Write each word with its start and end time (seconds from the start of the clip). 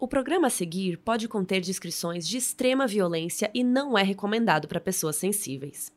O 0.00 0.06
programa 0.06 0.46
a 0.46 0.50
seguir 0.50 0.96
pode 0.98 1.26
conter 1.26 1.60
descrições 1.60 2.28
de 2.28 2.36
extrema 2.36 2.86
violência 2.86 3.50
e 3.52 3.64
não 3.64 3.98
é 3.98 4.02
recomendado 4.04 4.68
para 4.68 4.78
pessoas 4.78 5.16
sensíveis. 5.16 5.92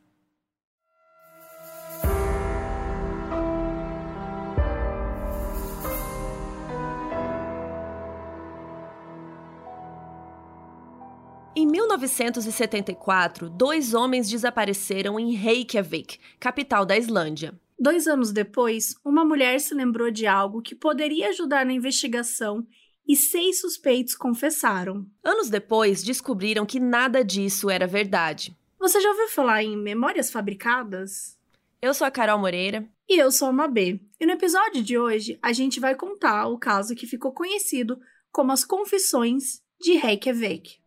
Em 11.55 11.67
1974, 11.67 13.51
dois 13.51 13.93
homens 13.93 14.27
desapareceram 14.27 15.19
em 15.19 15.33
Reykjavik, 15.33 16.17
capital 16.39 16.87
da 16.87 16.97
Islândia. 16.97 17.53
Dois 17.79 18.07
anos 18.07 18.31
depois, 18.31 18.95
uma 19.05 19.23
mulher 19.23 19.59
se 19.59 19.75
lembrou 19.75 20.09
de 20.09 20.25
algo 20.25 20.61
que 20.61 20.73
poderia 20.73 21.29
ajudar 21.29 21.65
na 21.65 21.73
investigação 21.73 22.65
e 23.11 23.15
seis 23.17 23.59
suspeitos 23.59 24.15
confessaram. 24.15 25.05
Anos 25.21 25.49
depois, 25.49 26.01
descobriram 26.01 26.65
que 26.65 26.79
nada 26.79 27.25
disso 27.25 27.69
era 27.69 27.85
verdade. 27.85 28.55
Você 28.79 29.01
já 29.01 29.09
ouviu 29.09 29.27
falar 29.27 29.61
em 29.61 29.75
memórias 29.75 30.31
fabricadas? 30.31 31.37
Eu 31.81 31.93
sou 31.93 32.07
a 32.07 32.11
Carol 32.11 32.39
Moreira. 32.39 32.87
E 33.09 33.19
eu 33.19 33.29
sou 33.29 33.49
a 33.49 33.51
Mabê. 33.51 33.99
E 34.17 34.25
no 34.25 34.31
episódio 34.31 34.81
de 34.81 34.97
hoje, 34.97 35.37
a 35.41 35.51
gente 35.51 35.77
vai 35.77 35.93
contar 35.93 36.47
o 36.47 36.57
caso 36.57 36.95
que 36.95 37.05
ficou 37.05 37.33
conhecido 37.33 37.99
como 38.31 38.53
as 38.53 38.63
Confissões 38.63 39.61
de 39.77 39.91
Reykjavik. 39.97 40.79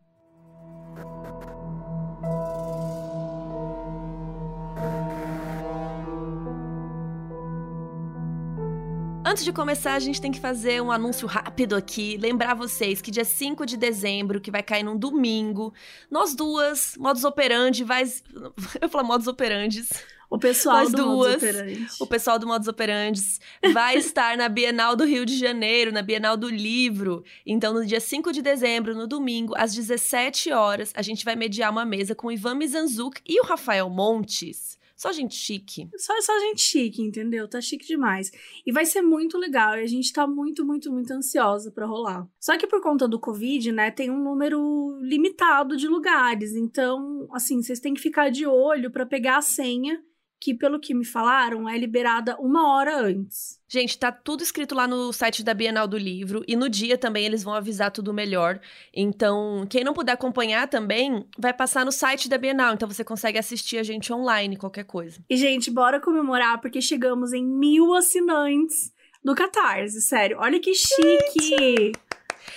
Antes 9.27 9.43
de 9.43 9.51
começar, 9.51 9.95
a 9.95 9.99
gente 9.99 10.21
tem 10.21 10.31
que 10.31 10.39
fazer 10.39 10.79
um 10.83 10.91
anúncio 10.91 11.27
rápido 11.27 11.75
aqui. 11.75 12.15
Lembrar 12.15 12.53
vocês 12.53 13.01
que 13.01 13.09
dia 13.09 13.25
5 13.25 13.65
de 13.65 13.75
dezembro, 13.75 14.39
que 14.39 14.51
vai 14.51 14.61
cair 14.61 14.83
num 14.83 14.95
domingo, 14.95 15.73
nós 16.11 16.35
duas, 16.35 16.95
modus 16.95 17.23
operandi, 17.23 17.83
vai. 17.83 18.03
Eu 18.79 18.87
falo 18.87 19.07
modus 19.07 19.25
operandes. 19.25 19.89
O 20.29 20.37
pessoal 20.37 20.83
Nós 20.83 20.91
do 20.91 20.97
duas, 20.97 21.41
o 21.99 22.05
pessoal 22.05 22.37
do 22.37 22.47
Modus 22.47 22.67
Operandes, 22.67 23.39
vai 23.71 23.95
estar 23.95 24.35
na 24.35 24.49
Bienal 24.49 24.95
do 24.95 25.05
Rio 25.05 25.23
de 25.23 25.37
Janeiro, 25.37 25.91
na 25.91 26.01
Bienal 26.01 26.35
do 26.35 26.49
Livro. 26.49 27.23
Então, 27.45 27.73
no 27.73 27.85
dia 27.85 27.99
5 27.99 28.31
de 28.31 28.41
dezembro, 28.41 28.95
no 28.95 29.05
domingo, 29.07 29.53
às 29.55 29.73
17 29.73 30.51
horas, 30.51 30.91
a 30.95 31.03
gente 31.03 31.23
vai 31.23 31.35
mediar 31.35 31.71
uma 31.71 31.85
mesa 31.85 32.15
com 32.15 32.27
o 32.27 32.31
Ivan 32.31 32.55
Mizanzuc 32.55 33.21
e 33.25 33.39
o 33.39 33.45
Rafael 33.45 33.87
Montes. 33.87 34.79
Só 35.05 35.11
gente 35.11 35.35
chique. 35.35 35.87
Só, 35.97 36.19
só 36.19 36.39
gente 36.39 36.61
chique, 36.61 36.99
entendeu? 36.99 37.47
Tá 37.47 37.61
chique 37.61 37.85
demais. 37.85 38.31
E 38.65 38.71
vai 38.71 38.87
ser 38.87 39.03
muito 39.03 39.37
legal. 39.37 39.77
E 39.77 39.83
a 39.83 39.87
gente 39.87 40.11
tá 40.11 40.25
muito, 40.25 40.65
muito, 40.65 40.91
muito 40.91 41.13
ansiosa 41.13 41.71
pra 41.71 41.85
rolar. 41.85 42.27
Só 42.39 42.57
que 42.57 42.65
por 42.65 42.81
conta 42.81 43.07
do 43.07 43.19
Covid, 43.19 43.71
né, 43.71 43.91
tem 43.91 44.09
um 44.09 44.23
número 44.23 44.97
limitado 45.03 45.77
de 45.77 45.87
lugares. 45.87 46.55
Então, 46.55 47.27
assim, 47.31 47.61
vocês 47.61 47.79
têm 47.79 47.93
que 47.93 48.01
ficar 48.01 48.31
de 48.31 48.47
olho 48.47 48.89
pra 48.89 49.05
pegar 49.05 49.37
a 49.37 49.43
senha, 49.43 50.03
que 50.45 50.53
pelo 50.53 50.79
que 50.79 50.93
me 50.93 51.03
falaram, 51.03 51.67
é 51.67 51.75
liberada 51.75 52.37
uma 52.37 52.71
hora 52.71 53.01
antes. 53.01 53.59
Gente, 53.67 53.97
tá 53.97 54.11
tudo 54.11 54.43
escrito 54.43 54.75
lá 54.75 54.87
no 54.87 55.11
site 55.11 55.43
da 55.43 55.55
Bienal 55.55 55.87
do 55.87 55.97
Livro 55.97 56.43
e 56.47 56.55
no 56.55 56.69
dia 56.69 56.99
também 56.99 57.25
eles 57.25 57.43
vão 57.43 57.55
avisar 57.55 57.89
tudo 57.89 58.13
melhor. 58.13 58.59
Então, 58.93 59.65
quem 59.67 59.83
não 59.83 59.91
puder 59.91 60.11
acompanhar 60.11 60.67
também, 60.67 61.25
vai 61.35 61.51
passar 61.51 61.83
no 61.83 61.91
site 61.91 62.29
da 62.29 62.37
Bienal, 62.37 62.75
então 62.75 62.87
você 62.87 63.03
consegue 63.03 63.39
assistir 63.39 63.79
a 63.79 63.83
gente 63.83 64.13
online, 64.13 64.55
qualquer 64.55 64.83
coisa. 64.83 65.19
E, 65.27 65.35
gente, 65.35 65.71
bora 65.71 65.99
comemorar, 65.99 66.61
porque 66.61 66.79
chegamos 66.79 67.33
em 67.33 67.43
mil 67.43 67.95
assinantes 67.95 68.93
do 69.23 69.33
Catarse, 69.33 69.99
sério. 69.99 70.37
Olha 70.39 70.59
que 70.59 70.75
chique! 70.75 71.91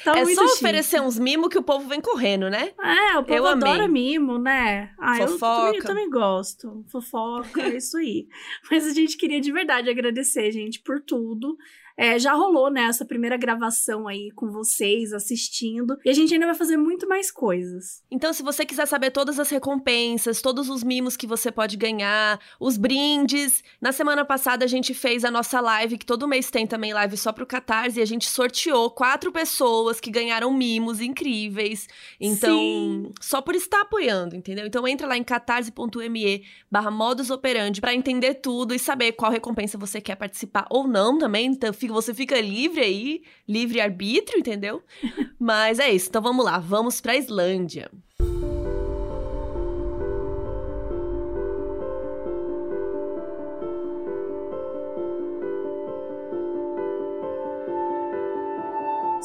Tá 0.04 0.18
é 0.18 0.24
só 0.26 0.46
chique. 0.48 0.58
oferecer 0.58 1.00
uns 1.00 1.18
mimos 1.18 1.48
que 1.48 1.58
o 1.58 1.62
povo 1.62 1.88
vem 1.88 2.00
correndo, 2.00 2.48
né? 2.50 2.72
É, 2.80 3.18
o 3.18 3.22
povo 3.24 3.34
Eu 3.34 3.46
amei. 3.46 3.68
adora 3.70 3.88
mimo, 3.88 4.38
né? 4.38 4.90
Ah, 4.98 5.18
eu 5.20 5.28
Fofoca. 5.28 5.62
também, 5.64 5.78
eu 5.80 5.84
também 5.84 6.10
gosto. 6.10 6.84
Fofoca, 6.88 7.62
é 7.62 7.76
isso 7.76 7.96
aí. 7.96 8.26
Mas 8.70 8.86
a 8.86 8.92
gente 8.94 9.16
queria 9.16 9.40
de 9.40 9.52
verdade 9.52 9.90
agradecer, 9.90 10.50
gente, 10.52 10.80
por 10.80 11.00
tudo. 11.00 11.56
É, 12.00 12.16
já 12.16 12.32
rolou, 12.32 12.70
né, 12.70 12.82
essa 12.82 13.04
primeira 13.04 13.36
gravação 13.36 14.06
aí 14.06 14.30
com 14.30 14.48
vocês, 14.52 15.12
assistindo. 15.12 15.98
E 16.04 16.08
a 16.10 16.12
gente 16.12 16.32
ainda 16.32 16.46
vai 16.46 16.54
fazer 16.54 16.76
muito 16.76 17.08
mais 17.08 17.28
coisas. 17.28 18.04
Então, 18.08 18.32
se 18.32 18.40
você 18.40 18.64
quiser 18.64 18.86
saber 18.86 19.10
todas 19.10 19.36
as 19.40 19.50
recompensas, 19.50 20.40
todos 20.40 20.68
os 20.68 20.84
mimos 20.84 21.16
que 21.16 21.26
você 21.26 21.50
pode 21.50 21.76
ganhar, 21.76 22.38
os 22.60 22.76
brindes. 22.76 23.64
Na 23.80 23.90
semana 23.90 24.24
passada 24.24 24.64
a 24.64 24.68
gente 24.68 24.94
fez 24.94 25.24
a 25.24 25.30
nossa 25.32 25.60
live, 25.60 25.98
que 25.98 26.06
todo 26.06 26.28
mês 26.28 26.52
tem 26.52 26.68
também 26.68 26.92
live 26.94 27.16
só 27.16 27.32
pro 27.32 27.44
Catarse, 27.44 27.98
e 27.98 28.02
a 28.02 28.06
gente 28.06 28.28
sorteou 28.28 28.90
quatro 28.92 29.32
pessoas 29.32 29.98
que 29.98 30.08
ganharam 30.12 30.52
mimos 30.52 31.00
incríveis. 31.00 31.88
Então, 32.20 32.56
Sim. 32.56 33.12
só 33.20 33.42
por 33.42 33.56
estar 33.56 33.80
apoiando, 33.80 34.36
entendeu? 34.36 34.66
Então 34.68 34.86
entra 34.86 35.04
lá 35.08 35.16
em 35.16 35.24
catarse.me 35.24 36.44
barra 36.70 36.92
modus 36.92 37.28
operandi 37.28 37.80
pra 37.80 37.92
entender 37.92 38.34
tudo 38.34 38.72
e 38.72 38.78
saber 38.78 39.12
qual 39.12 39.32
recompensa 39.32 39.76
você 39.76 40.00
quer 40.00 40.14
participar 40.14 40.64
ou 40.70 40.86
não 40.86 41.18
também. 41.18 41.46
Então, 41.46 41.72
fica- 41.72 41.87
você 41.92 42.14
fica 42.14 42.40
livre 42.40 42.80
aí, 42.80 43.22
livre 43.48 43.80
arbítrio, 43.80 44.38
entendeu? 44.38 44.82
Mas 45.38 45.78
é 45.78 45.90
isso, 45.90 46.08
então 46.08 46.22
vamos 46.22 46.44
lá, 46.44 46.58
vamos 46.58 47.00
pra 47.00 47.16
Islândia. 47.16 47.90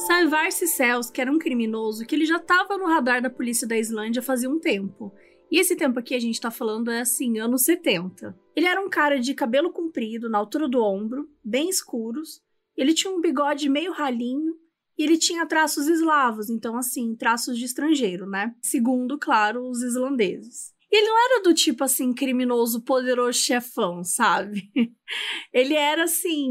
Saivar 0.06 0.52
Cels, 0.52 1.08
que 1.08 1.20
era 1.20 1.32
um 1.32 1.38
criminoso 1.38 2.04
que 2.04 2.14
ele 2.14 2.26
já 2.26 2.36
estava 2.36 2.76
no 2.76 2.86
radar 2.86 3.22
da 3.22 3.30
polícia 3.30 3.66
da 3.66 3.78
Islândia 3.78 4.20
fazia 4.20 4.50
um 4.50 4.60
tempo. 4.60 5.14
E 5.50 5.58
esse 5.58 5.74
tempo 5.76 5.98
aqui 5.98 6.14
a 6.14 6.20
gente 6.20 6.40
tá 6.40 6.50
falando 6.50 6.90
é 6.90 7.00
assim, 7.00 7.38
anos 7.38 7.62
70. 7.62 8.36
Ele 8.54 8.66
era 8.66 8.80
um 8.80 8.90
cara 8.90 9.18
de 9.18 9.32
cabelo 9.32 9.72
comprido, 9.72 10.28
na 10.28 10.36
altura 10.36 10.68
do 10.68 10.82
ombro, 10.82 11.30
bem 11.42 11.70
escuros. 11.70 12.42
Ele 12.76 12.94
tinha 12.94 13.12
um 13.12 13.20
bigode 13.20 13.68
meio 13.68 13.92
ralinho 13.92 14.54
e 14.96 15.02
ele 15.02 15.18
tinha 15.18 15.46
traços 15.46 15.88
eslavos, 15.88 16.48
então 16.48 16.76
assim, 16.76 17.16
traços 17.16 17.58
de 17.58 17.64
estrangeiro, 17.64 18.26
né? 18.26 18.54
Segundo, 18.62 19.18
claro, 19.18 19.68
os 19.68 19.82
islandeses. 19.82 20.72
E 20.90 20.96
ele 20.96 21.08
não 21.08 21.24
era 21.24 21.42
do 21.42 21.52
tipo 21.52 21.82
assim, 21.82 22.12
criminoso, 22.12 22.84
poderoso 22.84 23.36
chefão, 23.36 24.04
sabe? 24.04 24.70
Ele 25.52 25.74
era 25.74 26.04
assim, 26.04 26.48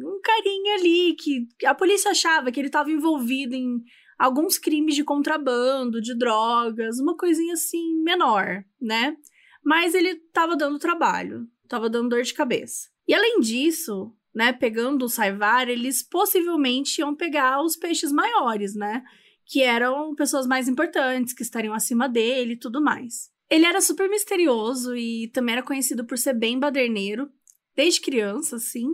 um 0.00 0.20
carinha 0.22 0.74
ali 0.76 1.16
que 1.18 1.48
a 1.66 1.74
polícia 1.74 2.12
achava 2.12 2.52
que 2.52 2.60
ele 2.60 2.68
estava 2.68 2.88
envolvido 2.90 3.52
em 3.52 3.82
alguns 4.16 4.58
crimes 4.58 4.94
de 4.94 5.02
contrabando, 5.02 6.00
de 6.00 6.16
drogas, 6.16 7.00
uma 7.00 7.16
coisinha 7.16 7.54
assim 7.54 8.00
menor, 8.02 8.64
né? 8.80 9.16
Mas 9.64 9.92
ele 9.94 10.10
estava 10.10 10.56
dando 10.56 10.78
trabalho, 10.78 11.48
estava 11.64 11.90
dando 11.90 12.10
dor 12.10 12.22
de 12.22 12.32
cabeça. 12.32 12.88
E 13.08 13.14
além 13.14 13.40
disso, 13.40 14.14
né, 14.34 14.52
pegando 14.52 15.04
o 15.04 15.08
Saivar, 15.08 15.68
eles 15.68 16.02
possivelmente 16.02 17.00
iam 17.00 17.14
pegar 17.14 17.62
os 17.62 17.76
peixes 17.76 18.12
maiores, 18.12 18.74
né? 18.74 19.02
Que 19.44 19.62
eram 19.62 20.14
pessoas 20.14 20.46
mais 20.46 20.68
importantes, 20.68 21.32
que 21.32 21.42
estariam 21.42 21.74
acima 21.74 22.08
dele 22.08 22.52
e 22.52 22.58
tudo 22.58 22.80
mais. 22.80 23.30
Ele 23.48 23.64
era 23.64 23.80
super 23.80 24.08
misterioso 24.08 24.96
e 24.96 25.28
também 25.28 25.54
era 25.54 25.62
conhecido 25.62 26.04
por 26.04 26.16
ser 26.16 26.34
bem 26.34 26.58
baderneiro, 26.58 27.28
desde 27.74 28.00
criança, 28.00 28.56
assim. 28.56 28.88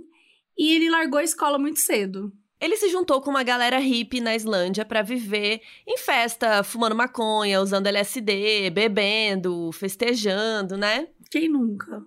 E 0.56 0.74
ele 0.74 0.88
largou 0.88 1.18
a 1.18 1.24
escola 1.24 1.58
muito 1.58 1.80
cedo. 1.80 2.32
Ele 2.58 2.76
se 2.76 2.88
juntou 2.88 3.20
com 3.20 3.28
uma 3.28 3.42
galera 3.42 3.78
hippie 3.78 4.20
na 4.20 4.34
Islândia 4.34 4.82
pra 4.82 5.02
viver 5.02 5.60
em 5.86 5.98
festa, 5.98 6.62
fumando 6.62 6.94
maconha, 6.96 7.60
usando 7.60 7.86
LSD, 7.86 8.70
bebendo, 8.70 9.70
festejando, 9.72 10.78
né? 10.78 11.06
Quem 11.30 11.50
nunca? 11.50 12.02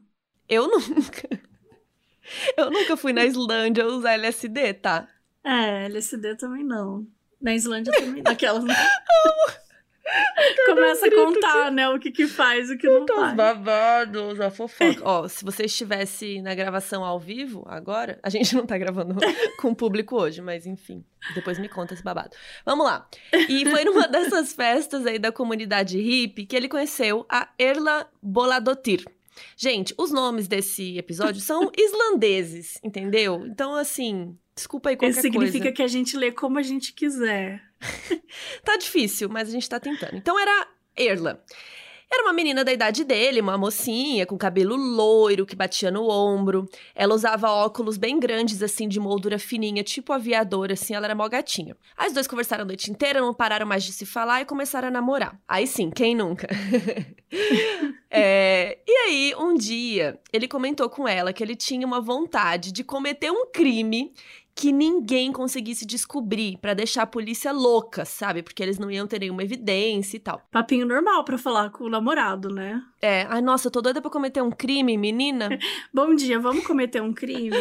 Eu 0.47 0.65
nunca. 0.67 1.48
Eu 2.57 2.69
nunca 2.69 2.95
fui 2.97 3.13
na 3.13 3.25
Islândia 3.25 3.85
usar 3.85 4.13
LSD, 4.13 4.73
tá? 4.75 5.07
É, 5.43 5.85
LSD 5.85 6.35
também 6.35 6.63
não. 6.63 7.05
Na 7.41 7.53
Islândia 7.55 7.93
também. 7.93 8.21
Naquelas. 8.21 8.63
Começa 10.65 11.05
a 11.05 11.11
contar, 11.11 11.71
né? 11.71 11.87
O 11.89 11.99
que 11.99 12.11
que 12.11 12.27
faz, 12.27 12.69
o 12.69 12.77
que 12.77 12.87
não 12.87 13.03
Os 13.05 13.11
faz. 13.11 13.35
babados, 13.35 14.41
a 14.41 14.49
fofoca. 14.49 15.01
Ó, 15.03 15.27
se 15.27 15.45
você 15.45 15.65
estivesse 15.65 16.41
na 16.41 16.55
gravação 16.55 17.03
ao 17.03 17.19
vivo 17.19 17.63
agora, 17.67 18.19
a 18.23 18.29
gente 18.29 18.55
não 18.55 18.65
tá 18.65 18.77
gravando 18.77 19.15
com 19.59 19.69
o 19.69 19.75
público 19.75 20.15
hoje, 20.15 20.41
mas 20.41 20.65
enfim, 20.65 21.05
depois 21.35 21.59
me 21.59 21.69
conta 21.69 21.93
esse 21.93 22.03
babado. 22.03 22.31
Vamos 22.65 22.85
lá. 22.85 23.07
E 23.47 23.69
foi 23.69 23.83
numa 23.85 24.07
dessas 24.07 24.51
festas 24.53 25.05
aí 25.05 25.19
da 25.19 25.31
comunidade 25.31 25.99
hippie 25.99 26.45
que 26.45 26.55
ele 26.55 26.67
conheceu 26.67 27.25
a 27.29 27.49
Erla 27.57 28.09
Boladotir. 28.21 29.05
Gente, 29.57 29.93
os 29.97 30.11
nomes 30.11 30.47
desse 30.47 30.97
episódio 30.97 31.41
são 31.41 31.71
islandeses, 31.77 32.77
entendeu? 32.83 33.45
Então, 33.45 33.75
assim, 33.75 34.37
desculpa 34.55 34.89
aí 34.89 34.95
qualquer 34.95 35.11
Isso 35.11 35.21
significa 35.21 35.59
coisa. 35.59 35.75
que 35.75 35.81
a 35.81 35.87
gente 35.87 36.17
lê 36.17 36.31
como 36.31 36.57
a 36.57 36.63
gente 36.63 36.93
quiser. 36.93 37.61
Tá 38.63 38.77
difícil, 38.77 39.29
mas 39.29 39.49
a 39.49 39.51
gente 39.51 39.67
tá 39.67 39.79
tentando. 39.79 40.15
Então 40.15 40.37
era 40.39 40.67
Erla. 40.95 41.43
Era 42.11 42.23
uma 42.23 42.33
menina 42.33 42.63
da 42.63 42.73
idade 42.73 43.03
dele, 43.03 43.39
uma 43.39 43.55
mocinha, 43.55 44.25
com 44.25 44.35
cabelo 44.35 44.75
loiro, 44.75 45.45
que 45.45 45.55
batia 45.55 45.91
no 45.91 46.09
ombro. 46.09 46.67
Ela 46.95 47.13
usava 47.13 47.51
óculos 47.51 47.97
bem 47.97 48.19
grandes, 48.19 48.63
assim, 48.63 48.87
de 48.87 48.99
moldura 48.99 49.37
fininha, 49.37 49.83
tipo 49.83 50.11
aviador, 50.11 50.71
assim, 50.71 50.95
ela 50.95 51.05
era 51.05 51.13
mó 51.13 51.29
gatinha. 51.29 51.77
Aí 51.95 52.07
os 52.07 52.13
dois 52.13 52.27
conversaram 52.27 52.63
a 52.63 52.65
noite 52.65 52.89
inteira, 52.89 53.21
não 53.21 53.31
pararam 53.31 53.67
mais 53.67 53.83
de 53.83 53.93
se 53.93 54.07
falar 54.07 54.41
e 54.41 54.45
começaram 54.45 54.87
a 54.87 54.91
namorar. 54.91 55.39
Aí 55.47 55.67
sim, 55.67 55.91
quem 55.91 56.15
nunca? 56.15 56.47
é, 58.09 58.79
e 58.87 58.91
aí, 58.91 59.35
um 59.37 59.53
dia, 59.53 60.19
ele 60.33 60.47
comentou 60.47 60.89
com 60.89 61.07
ela 61.07 61.31
que 61.31 61.43
ele 61.43 61.55
tinha 61.55 61.85
uma 61.85 62.01
vontade 62.01 62.71
de 62.71 62.83
cometer 62.83 63.29
um 63.29 63.45
crime 63.51 64.11
que 64.59 64.73
ninguém 64.73 65.31
conseguisse 65.31 65.85
descobrir 65.85 66.57
para 66.57 66.73
deixar 66.73 67.03
a 67.03 67.07
polícia 67.07 67.53
louca, 67.53 68.03
sabe? 68.03 68.43
Porque 68.43 68.61
eles 68.61 68.77
não 68.77 68.91
iam 68.91 69.07
ter 69.07 69.21
nenhuma 69.21 69.41
evidência 69.41 70.17
e 70.17 70.19
tal. 70.19 70.41
Papinho 70.51 70.85
normal 70.85 71.23
para 71.23 71.37
falar 71.37 71.69
com 71.69 71.85
o 71.85 71.89
namorado, 71.89 72.53
né? 72.53 72.83
É. 73.01 73.25
Ai, 73.29 73.41
nossa, 73.41 73.67
eu 73.67 73.71
tô 73.71 73.81
doida 73.81 74.01
pra 74.01 74.11
cometer 74.11 74.41
um 74.41 74.51
crime, 74.51 74.97
menina. 74.97 75.47
Bom 75.93 76.13
dia, 76.13 76.37
vamos 76.41 76.67
cometer 76.67 77.01
um 77.01 77.13
crime? 77.13 77.55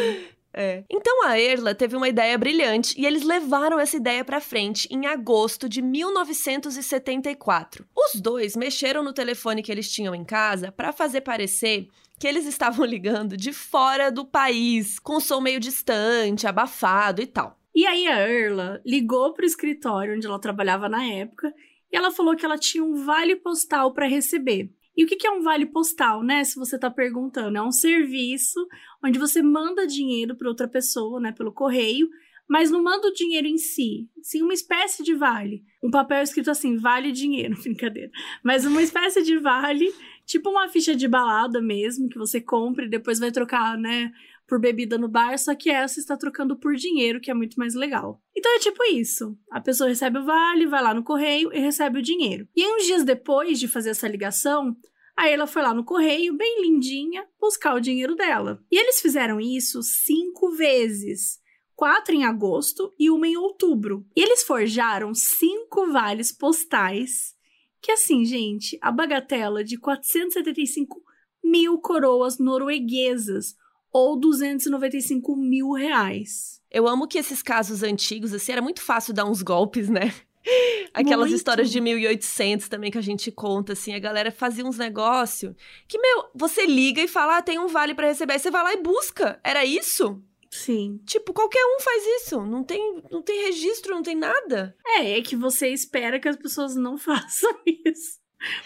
É. 0.53 0.83
Então 0.89 1.25
a 1.25 1.39
Erla 1.39 1.73
teve 1.73 1.95
uma 1.95 2.09
ideia 2.09 2.37
brilhante 2.37 2.99
e 2.99 3.05
eles 3.05 3.23
levaram 3.23 3.79
essa 3.79 3.95
ideia 3.95 4.25
para 4.25 4.41
frente 4.41 4.85
em 4.91 5.05
agosto 5.05 5.69
de 5.69 5.81
1974. 5.81 7.85
Os 7.95 8.19
dois 8.19 8.57
mexeram 8.57 9.01
no 9.01 9.13
telefone 9.13 9.63
que 9.63 9.71
eles 9.71 9.89
tinham 9.89 10.13
em 10.13 10.25
casa 10.25 10.69
para 10.69 10.91
fazer 10.91 11.21
parecer 11.21 11.87
que 12.19 12.27
eles 12.27 12.45
estavam 12.45 12.85
ligando 12.85 13.37
de 13.37 13.53
fora 13.53 14.11
do 14.11 14.25
país, 14.25 14.99
com 14.99 15.19
som 15.19 15.39
meio 15.39 15.59
distante, 15.59 16.45
abafado 16.45 17.21
e 17.21 17.27
tal. 17.27 17.57
E 17.73 17.85
aí 17.85 18.07
a 18.07 18.19
Erla 18.19 18.81
ligou 18.85 19.33
pro 19.33 19.45
escritório 19.45 20.15
onde 20.15 20.27
ela 20.27 20.39
trabalhava 20.39 20.89
na 20.89 21.05
época 21.05 21.53
e 21.91 21.95
ela 21.95 22.11
falou 22.11 22.35
que 22.35 22.45
ela 22.45 22.57
tinha 22.57 22.83
um 22.83 23.05
vale 23.05 23.35
postal 23.35 23.93
para 23.93 24.07
receber. 24.07 24.71
E 24.97 25.05
o 25.05 25.07
que 25.07 25.25
é 25.25 25.31
um 25.31 25.41
vale 25.41 25.65
postal, 25.65 26.21
né? 26.21 26.43
Se 26.43 26.57
você 26.57 26.75
está 26.75 26.89
perguntando, 26.89 27.57
é 27.57 27.61
um 27.61 27.71
serviço 27.71 28.59
onde 29.01 29.17
você 29.17 29.41
manda 29.41 29.87
dinheiro 29.87 30.35
para 30.35 30.49
outra 30.49 30.67
pessoa, 30.67 31.21
né, 31.21 31.31
pelo 31.31 31.53
correio, 31.53 32.09
mas 32.49 32.71
não 32.71 32.83
manda 32.83 33.07
o 33.07 33.13
dinheiro 33.13 33.47
em 33.47 33.57
si, 33.57 34.09
sim 34.23 34.41
uma 34.41 34.53
espécie 34.53 35.03
de 35.03 35.13
vale. 35.13 35.63
Um 35.83 35.91
papel 35.91 36.23
escrito 36.23 36.49
assim, 36.49 36.75
vale 36.77 37.11
dinheiro, 37.11 37.55
brincadeira. 37.61 38.11
Mas 38.43 38.65
uma 38.65 38.81
espécie 38.81 39.21
de 39.21 39.37
vale 39.37 39.93
tipo 40.29 40.47
uma 40.51 40.69
ficha 40.69 40.95
de 40.95 41.07
balada 41.07 41.59
mesmo, 41.59 42.07
que 42.07 42.17
você 42.17 42.39
compra 42.39 42.85
e 42.85 42.89
depois 42.89 43.17
vai 43.17 43.31
trocar, 43.31 43.75
né, 43.75 44.11
por 44.47 44.59
bebida 44.59 44.95
no 44.95 45.07
bar, 45.07 45.37
só 45.39 45.55
que 45.55 45.71
essa 45.71 45.99
está 45.99 46.15
trocando 46.15 46.55
por 46.55 46.75
dinheiro, 46.75 47.19
que 47.19 47.31
é 47.31 47.33
muito 47.33 47.57
mais 47.57 47.73
legal. 47.73 48.21
Então 48.37 48.55
é 48.55 48.59
tipo 48.59 48.83
isso. 48.85 49.35
A 49.51 49.59
pessoa 49.59 49.89
recebe 49.89 50.19
o 50.19 50.25
vale, 50.25 50.67
vai 50.67 50.83
lá 50.83 50.93
no 50.93 51.03
correio 51.03 51.51
e 51.51 51.59
recebe 51.59 51.99
o 51.99 52.03
dinheiro. 52.03 52.47
E 52.55 52.65
uns 52.75 52.85
dias 52.85 53.03
depois 53.03 53.59
de 53.59 53.67
fazer 53.67 53.89
essa 53.89 54.07
ligação, 54.07 54.77
Aí 55.17 55.33
ela 55.33 55.45
foi 55.45 55.61
lá 55.61 55.73
no 55.73 55.83
correio, 55.83 56.37
bem 56.37 56.61
lindinha, 56.61 57.27
buscar 57.41 57.75
o 57.75 57.81
dinheiro 57.81 58.15
dela. 58.15 58.63
E 58.71 58.79
eles 58.79 59.01
fizeram 59.01 59.37
isso 59.37 59.83
cinco 59.83 60.51
vezes. 60.51 61.41
Quatro 61.75 62.15
em 62.15 62.23
agosto 62.23 62.93
e 62.97 63.09
uma 63.09 63.27
em 63.27 63.35
outubro. 63.35 64.05
E 64.15 64.21
eles 64.21 64.43
forjaram 64.43 65.13
cinco 65.13 65.91
vales 65.91 66.31
postais 66.31 67.35
que 67.81 67.91
assim, 67.91 68.25
gente, 68.25 68.77
a 68.81 68.91
bagatela 68.91 69.63
de 69.63 69.77
475 69.77 71.01
mil 71.43 71.79
coroas 71.79 72.37
norueguesas 72.37 73.55
ou 73.91 74.19
295 74.19 75.35
mil 75.35 75.71
reais. 75.71 76.61
Eu 76.69 76.87
amo 76.87 77.07
que 77.07 77.17
esses 77.17 77.41
casos 77.41 77.81
antigos, 77.81 78.33
assim, 78.33 78.51
era 78.51 78.61
muito 78.61 78.81
fácil 78.81 79.13
dar 79.13 79.25
uns 79.25 79.41
golpes, 79.41 79.89
né? 79.89 80.13
Aquelas 80.93 81.29
muito. 81.29 81.37
histórias 81.37 81.69
de 81.69 81.81
1800 81.81 82.67
também 82.67 82.91
que 82.91 82.97
a 82.97 83.01
gente 83.01 83.31
conta, 83.31 83.73
assim, 83.73 83.93
a 83.93 83.99
galera 83.99 84.31
fazia 84.31 84.65
uns 84.65 84.77
negócios 84.77 85.55
que, 85.87 85.99
meu, 85.99 86.25
você 86.35 86.65
liga 86.65 87.01
e 87.01 87.07
fala, 87.07 87.37
ah, 87.37 87.41
tem 87.41 87.59
um 87.59 87.67
vale 87.67 87.93
para 87.93 88.07
receber, 88.07 88.33
aí 88.33 88.39
você 88.39 88.51
vai 88.51 88.63
lá 88.63 88.73
e 88.73 88.81
busca. 88.81 89.39
Era 89.43 89.65
isso? 89.65 90.21
Sim. 90.49 90.99
Tipo, 91.05 91.31
qualquer 91.31 91.63
um 91.63 91.79
faz 91.79 92.03
isso. 92.21 92.43
Não 92.43 92.63
tem, 92.63 93.03
não 93.11 93.21
tem 93.21 93.45
registro, 93.45 93.93
não 93.93 94.01
tem 94.01 94.15
nada. 94.15 94.75
É, 94.85 95.17
é 95.17 95.21
que 95.21 95.35
você 95.35 95.69
espera 95.69 96.19
que 96.19 96.27
as 96.27 96.35
pessoas 96.35 96.75
não 96.75 96.97
façam 96.99 97.51
isso. 97.65 98.19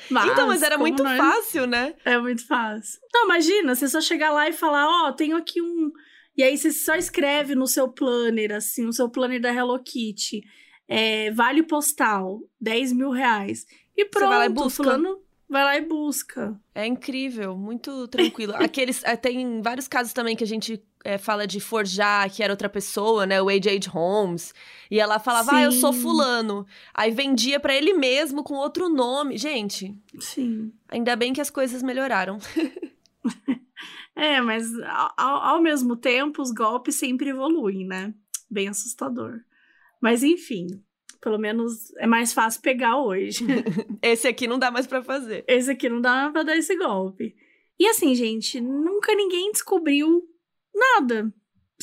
Mas, 0.09 0.31
então, 0.31 0.47
mas 0.47 0.61
era 0.61 0.77
muito 0.77 1.03
nós... 1.03 1.17
fácil, 1.17 1.65
né? 1.65 1.95
É 2.05 2.17
muito 2.17 2.45
fácil. 2.45 2.99
Não, 3.13 3.25
imagina, 3.25 3.75
você 3.75 3.87
só 3.87 3.99
chegar 3.99 4.31
lá 4.31 4.47
e 4.47 4.53
falar, 4.53 4.87
ó, 4.87 5.09
oh, 5.09 5.13
tenho 5.13 5.35
aqui 5.35 5.61
um. 5.61 5.91
E 6.37 6.43
aí 6.43 6.57
você 6.57 6.71
só 6.71 6.95
escreve 6.95 7.55
no 7.55 7.67
seu 7.67 7.89
planner, 7.89 8.53
assim, 8.53 8.83
no 8.83 8.93
seu 8.93 9.09
planner 9.09 9.41
da 9.41 9.53
Hello 9.53 9.77
Kitty. 9.83 10.41
É, 10.87 11.31
vale 11.31 11.63
postal, 11.63 12.39
10 12.61 12.93
mil 12.93 13.09
reais. 13.09 13.65
E 13.95 14.05
pronto, 14.05 14.25
você 14.25 14.29
vai 14.29 14.37
lá 14.39 14.45
e 14.45 14.49
busca. 14.49 14.83
fulano 14.83 15.22
vai 15.53 15.63
lá 15.63 15.77
e 15.77 15.81
busca. 15.81 16.59
É 16.73 16.85
incrível, 16.85 17.55
muito 17.55 18.07
tranquilo. 18.07 18.53
Aqueles. 18.57 19.03
É, 19.03 19.15
tem 19.15 19.61
vários 19.61 19.87
casos 19.87 20.11
também 20.11 20.35
que 20.35 20.43
a 20.43 20.47
gente 20.47 20.83
é, 21.03 21.17
fala 21.17 21.45
de 21.45 21.59
forjar, 21.59 22.29
que 22.29 22.41
era 22.41 22.51
outra 22.51 22.67
pessoa, 22.67 23.25
né? 23.25 23.41
O 23.41 23.49
H.H. 23.49 23.89
Holmes. 23.89 24.53
E 24.89 24.99
ela 24.99 25.19
falava, 25.19 25.51
Sim. 25.51 25.57
ah, 25.57 25.63
eu 25.63 25.71
sou 25.71 25.93
fulano. 25.93 26.65
Aí 26.93 27.11
vendia 27.11 27.59
para 27.59 27.75
ele 27.75 27.93
mesmo 27.93 28.43
com 28.43 28.55
outro 28.55 28.89
nome. 28.89 29.37
Gente. 29.37 29.95
Sim. 30.19 30.73
Ainda 30.89 31.15
bem 31.15 31.31
que 31.31 31.41
as 31.41 31.51
coisas 31.51 31.83
melhoraram. 31.83 32.39
é, 34.15 34.41
mas 34.41 34.65
ao, 35.15 35.37
ao 35.37 35.61
mesmo 35.61 35.95
tempo, 35.95 36.41
os 36.41 36.51
golpes 36.51 36.95
sempre 36.95 37.29
evoluem, 37.29 37.85
né? 37.85 38.13
Bem 38.49 38.67
assustador. 38.67 39.39
Mas 40.01 40.23
enfim, 40.23 40.83
pelo 41.23 41.37
menos 41.37 41.95
é 41.95 42.05
mais 42.05 42.33
fácil 42.33 42.61
pegar 42.61 42.97
hoje. 42.97 43.45
esse 44.03 44.27
aqui 44.27 44.45
não 44.45 44.59
dá 44.59 44.69
mais 44.69 44.85
para 44.85 45.01
fazer. 45.01 45.45
Esse 45.47 45.71
aqui 45.71 45.87
não 45.87 46.01
dá 46.01 46.29
para 46.31 46.43
dar 46.43 46.57
esse 46.57 46.75
golpe. 46.75 47.33
E 47.79 47.87
assim, 47.87 48.13
gente, 48.13 48.59
nunca 48.59 49.15
ninguém 49.15 49.51
descobriu 49.51 50.21
nada. 50.75 51.33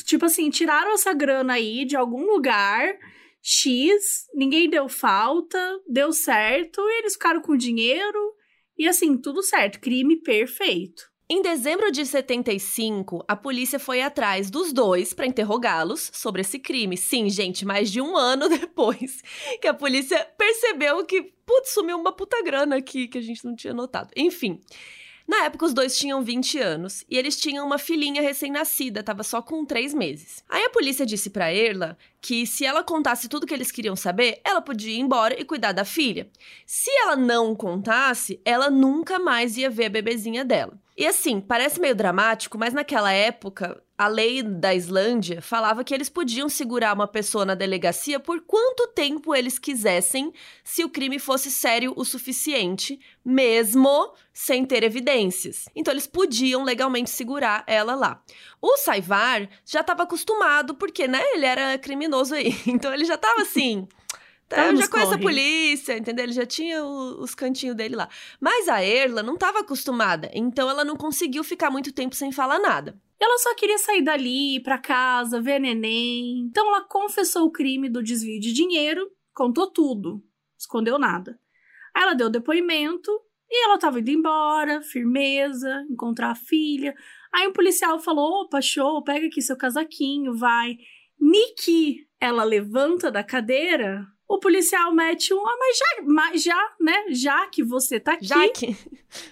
Tipo 0.04 0.26
assim, 0.26 0.50
tiraram 0.50 0.92
essa 0.92 1.12
grana 1.14 1.54
aí 1.54 1.84
de 1.84 1.96
algum 1.96 2.26
lugar 2.26 2.98
X, 3.42 4.26
ninguém 4.34 4.69
deu 4.69 4.88
falta, 4.88 5.81
deu 5.88 6.12
certo, 6.12 6.81
e 6.82 6.98
eles 6.98 7.14
ficaram 7.14 7.40
com 7.40 7.56
dinheiro. 7.56 8.34
E 8.76 8.87
assim, 8.87 9.16
tudo 9.16 9.42
certo, 9.42 9.81
crime 9.81 10.20
perfeito. 10.20 11.10
Em 11.32 11.43
dezembro 11.43 11.93
de 11.93 12.05
75, 12.05 13.25
a 13.29 13.37
polícia 13.37 13.79
foi 13.79 14.03
atrás 14.03 14.50
dos 14.50 14.73
dois 14.73 15.15
para 15.15 15.29
interrogá-los 15.29 16.11
sobre 16.12 16.41
esse 16.41 16.59
crime. 16.59 16.97
Sim, 16.97 17.31
gente, 17.31 17.65
mais 17.65 17.88
de 17.88 18.00
um 18.00 18.17
ano 18.17 18.49
depois 18.50 19.23
que 19.61 19.69
a 19.69 19.73
polícia 19.73 20.29
percebeu 20.37 21.06
que, 21.06 21.23
putz, 21.47 21.71
sumiu 21.71 21.97
uma 21.97 22.11
puta 22.11 22.43
grana 22.43 22.79
aqui 22.79 23.06
que 23.06 23.17
a 23.17 23.21
gente 23.21 23.44
não 23.44 23.55
tinha 23.55 23.73
notado. 23.73 24.11
Enfim. 24.17 24.59
Na 25.31 25.44
época, 25.44 25.65
os 25.65 25.73
dois 25.73 25.97
tinham 25.97 26.25
20 26.25 26.59
anos 26.59 27.05
e 27.09 27.17
eles 27.17 27.41
tinham 27.41 27.65
uma 27.65 27.79
filhinha 27.79 28.21
recém-nascida, 28.21 29.00
tava 29.00 29.23
só 29.23 29.41
com 29.41 29.65
3 29.65 29.94
meses. 29.94 30.43
Aí 30.49 30.65
a 30.65 30.71
polícia 30.71 31.06
disse 31.06 31.31
para 31.31 31.55
Erla 31.55 31.97
que 32.21 32.44
se 32.44 32.67
ela 32.67 32.82
contasse 32.82 33.29
tudo 33.29 33.47
que 33.47 33.55
eles 33.55 33.71
queriam 33.71 33.94
saber, 33.94 34.41
ela 34.44 34.61
podia 34.61 34.93
ir 34.93 34.99
embora 34.99 35.41
e 35.41 35.44
cuidar 35.44 35.71
da 35.71 35.85
filha. 35.85 36.29
Se 36.66 36.90
ela 37.02 37.14
não 37.14 37.54
contasse, 37.54 38.40
ela 38.45 38.69
nunca 38.69 39.21
mais 39.21 39.57
ia 39.57 39.71
ver 39.71 39.85
a 39.85 39.90
bebezinha 39.90 40.45
dela. 40.45 40.76
E 40.97 41.07
assim, 41.07 41.40
parece 41.40 41.81
meio 41.81 41.95
dramático, 41.95 42.59
mas 42.59 42.75
naquela 42.75 43.12
época, 43.12 43.81
a 44.00 44.09
lei 44.09 44.42
da 44.42 44.75
Islândia 44.75 45.42
falava 45.42 45.85
que 45.85 45.92
eles 45.92 46.09
podiam 46.09 46.49
segurar 46.49 46.95
uma 46.95 47.07
pessoa 47.07 47.45
na 47.45 47.54
delegacia 47.54 48.19
por 48.19 48.40
quanto 48.40 48.87
tempo 48.95 49.35
eles 49.35 49.59
quisessem, 49.59 50.33
se 50.64 50.83
o 50.83 50.88
crime 50.88 51.19
fosse 51.19 51.50
sério 51.50 51.92
o 51.95 52.02
suficiente, 52.02 52.99
mesmo 53.23 54.14
sem 54.33 54.64
ter 54.64 54.85
evidências. 54.85 55.66
Então 55.76 55.92
eles 55.92 56.07
podiam 56.07 56.64
legalmente 56.64 57.11
segurar 57.11 57.62
ela 57.66 57.95
lá. 57.95 58.23
O 58.59 58.75
Saivar 58.78 59.47
já 59.66 59.83
estava 59.83 60.04
acostumado, 60.04 60.75
porque, 60.75 61.07
né, 61.07 61.21
ele 61.35 61.45
era 61.45 61.76
criminoso 61.76 62.35
aí. 62.35 62.59
Então 62.66 62.95
ele 62.95 63.04
já 63.04 63.16
estava 63.16 63.42
assim. 63.42 63.87
Tá, 64.49 64.69
eu 64.69 64.76
já 64.76 64.88
conheço 64.88 65.12
a 65.12 65.19
polícia, 65.19 65.99
entendeu? 65.99 66.25
Ele 66.25 66.33
já 66.33 66.47
tinha 66.47 66.83
o, 66.83 67.21
os 67.21 67.35
cantinhos 67.35 67.76
dele 67.76 67.97
lá. 67.97 68.09
Mas 68.40 68.66
a 68.66 68.83
Erla 68.83 69.23
não 69.23 69.35
estava 69.35 69.59
acostumada, 69.59 70.30
então 70.33 70.71
ela 70.71 70.87
não 70.87 70.97
conseguiu 70.97 71.45
ficar 71.45 71.71
muito 71.71 71.92
tempo 71.92 72.14
sem 72.14 72.33
falar 72.33 72.59
nada. 72.59 72.99
Ela 73.21 73.39
só 73.39 73.55
queria 73.55 73.77
sair 73.77 74.03
dali, 74.03 74.57
ir 74.57 74.61
pra 74.61 74.79
casa, 74.79 75.41
ver 75.41 75.61
neném. 75.61 76.39
Então 76.41 76.67
ela 76.69 76.83
confessou 76.83 77.47
o 77.47 77.53
crime 77.53 77.89
do 77.89 78.03
desvio 78.03 78.41
de 78.41 78.53
dinheiro, 78.53 79.11
contou 79.35 79.71
tudo, 79.71 80.25
escondeu 80.59 80.99
nada. 80.99 81.39
Aí 81.95 82.03
ela 82.03 82.15
deu 82.15 82.31
depoimento 82.31 83.11
e 83.50 83.65
ela 83.65 83.79
tava 83.79 84.00
indo 84.00 84.11
embora, 84.11 84.81
firmeza, 84.81 85.85
encontrar 85.91 86.31
a 86.31 86.35
filha. 86.35 86.95
Aí 87.33 87.47
um 87.47 87.53
policial 87.53 87.99
falou: 87.99 88.43
opa, 88.43 88.61
show, 88.62 89.03
pega 89.05 89.27
aqui 89.27 89.43
seu 89.43 89.57
casaquinho, 89.57 90.35
vai. 90.35 90.79
Niki, 91.21 92.09
ela 92.19 92.45
levanta 92.45 93.11
da 93.11 93.23
cadeira, 93.23 94.07
o 94.27 94.39
policial 94.39 94.95
mete 94.95 95.35
um, 95.35 95.47
ah, 95.47 95.57
mas 95.59 95.77
já, 95.77 96.03
mas 96.07 96.43
já, 96.43 96.75
né? 96.81 97.05
Já 97.11 97.47
que 97.49 97.62
você 97.65 97.99
tá 97.99 98.12
aqui. 98.12 98.27
Já 98.27 98.49
que. 98.49 98.77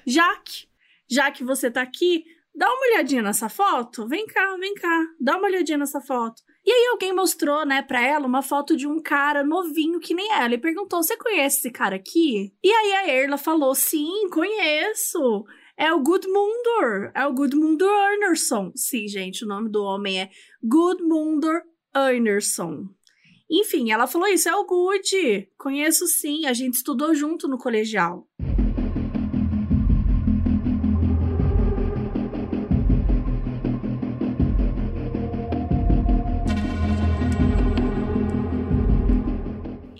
Já 0.04 0.36
que, 0.36 0.68
já 1.08 1.30
que 1.30 1.44
você 1.44 1.70
tá 1.70 1.80
aqui, 1.80 2.24
dá 2.58 2.66
uma 2.66 2.86
olhadinha 2.88 3.22
nessa 3.22 3.48
foto. 3.48 4.08
Vem 4.08 4.26
cá, 4.26 4.56
vem 4.56 4.74
cá, 4.74 5.06
dá 5.20 5.36
uma 5.36 5.46
olhadinha 5.46 5.78
nessa 5.78 6.00
foto. 6.00 6.42
E 6.66 6.70
aí 6.70 6.88
alguém 6.90 7.14
mostrou, 7.14 7.64
né, 7.64 7.82
pra 7.82 8.04
ela 8.04 8.26
uma 8.26 8.42
foto 8.42 8.76
de 8.76 8.86
um 8.86 9.00
cara 9.00 9.44
novinho 9.44 10.00
que 10.00 10.12
nem 10.12 10.32
ela 10.32 10.54
e 10.54 10.58
perguntou: 10.58 11.00
"Você 11.00 11.16
conhece 11.16 11.58
esse 11.58 11.70
cara 11.70 11.94
aqui?" 11.94 12.52
E 12.62 12.70
aí 12.70 12.92
a 12.94 13.08
Erla 13.08 13.38
falou: 13.38 13.74
"Sim, 13.76 14.28
conheço. 14.30 15.44
É 15.76 15.92
o 15.94 16.00
Gudmundur. 16.00 17.12
É 17.14 17.24
o 17.24 17.32
Gudmundur 17.32 17.88
Earnerson. 17.88 18.72
Sim, 18.74 19.06
gente, 19.06 19.44
o 19.44 19.48
nome 19.48 19.70
do 19.70 19.84
homem 19.84 20.20
é 20.20 20.30
Gudmundur 20.60 21.62
Earnerson. 21.94 22.88
Enfim, 23.48 23.92
ela 23.92 24.08
falou 24.08 24.26
isso, 24.26 24.48
é 24.48 24.56
o 24.56 24.66
Good. 24.66 25.48
Conheço 25.56 26.06
sim, 26.08 26.46
a 26.46 26.52
gente 26.52 26.74
estudou 26.74 27.14
junto 27.14 27.46
no 27.46 27.56
colegial. 27.56 28.26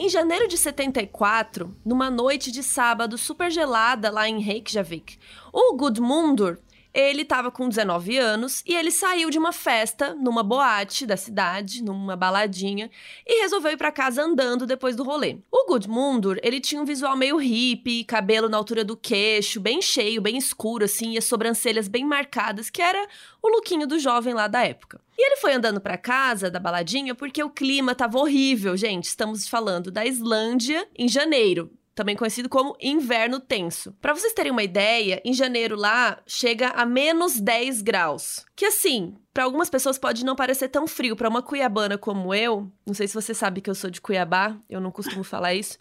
Em 0.08 0.10
janeiro 0.10 0.48
de 0.48 0.56
74, 0.56 1.76
numa 1.84 2.10
noite 2.10 2.50
de 2.50 2.62
sábado 2.62 3.18
super 3.18 3.50
gelada 3.50 4.10
lá 4.10 4.26
em 4.26 4.40
Reykjavik, 4.40 5.18
o 5.52 5.76
Gudmundur 5.76 6.56
ele 6.98 7.22
estava 7.22 7.48
com 7.48 7.68
19 7.68 8.18
anos 8.18 8.64
e 8.66 8.74
ele 8.74 8.90
saiu 8.90 9.30
de 9.30 9.38
uma 9.38 9.52
festa 9.52 10.16
numa 10.16 10.42
boate 10.42 11.06
da 11.06 11.16
cidade, 11.16 11.80
numa 11.80 12.16
baladinha, 12.16 12.90
e 13.24 13.40
resolveu 13.40 13.70
ir 13.70 13.76
para 13.76 13.92
casa 13.92 14.20
andando 14.20 14.66
depois 14.66 14.96
do 14.96 15.04
rolê. 15.04 15.38
O 15.48 15.68
Gudmundur, 15.68 16.40
ele 16.42 16.60
tinha 16.60 16.82
um 16.82 16.84
visual 16.84 17.16
meio 17.16 17.36
hippie, 17.36 18.02
cabelo 18.02 18.48
na 18.48 18.56
altura 18.56 18.84
do 18.84 18.96
queixo, 18.96 19.60
bem 19.60 19.80
cheio, 19.80 20.20
bem 20.20 20.36
escuro 20.36 20.86
assim, 20.86 21.12
e 21.12 21.18
as 21.18 21.24
sobrancelhas 21.24 21.86
bem 21.86 22.04
marcadas, 22.04 22.68
que 22.68 22.82
era 22.82 23.06
o 23.40 23.48
lookinho 23.48 23.86
do 23.86 24.00
jovem 24.00 24.34
lá 24.34 24.48
da 24.48 24.64
época. 24.64 25.00
E 25.16 25.24
ele 25.24 25.36
foi 25.36 25.52
andando 25.52 25.80
para 25.80 25.96
casa 25.96 26.50
da 26.50 26.58
baladinha 26.58 27.14
porque 27.14 27.42
o 27.44 27.50
clima 27.50 27.94
tava 27.94 28.18
horrível, 28.18 28.76
gente. 28.76 29.04
Estamos 29.04 29.48
falando 29.48 29.90
da 29.90 30.04
Islândia 30.04 30.88
em 30.96 31.08
janeiro 31.08 31.70
também 31.98 32.14
conhecido 32.14 32.48
como 32.48 32.76
inverno 32.80 33.40
tenso. 33.40 33.92
Para 34.00 34.14
vocês 34.14 34.32
terem 34.32 34.52
uma 34.52 34.62
ideia, 34.62 35.20
em 35.24 35.32
janeiro 35.32 35.74
lá 35.74 36.22
chega 36.28 36.68
a 36.68 36.86
menos 36.86 37.40
10 37.40 37.82
graus. 37.82 38.46
Que 38.54 38.66
assim, 38.66 39.16
para 39.34 39.42
algumas 39.42 39.68
pessoas 39.68 39.98
pode 39.98 40.24
não 40.24 40.36
parecer 40.36 40.68
tão 40.68 40.86
frio. 40.86 41.16
Para 41.16 41.28
uma 41.28 41.42
cuiabana 41.42 41.98
como 41.98 42.32
eu, 42.32 42.70
não 42.86 42.94
sei 42.94 43.08
se 43.08 43.14
você 43.14 43.34
sabe 43.34 43.60
que 43.60 43.68
eu 43.68 43.74
sou 43.74 43.90
de 43.90 44.00
Cuiabá, 44.00 44.56
eu 44.70 44.80
não 44.80 44.92
costumo 44.92 45.24
falar 45.26 45.54
isso. 45.54 45.76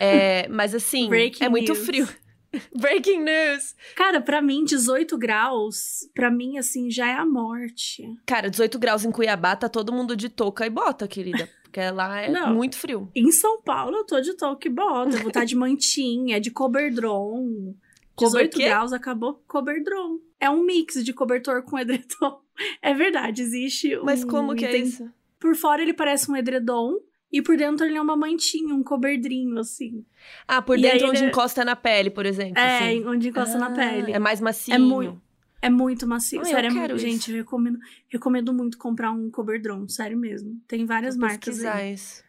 É, 0.00 0.48
mas 0.48 0.74
assim, 0.74 1.08
Breaking 1.08 1.44
é 1.44 1.48
muito 1.48 1.74
news. 1.74 1.86
frio. 1.86 2.08
Breaking 2.76 3.20
news! 3.20 3.76
Cara, 3.94 4.20
para 4.20 4.42
mim, 4.42 4.64
18 4.64 5.16
graus, 5.16 6.00
para 6.12 6.28
mim, 6.28 6.58
assim, 6.58 6.90
já 6.90 7.06
é 7.06 7.14
a 7.14 7.24
morte. 7.24 8.02
Cara, 8.26 8.50
18 8.50 8.80
graus 8.80 9.04
em 9.04 9.12
Cuiabá, 9.12 9.54
tá 9.54 9.68
todo 9.68 9.92
mundo 9.92 10.16
de 10.16 10.28
touca 10.28 10.66
e 10.66 10.70
bota, 10.70 11.06
querida. 11.06 11.48
Porque 11.72 11.90
lá 11.90 12.20
é 12.20 12.28
Não, 12.30 12.54
muito 12.54 12.76
frio. 12.76 13.10
Em 13.16 13.32
São 13.32 13.62
Paulo 13.62 13.96
eu 13.96 14.04
tô 14.04 14.20
de 14.20 14.34
toque 14.34 14.68
bota, 14.68 15.16
vou 15.16 15.28
estar 15.28 15.40
tá 15.40 15.44
de 15.46 15.56
mantinha, 15.56 16.38
de 16.38 16.50
coberdron. 16.50 17.74
18 18.18 18.58
graus 18.58 18.92
acabou 18.92 19.42
coberdron. 19.48 20.18
É 20.38 20.50
um 20.50 20.62
mix 20.62 21.02
de 21.02 21.14
cobertor 21.14 21.62
com 21.62 21.78
edredom. 21.78 22.42
É 22.82 22.92
verdade, 22.92 23.40
existe 23.40 23.96
um... 23.96 24.04
Mas 24.04 24.22
como 24.22 24.54
que 24.54 24.66
é 24.66 24.76
isso? 24.76 25.10
Por 25.40 25.56
fora 25.56 25.80
ele 25.80 25.94
parece 25.94 26.30
um 26.30 26.36
edredom, 26.36 26.98
e 27.32 27.40
por 27.40 27.56
dentro 27.56 27.86
ele 27.86 27.96
é 27.96 28.00
uma 28.00 28.14
mantinha, 28.14 28.74
um 28.74 28.82
coberdrinho, 28.82 29.58
assim. 29.58 30.04
Ah, 30.46 30.60
por 30.60 30.78
dentro 30.78 31.08
onde 31.08 31.20
ele... 31.20 31.28
encosta 31.28 31.64
na 31.64 31.74
pele, 31.74 32.10
por 32.10 32.26
exemplo. 32.26 32.58
É, 32.58 32.90
assim. 32.90 33.06
onde 33.06 33.30
encosta 33.30 33.56
ah, 33.56 33.60
na 33.60 33.70
pele. 33.70 34.12
É 34.12 34.18
mais 34.18 34.38
macio. 34.38 34.74
É 34.74 34.78
muito. 34.78 35.20
É 35.62 35.70
muito 35.70 36.08
macio. 36.08 36.40
Ah, 36.40 36.44
sério, 36.44 36.76
é, 36.76 36.98
gente, 36.98 37.30
eu 37.30 37.36
recomendo, 37.36 37.78
recomendo 38.08 38.52
muito 38.52 38.76
comprar 38.76 39.12
um 39.12 39.30
coberdron, 39.30 39.88
sério 39.88 40.18
mesmo. 40.18 40.60
Tem 40.66 40.84
várias 40.84 41.16
Vou 41.16 41.28
marcas 41.28 41.64
aí. 41.64 41.94
Isso. 41.94 42.24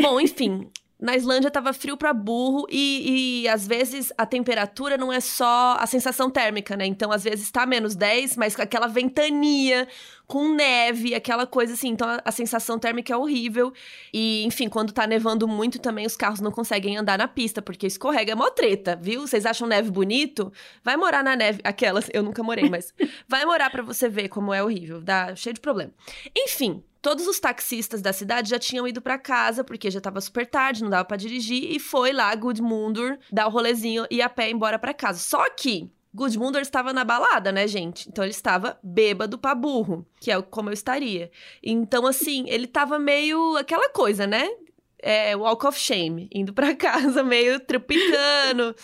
Bom, 0.00 0.20
enfim, 0.20 0.70
na 1.00 1.16
Islândia 1.16 1.50
tava 1.50 1.72
frio 1.72 1.96
para 1.96 2.12
burro 2.12 2.66
e, 2.70 3.42
e 3.42 3.48
às 3.48 3.66
vezes 3.66 4.12
a 4.18 4.26
temperatura 4.26 4.98
não 4.98 5.12
é 5.12 5.18
só 5.18 5.76
a 5.80 5.86
sensação 5.86 6.30
térmica, 6.30 6.76
né? 6.76 6.86
Então 6.86 7.10
às 7.10 7.24
vezes 7.24 7.50
tá 7.50 7.64
menos 7.64 7.96
10, 7.96 8.36
mas 8.36 8.54
com 8.54 8.62
aquela 8.62 8.86
ventania, 8.86 9.88
com 10.30 10.54
neve, 10.54 11.12
aquela 11.12 11.44
coisa 11.44 11.74
assim. 11.74 11.88
Então 11.88 12.08
a, 12.08 12.22
a, 12.24 12.30
sensação 12.30 12.78
térmica 12.78 13.12
é 13.12 13.16
horrível. 13.16 13.72
E, 14.14 14.44
enfim, 14.44 14.68
quando 14.68 14.92
tá 14.92 15.04
nevando 15.04 15.48
muito 15.48 15.80
também 15.80 16.06
os 16.06 16.16
carros 16.16 16.38
não 16.38 16.52
conseguem 16.52 16.96
andar 16.96 17.18
na 17.18 17.26
pista, 17.26 17.60
porque 17.60 17.88
escorrega. 17.88 18.30
É 18.30 18.34
mó 18.36 18.48
treta, 18.48 18.94
viu? 18.94 19.26
Vocês 19.26 19.44
acham 19.44 19.66
neve 19.66 19.90
bonito? 19.90 20.52
Vai 20.84 20.96
morar 20.96 21.24
na 21.24 21.34
neve. 21.34 21.60
Aquelas, 21.64 22.08
eu 22.14 22.22
nunca 22.22 22.44
morei, 22.44 22.70
mas 22.70 22.94
vai 23.26 23.44
morar 23.44 23.70
para 23.70 23.82
você 23.82 24.08
ver 24.08 24.28
como 24.28 24.54
é 24.54 24.62
horrível. 24.62 25.00
Dá 25.00 25.34
cheio 25.34 25.54
de 25.54 25.60
problema. 25.60 25.92
Enfim, 26.36 26.82
Todos 27.02 27.26
os 27.26 27.40
taxistas 27.40 28.02
da 28.02 28.12
cidade 28.12 28.50
já 28.50 28.58
tinham 28.58 28.86
ido 28.86 29.00
para 29.00 29.16
casa, 29.16 29.64
porque 29.64 29.90
já 29.90 29.96
estava 29.96 30.20
super 30.20 30.46
tarde, 30.46 30.82
não 30.82 30.90
dava 30.90 31.02
para 31.06 31.16
dirigir, 31.16 31.74
e 31.74 31.80
foi 31.80 32.12
lá 32.12 32.34
Gudmundur 32.34 33.18
dar 33.32 33.46
o 33.46 33.50
rolezinho 33.50 34.06
e 34.10 34.20
a 34.20 34.28
pé 34.28 34.50
embora 34.50 34.78
para 34.78 34.92
casa. 34.92 35.18
Só 35.18 35.48
que 35.48 35.90
Gudmundur 36.12 36.60
estava 36.60 36.92
na 36.92 37.04
balada, 37.04 37.52
né, 37.52 37.66
gente? 37.68 38.08
Então 38.08 38.24
ele 38.24 38.32
estava 38.32 38.78
bêbado 38.82 39.38
pra 39.38 39.54
burro, 39.54 40.06
que 40.20 40.30
é 40.30 40.42
como 40.42 40.68
eu 40.68 40.74
estaria. 40.74 41.30
Então, 41.62 42.06
assim, 42.06 42.44
ele 42.48 42.66
tava 42.66 42.98
meio 42.98 43.56
aquela 43.56 43.88
coisa, 43.90 44.26
né? 44.26 44.48
É, 44.98 45.34
walk 45.36 45.66
of 45.66 45.78
shame, 45.78 46.28
indo 46.32 46.52
para 46.52 46.74
casa, 46.76 47.22
meio 47.22 47.60
trepitando 47.60 48.74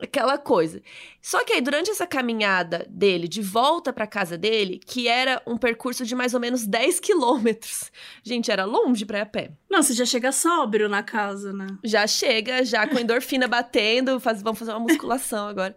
aquela 0.00 0.36
coisa. 0.36 0.82
Só 1.22 1.42
que 1.44 1.52
aí, 1.52 1.60
durante 1.60 1.90
essa 1.90 2.06
caminhada 2.06 2.86
dele 2.88 3.26
de 3.26 3.40
volta 3.40 3.92
para 3.92 4.06
casa 4.06 4.36
dele, 4.36 4.80
que 4.84 5.08
era 5.08 5.42
um 5.46 5.56
percurso 5.56 6.04
de 6.04 6.14
mais 6.14 6.34
ou 6.34 6.40
menos 6.40 6.66
10 6.66 7.00
quilômetros. 7.00 7.90
Gente, 8.22 8.50
era 8.50 8.64
longe 8.64 9.04
pra 9.04 9.18
ir 9.18 9.22
a 9.22 9.26
pé. 9.26 9.52
Não, 9.70 9.82
você 9.82 9.94
já 9.94 10.04
chega 10.04 10.32
sóbrio 10.32 10.88
na 10.88 11.02
casa, 11.02 11.52
né? 11.52 11.66
Já 11.82 12.06
chega, 12.06 12.64
já 12.64 12.86
com 12.86 12.98
endorfina 12.98 13.48
batendo, 13.48 14.20
faz, 14.20 14.42
vamos 14.42 14.58
fazer 14.58 14.72
uma 14.72 14.80
musculação 14.80 15.48
agora. 15.48 15.76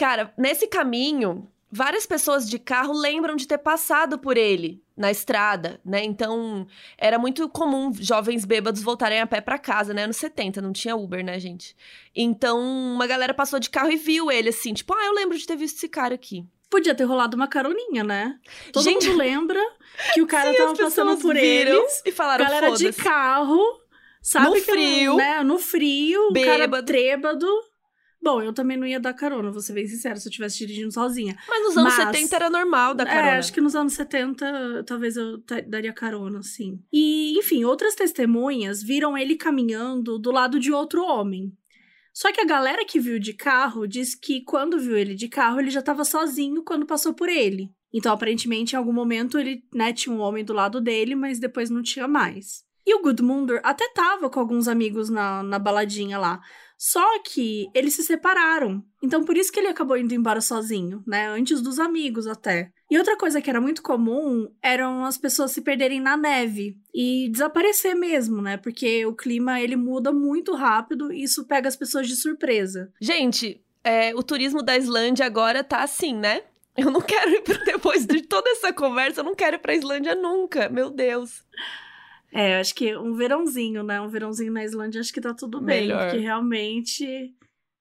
Cara, 0.00 0.32
nesse 0.34 0.66
caminho, 0.66 1.46
várias 1.70 2.06
pessoas 2.06 2.48
de 2.48 2.58
carro 2.58 2.90
lembram 2.90 3.36
de 3.36 3.46
ter 3.46 3.58
passado 3.58 4.18
por 4.18 4.38
ele 4.38 4.82
na 4.96 5.10
estrada, 5.10 5.78
né? 5.84 6.02
Então, 6.02 6.66
era 6.96 7.18
muito 7.18 7.46
comum 7.50 7.92
jovens 7.92 8.46
bêbados 8.46 8.82
voltarem 8.82 9.20
a 9.20 9.26
pé 9.26 9.42
para 9.42 9.58
casa, 9.58 9.92
né? 9.92 10.04
Anos 10.04 10.16
70, 10.16 10.62
não 10.62 10.72
tinha 10.72 10.96
Uber, 10.96 11.22
né, 11.22 11.38
gente? 11.38 11.76
Então, 12.16 12.58
uma 12.58 13.06
galera 13.06 13.34
passou 13.34 13.60
de 13.60 13.68
carro 13.68 13.92
e 13.92 13.96
viu 13.96 14.30
ele 14.30 14.48
assim, 14.48 14.72
tipo, 14.72 14.94
ah, 14.94 15.04
eu 15.04 15.12
lembro 15.12 15.36
de 15.36 15.46
ter 15.46 15.56
visto 15.56 15.76
esse 15.76 15.88
cara 15.90 16.14
aqui. 16.14 16.46
Podia 16.70 16.94
ter 16.94 17.04
rolado 17.04 17.36
uma 17.36 17.46
caroninha, 17.46 18.02
né? 18.02 18.38
Todo 18.72 18.82
gente... 18.82 19.06
mundo 19.06 19.18
lembra 19.18 19.60
que 20.14 20.22
o 20.22 20.26
cara 20.26 20.48
Sim, 20.52 20.56
tava 20.56 20.76
passando 20.78 21.18
por 21.18 21.36
eles. 21.36 22.00
E 22.06 22.10
falaram, 22.10 22.46
Galera 22.46 22.70
de 22.70 22.90
carro, 22.94 23.60
sabe? 24.22 24.48
No 24.48 24.56
frio. 24.56 25.16
né? 25.16 25.42
No 25.42 25.58
frio, 25.58 26.32
bêbado. 26.32 26.70
cara 26.70 26.82
trêbado. 26.82 27.69
Bom, 28.22 28.42
eu 28.42 28.52
também 28.52 28.76
não 28.76 28.86
ia 28.86 29.00
dar 29.00 29.14
carona, 29.14 29.50
vou 29.50 29.62
ser 29.62 29.72
bem 29.72 29.86
sincera, 29.86 30.16
se 30.16 30.28
eu 30.28 30.30
estivesse 30.30 30.58
dirigindo 30.58 30.92
sozinha. 30.92 31.38
Mas 31.48 31.62
nos 31.64 31.76
anos 31.76 31.96
Mas, 31.96 32.06
70 32.18 32.36
era 32.36 32.50
normal 32.50 32.94
dar 32.94 33.06
carona. 33.06 33.36
É, 33.36 33.38
acho 33.38 33.52
que 33.52 33.62
nos 33.62 33.74
anos 33.74 33.94
70 33.94 34.84
talvez 34.86 35.16
eu 35.16 35.42
daria 35.66 35.92
carona, 35.92 36.42
sim. 36.42 36.82
E, 36.92 37.38
enfim, 37.38 37.64
outras 37.64 37.94
testemunhas 37.94 38.82
viram 38.82 39.16
ele 39.16 39.36
caminhando 39.36 40.18
do 40.18 40.30
lado 40.30 40.60
de 40.60 40.70
outro 40.70 41.02
homem. 41.02 41.50
Só 42.12 42.30
que 42.30 42.40
a 42.40 42.46
galera 42.46 42.84
que 42.84 43.00
viu 43.00 43.18
de 43.18 43.32
carro 43.32 43.86
diz 43.86 44.14
que 44.14 44.42
quando 44.42 44.78
viu 44.78 44.96
ele 44.96 45.14
de 45.14 45.28
carro, 45.28 45.58
ele 45.58 45.70
já 45.70 45.80
estava 45.80 46.04
sozinho 46.04 46.62
quando 46.62 46.84
passou 46.84 47.14
por 47.14 47.28
ele. 47.28 47.70
Então, 47.92 48.12
aparentemente, 48.12 48.74
em 48.74 48.78
algum 48.78 48.92
momento 48.92 49.38
ele 49.38 49.64
né, 49.74 49.92
tinha 49.92 50.14
um 50.14 50.20
homem 50.20 50.44
do 50.44 50.52
lado 50.52 50.80
dele, 50.80 51.14
mas 51.14 51.38
depois 51.38 51.70
não 51.70 51.82
tinha 51.82 52.06
mais. 52.06 52.64
E 52.90 52.94
o 52.94 53.02
Gudmundur 53.02 53.60
até 53.62 53.88
tava 53.94 54.28
com 54.28 54.40
alguns 54.40 54.66
amigos 54.66 55.08
na, 55.08 55.44
na 55.44 55.60
baladinha 55.60 56.18
lá. 56.18 56.40
Só 56.76 57.20
que 57.22 57.68
eles 57.72 57.94
se 57.94 58.02
separaram. 58.02 58.82
Então 59.00 59.22
por 59.22 59.36
isso 59.36 59.52
que 59.52 59.60
ele 59.60 59.68
acabou 59.68 59.96
indo 59.96 60.12
embora 60.12 60.40
sozinho, 60.40 61.00
né? 61.06 61.28
Antes 61.28 61.60
dos 61.60 61.78
amigos 61.78 62.26
até. 62.26 62.72
E 62.90 62.98
outra 62.98 63.16
coisa 63.16 63.40
que 63.40 63.48
era 63.48 63.60
muito 63.60 63.80
comum 63.80 64.52
eram 64.60 65.04
as 65.04 65.16
pessoas 65.16 65.52
se 65.52 65.60
perderem 65.60 66.00
na 66.00 66.16
neve 66.16 66.78
e 66.92 67.28
desaparecer 67.30 67.94
mesmo, 67.94 68.42
né? 68.42 68.56
Porque 68.56 69.06
o 69.06 69.14
clima 69.14 69.60
ele 69.60 69.76
muda 69.76 70.10
muito 70.12 70.52
rápido 70.56 71.12
e 71.12 71.22
isso 71.22 71.46
pega 71.46 71.68
as 71.68 71.76
pessoas 71.76 72.08
de 72.08 72.16
surpresa. 72.16 72.92
Gente, 73.00 73.62
é, 73.84 74.12
o 74.16 74.22
turismo 74.24 74.64
da 74.64 74.76
Islândia 74.76 75.26
agora 75.26 75.62
tá 75.62 75.84
assim, 75.84 76.12
né? 76.12 76.42
Eu 76.76 76.90
não 76.90 77.02
quero 77.06 77.30
ir 77.30 77.42
pra, 77.42 77.54
depois 77.58 78.04
de 78.04 78.22
toda 78.22 78.50
essa 78.50 78.72
conversa, 78.72 79.20
eu 79.20 79.24
não 79.24 79.36
quero 79.36 79.54
ir 79.54 79.60
pra 79.60 79.76
Islândia 79.76 80.16
nunca, 80.16 80.68
meu 80.68 80.90
Deus. 80.90 81.44
É, 82.32 82.60
acho 82.60 82.74
que 82.74 82.96
um 82.96 83.14
verãozinho, 83.14 83.82
né? 83.82 84.00
Um 84.00 84.08
verãozinho 84.08 84.52
na 84.52 84.64
Islândia, 84.64 85.00
acho 85.00 85.12
que 85.12 85.20
tá 85.20 85.34
tudo 85.34 85.60
bem. 85.60 85.88
Melhor. 85.88 86.04
Porque 86.04 86.18
realmente. 86.18 87.34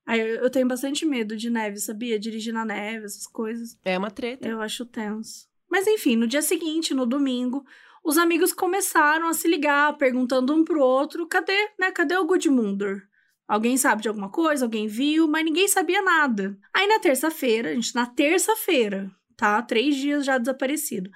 Aí 0.06 0.20
eu 0.20 0.50
tenho 0.50 0.68
bastante 0.68 1.06
medo 1.06 1.38
de 1.38 1.50
neve, 1.50 1.78
sabia? 1.78 2.18
Dirigir 2.18 2.54
na 2.54 2.66
neve, 2.66 3.06
essas 3.06 3.28
coisas. 3.28 3.78
É 3.86 3.98
uma 3.98 4.10
treta. 4.10 4.48
Eu 4.48 4.60
acho 4.60 4.86
tenso. 4.86 5.48
Mas 5.70 5.86
enfim, 5.86 6.16
no 6.16 6.26
dia 6.26 6.42
seguinte, 6.42 6.96
no 6.96 7.06
domingo, 7.06 7.64
os 8.04 8.18
amigos 8.18 8.52
começaram 8.52 9.28
a 9.28 9.34
se 9.34 9.48
ligar, 9.48 9.98
perguntando 9.98 10.54
um 10.54 10.64
pro 10.64 10.82
outro: 10.82 11.28
cadê, 11.28 11.70
né? 11.80 11.92
Cadê 11.92 12.18
o 12.18 12.26
Gudmundur? 12.26 13.04
Alguém 13.48 13.78
sabe 13.78 14.02
de 14.02 14.08
alguma 14.08 14.30
coisa? 14.30 14.66
Alguém 14.66 14.88
viu? 14.88 15.28
Mas 15.28 15.44
ninguém 15.44 15.68
sabia 15.68 16.02
nada. 16.02 16.58
Aí 16.74 16.88
na 16.88 17.00
terça-feira, 17.00 17.74
gente, 17.74 17.96
na 17.96 18.06
terça-feira, 18.06 19.12
tá? 19.36 19.62
Três 19.62 19.96
dias 19.96 20.26
já 20.26 20.38
desaparecido. 20.38 21.10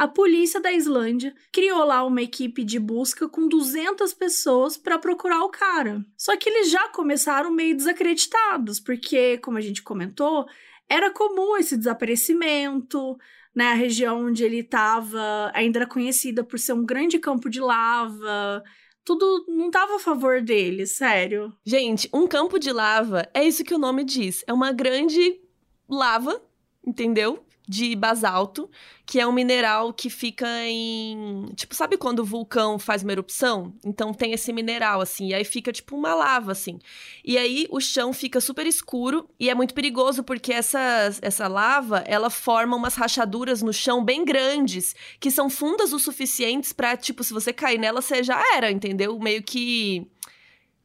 A 0.00 0.08
polícia 0.08 0.58
da 0.58 0.72
Islândia 0.72 1.34
criou 1.52 1.84
lá 1.84 2.02
uma 2.06 2.22
equipe 2.22 2.64
de 2.64 2.78
busca 2.78 3.28
com 3.28 3.46
200 3.46 4.14
pessoas 4.14 4.78
para 4.78 4.98
procurar 4.98 5.44
o 5.44 5.50
cara. 5.50 6.02
Só 6.16 6.34
que 6.38 6.48
eles 6.48 6.70
já 6.70 6.88
começaram 6.88 7.50
meio 7.50 7.76
desacreditados, 7.76 8.80
porque, 8.80 9.36
como 9.36 9.58
a 9.58 9.60
gente 9.60 9.82
comentou, 9.82 10.46
era 10.88 11.10
comum 11.10 11.54
esse 11.58 11.76
desaparecimento, 11.76 13.18
né? 13.54 13.72
A 13.72 13.74
região 13.74 14.24
onde 14.24 14.42
ele 14.42 14.60
estava 14.60 15.52
ainda 15.52 15.80
era 15.80 15.86
conhecida 15.86 16.42
por 16.42 16.58
ser 16.58 16.72
um 16.72 16.86
grande 16.86 17.18
campo 17.18 17.50
de 17.50 17.60
lava. 17.60 18.64
Tudo 19.04 19.44
não 19.48 19.66
estava 19.66 19.96
a 19.96 19.98
favor 19.98 20.40
dele, 20.40 20.86
sério. 20.86 21.52
Gente, 21.62 22.08
um 22.10 22.26
campo 22.26 22.58
de 22.58 22.72
lava 22.72 23.28
é 23.34 23.44
isso 23.44 23.62
que 23.62 23.74
o 23.74 23.78
nome 23.78 24.02
diz. 24.04 24.42
É 24.46 24.52
uma 24.54 24.72
grande 24.72 25.38
lava, 25.86 26.42
entendeu? 26.86 27.44
De 27.70 27.94
basalto, 27.94 28.68
que 29.06 29.20
é 29.20 29.26
um 29.26 29.30
mineral 29.30 29.92
que 29.92 30.10
fica 30.10 30.44
em. 30.66 31.46
Tipo, 31.54 31.72
sabe 31.72 31.96
quando 31.96 32.18
o 32.18 32.24
vulcão 32.24 32.80
faz 32.80 33.04
uma 33.04 33.12
erupção? 33.12 33.72
Então 33.84 34.12
tem 34.12 34.32
esse 34.32 34.52
mineral, 34.52 35.00
assim, 35.00 35.28
e 35.28 35.34
aí 35.34 35.44
fica 35.44 35.70
tipo 35.72 35.96
uma 35.96 36.12
lava, 36.12 36.50
assim. 36.50 36.80
E 37.24 37.38
aí 37.38 37.68
o 37.70 37.80
chão 37.80 38.12
fica 38.12 38.40
super 38.40 38.66
escuro 38.66 39.28
e 39.38 39.48
é 39.48 39.54
muito 39.54 39.72
perigoso 39.72 40.24
porque 40.24 40.52
essa, 40.52 40.80
essa 41.22 41.46
lava 41.46 41.98
ela 42.08 42.28
forma 42.28 42.76
umas 42.76 42.96
rachaduras 42.96 43.62
no 43.62 43.72
chão 43.72 44.04
bem 44.04 44.24
grandes, 44.24 44.96
que 45.20 45.30
são 45.30 45.48
fundas 45.48 45.92
o 45.92 45.98
suficientes 46.00 46.72
para 46.72 46.96
tipo, 46.96 47.22
se 47.22 47.32
você 47.32 47.52
cair 47.52 47.78
nela, 47.78 48.02
você 48.02 48.24
já 48.24 48.42
era, 48.56 48.68
entendeu? 48.68 49.16
Meio 49.20 49.44
que 49.44 50.10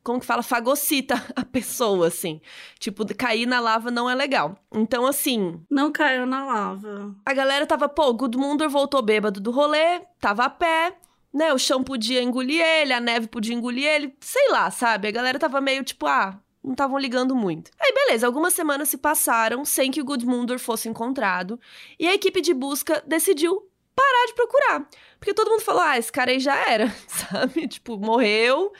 como 0.05 0.19
que 0.19 0.25
fala, 0.25 0.43
fagocita 0.43 1.15
a 1.35 1.43
pessoa, 1.43 2.07
assim. 2.07 2.39
Tipo, 2.79 3.03
cair 3.15 3.47
na 3.47 3.59
lava 3.59 3.89
não 3.89 4.07
é 4.07 4.13
legal. 4.13 4.55
Então, 4.71 5.07
assim. 5.07 5.59
Não 5.69 5.91
caiu 5.91 6.27
na 6.27 6.45
lava. 6.45 7.15
A 7.25 7.33
galera 7.33 7.65
tava, 7.65 7.89
pô, 7.89 8.13
Gudmundur 8.13 8.69
voltou 8.69 9.01
bêbado 9.01 9.41
do 9.41 9.49
rolê, 9.49 10.01
tava 10.19 10.45
a 10.45 10.49
pé, 10.49 10.95
né? 11.33 11.51
O 11.51 11.57
chão 11.57 11.83
podia 11.83 12.21
engolir 12.21 12.61
ele, 12.61 12.93
a 12.93 12.99
neve 12.99 13.27
podia 13.27 13.55
engolir 13.55 13.85
ele, 13.85 14.15
sei 14.21 14.51
lá, 14.51 14.69
sabe? 14.69 15.07
A 15.07 15.11
galera 15.11 15.39
tava 15.39 15.59
meio 15.59 15.83
tipo, 15.83 16.05
ah, 16.05 16.39
não 16.63 16.73
estavam 16.73 16.99
ligando 16.99 17.35
muito. 17.35 17.71
Aí, 17.81 17.91
beleza, 17.91 18.27
algumas 18.27 18.53
semanas 18.53 18.89
se 18.89 18.99
passaram 18.99 19.65
sem 19.65 19.89
que 19.89 20.01
o 20.01 20.05
Gudmundur 20.05 20.59
fosse 20.59 20.87
encontrado, 20.87 21.59
e 21.99 22.07
a 22.07 22.13
equipe 22.13 22.41
de 22.41 22.53
busca 22.53 23.03
decidiu 23.07 23.67
parar 23.95 24.27
de 24.27 24.35
procurar. 24.35 24.89
Porque 25.17 25.33
todo 25.33 25.49
mundo 25.49 25.61
falou, 25.61 25.81
ah, 25.81 25.97
esse 25.97 26.11
cara 26.11 26.29
aí 26.29 26.39
já 26.39 26.55
era, 26.69 26.93
sabe? 27.07 27.67
Tipo, 27.67 27.97
morreu 27.97 28.71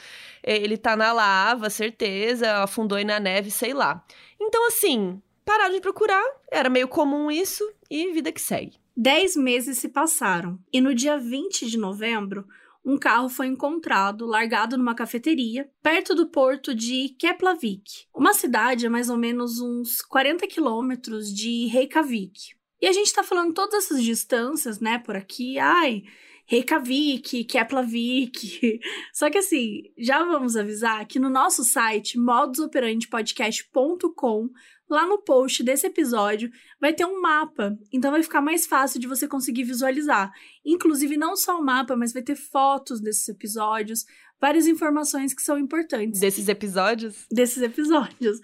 ele 0.46 0.78
tá 0.78 0.96
na 0.96 1.12
lava, 1.12 1.70
certeza, 1.70 2.64
afundou 2.64 2.98
aí 2.98 3.04
na 3.04 3.20
neve, 3.20 3.50
sei 3.50 3.74
lá. 3.74 4.06
Então, 4.40 4.68
assim, 4.68 5.22
pararam 5.44 5.74
de 5.74 5.82
procurar, 5.82 6.24
era 6.52 6.70
meio 6.70 6.88
comum 6.88 7.32
isso, 7.32 7.68
e 7.90 8.12
vida 8.12 8.32
que 8.32 8.42
segue. 8.42 8.78
Dez 8.96 9.36
meses 9.36 9.78
se 9.80 9.90
passaram, 9.90 10.60
e 10.72 10.80
no 10.80 10.94
dia 10.94 11.18
20 11.18 11.66
de 11.66 11.78
novembro, 11.78 12.46
um 12.86 12.98
carro 12.98 13.28
foi 13.28 13.48
encontrado 13.48 14.28
largado 14.28 14.78
numa 14.78 14.94
cafeteria 14.94 15.68
perto 15.82 16.14
do 16.14 16.28
porto 16.28 16.76
de 16.76 17.10
Keflavik, 17.18 18.06
uma 18.14 18.34
cidade 18.34 18.86
a 18.86 18.90
mais 18.90 19.10
ou 19.10 19.18
menos 19.18 19.60
uns 19.60 20.02
40 20.04 20.46
quilômetros 20.46 21.34
de 21.34 21.66
Reykjavik. 21.66 22.54
E 22.80 22.88
a 22.88 22.92
gente 22.92 23.12
tá 23.12 23.24
falando 23.24 23.54
todas 23.54 23.86
essas 23.86 24.04
distâncias, 24.04 24.80
né, 24.80 25.00
por 25.00 25.16
aqui, 25.16 25.58
ai, 25.58 26.04
Reykjavik, 26.48 27.48
Keplavik. 27.48 28.80
Só 29.14 29.30
que 29.30 29.40
assim, 29.40 29.84
já 29.98 30.24
vamos 30.24 30.56
avisar 30.56 31.06
que 31.08 31.20
no 31.20 31.30
nosso 31.30 31.64
site 31.64 32.18
modusoperantepodcast.com, 32.18 34.50
lá 34.90 35.06
no 35.08 35.22
post 35.22 35.64
desse 35.64 35.88
episódio, 35.88 36.50
vai 36.80 36.94
ter 36.94 37.06
um 37.06 37.22
mapa. 37.22 37.78
Então 37.92 38.12
vai 38.12 38.22
ficar 38.24 38.42
mais 38.42 38.66
fácil 38.66 39.00
de 39.00 39.08
você 39.08 39.28
conseguir 39.28 39.64
visualizar. 39.64 40.32
Inclusive 40.66 41.18
não 41.18 41.36
só 41.36 41.60
o 41.60 41.64
mapa, 41.64 41.96
mas 41.96 42.14
vai 42.14 42.22
ter 42.22 42.36
fotos 42.36 43.02
desses 43.02 43.28
episódios, 43.28 44.06
várias 44.40 44.68
informações 44.68 45.34
que 45.34 45.42
são 45.42 45.58
importantes. 45.58 46.20
Desses 46.20 46.48
episódios? 46.48 47.26
Desses 47.32 47.62
episódios. 47.64 48.40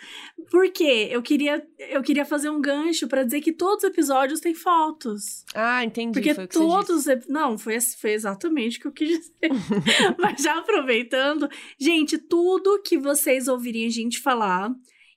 Porque 0.50 1.10
eu 1.12 1.22
queria, 1.22 1.66
eu 1.78 2.02
queria 2.02 2.26
fazer 2.26 2.50
um 2.50 2.62
gancho 2.62 3.08
para 3.08 3.24
dizer 3.24 3.42
que 3.42 3.54
todos 3.54 3.84
os 3.84 3.90
episódios 3.90 4.40
têm 4.40 4.56
fotos. 4.56 5.46
Ah, 5.54 5.84
entendi. 5.84 6.20
Porque 6.20 6.48
todos. 6.48 7.06
Não, 7.28 7.58
foi, 7.58 7.80
foi 7.80 8.14
exatamente 8.14 8.80
o 8.80 8.82
que 8.82 8.88
eu 8.88 8.92
quis 8.92 9.10
dizer. 9.10 9.32
Mas 10.18 10.42
já 10.42 10.58
aproveitando, 10.58 11.48
gente, 11.80 12.18
tudo 12.18 12.82
que 12.82 12.98
vocês 12.98 13.48
ouvirem 13.48 13.86
a 13.86 13.92
gente 13.92 14.20
falar 14.20 14.72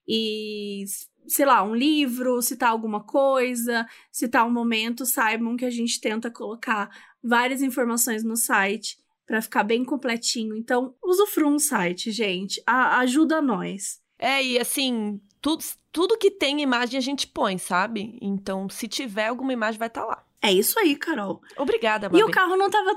e 0.06 0.84
sei 1.26 1.46
lá, 1.46 1.62
um 1.62 1.74
livro, 1.74 2.40
citar 2.42 2.70
alguma 2.70 3.02
coisa, 3.02 3.86
citar 4.10 4.46
um 4.46 4.50
momento, 4.52 5.06
saibam 5.06 5.56
que 5.56 5.64
a 5.64 5.70
gente 5.70 6.00
tenta 6.00 6.30
colocar 6.30 6.90
várias 7.22 7.62
informações 7.62 8.22
no 8.22 8.36
site 8.36 8.98
para 9.26 9.40
ficar 9.40 9.64
bem 9.64 9.84
completinho. 9.84 10.56
Então, 10.56 10.94
usufrua 11.02 11.50
um 11.50 11.58
site, 11.58 12.10
gente. 12.10 12.62
A 12.66 12.98
ajuda 12.98 13.40
nós. 13.40 14.00
É, 14.18 14.42
e 14.42 14.58
assim, 14.58 15.20
tudo, 15.40 15.64
tudo 15.90 16.18
que 16.18 16.30
tem 16.30 16.60
imagem 16.60 16.98
a 16.98 17.00
gente 17.02 17.26
põe, 17.26 17.58
sabe? 17.58 18.18
Então, 18.20 18.68
se 18.68 18.86
tiver 18.86 19.28
alguma 19.28 19.52
imagem, 19.52 19.78
vai 19.78 19.88
estar 19.88 20.02
tá 20.02 20.06
lá. 20.06 20.24
É 20.42 20.52
isso 20.52 20.78
aí, 20.78 20.94
Carol. 20.94 21.40
Obrigada, 21.56 22.06
Babi. 22.06 22.20
E 22.20 22.24
o 22.24 22.30
carro 22.30 22.54
não 22.54 22.68
tava. 22.68 22.94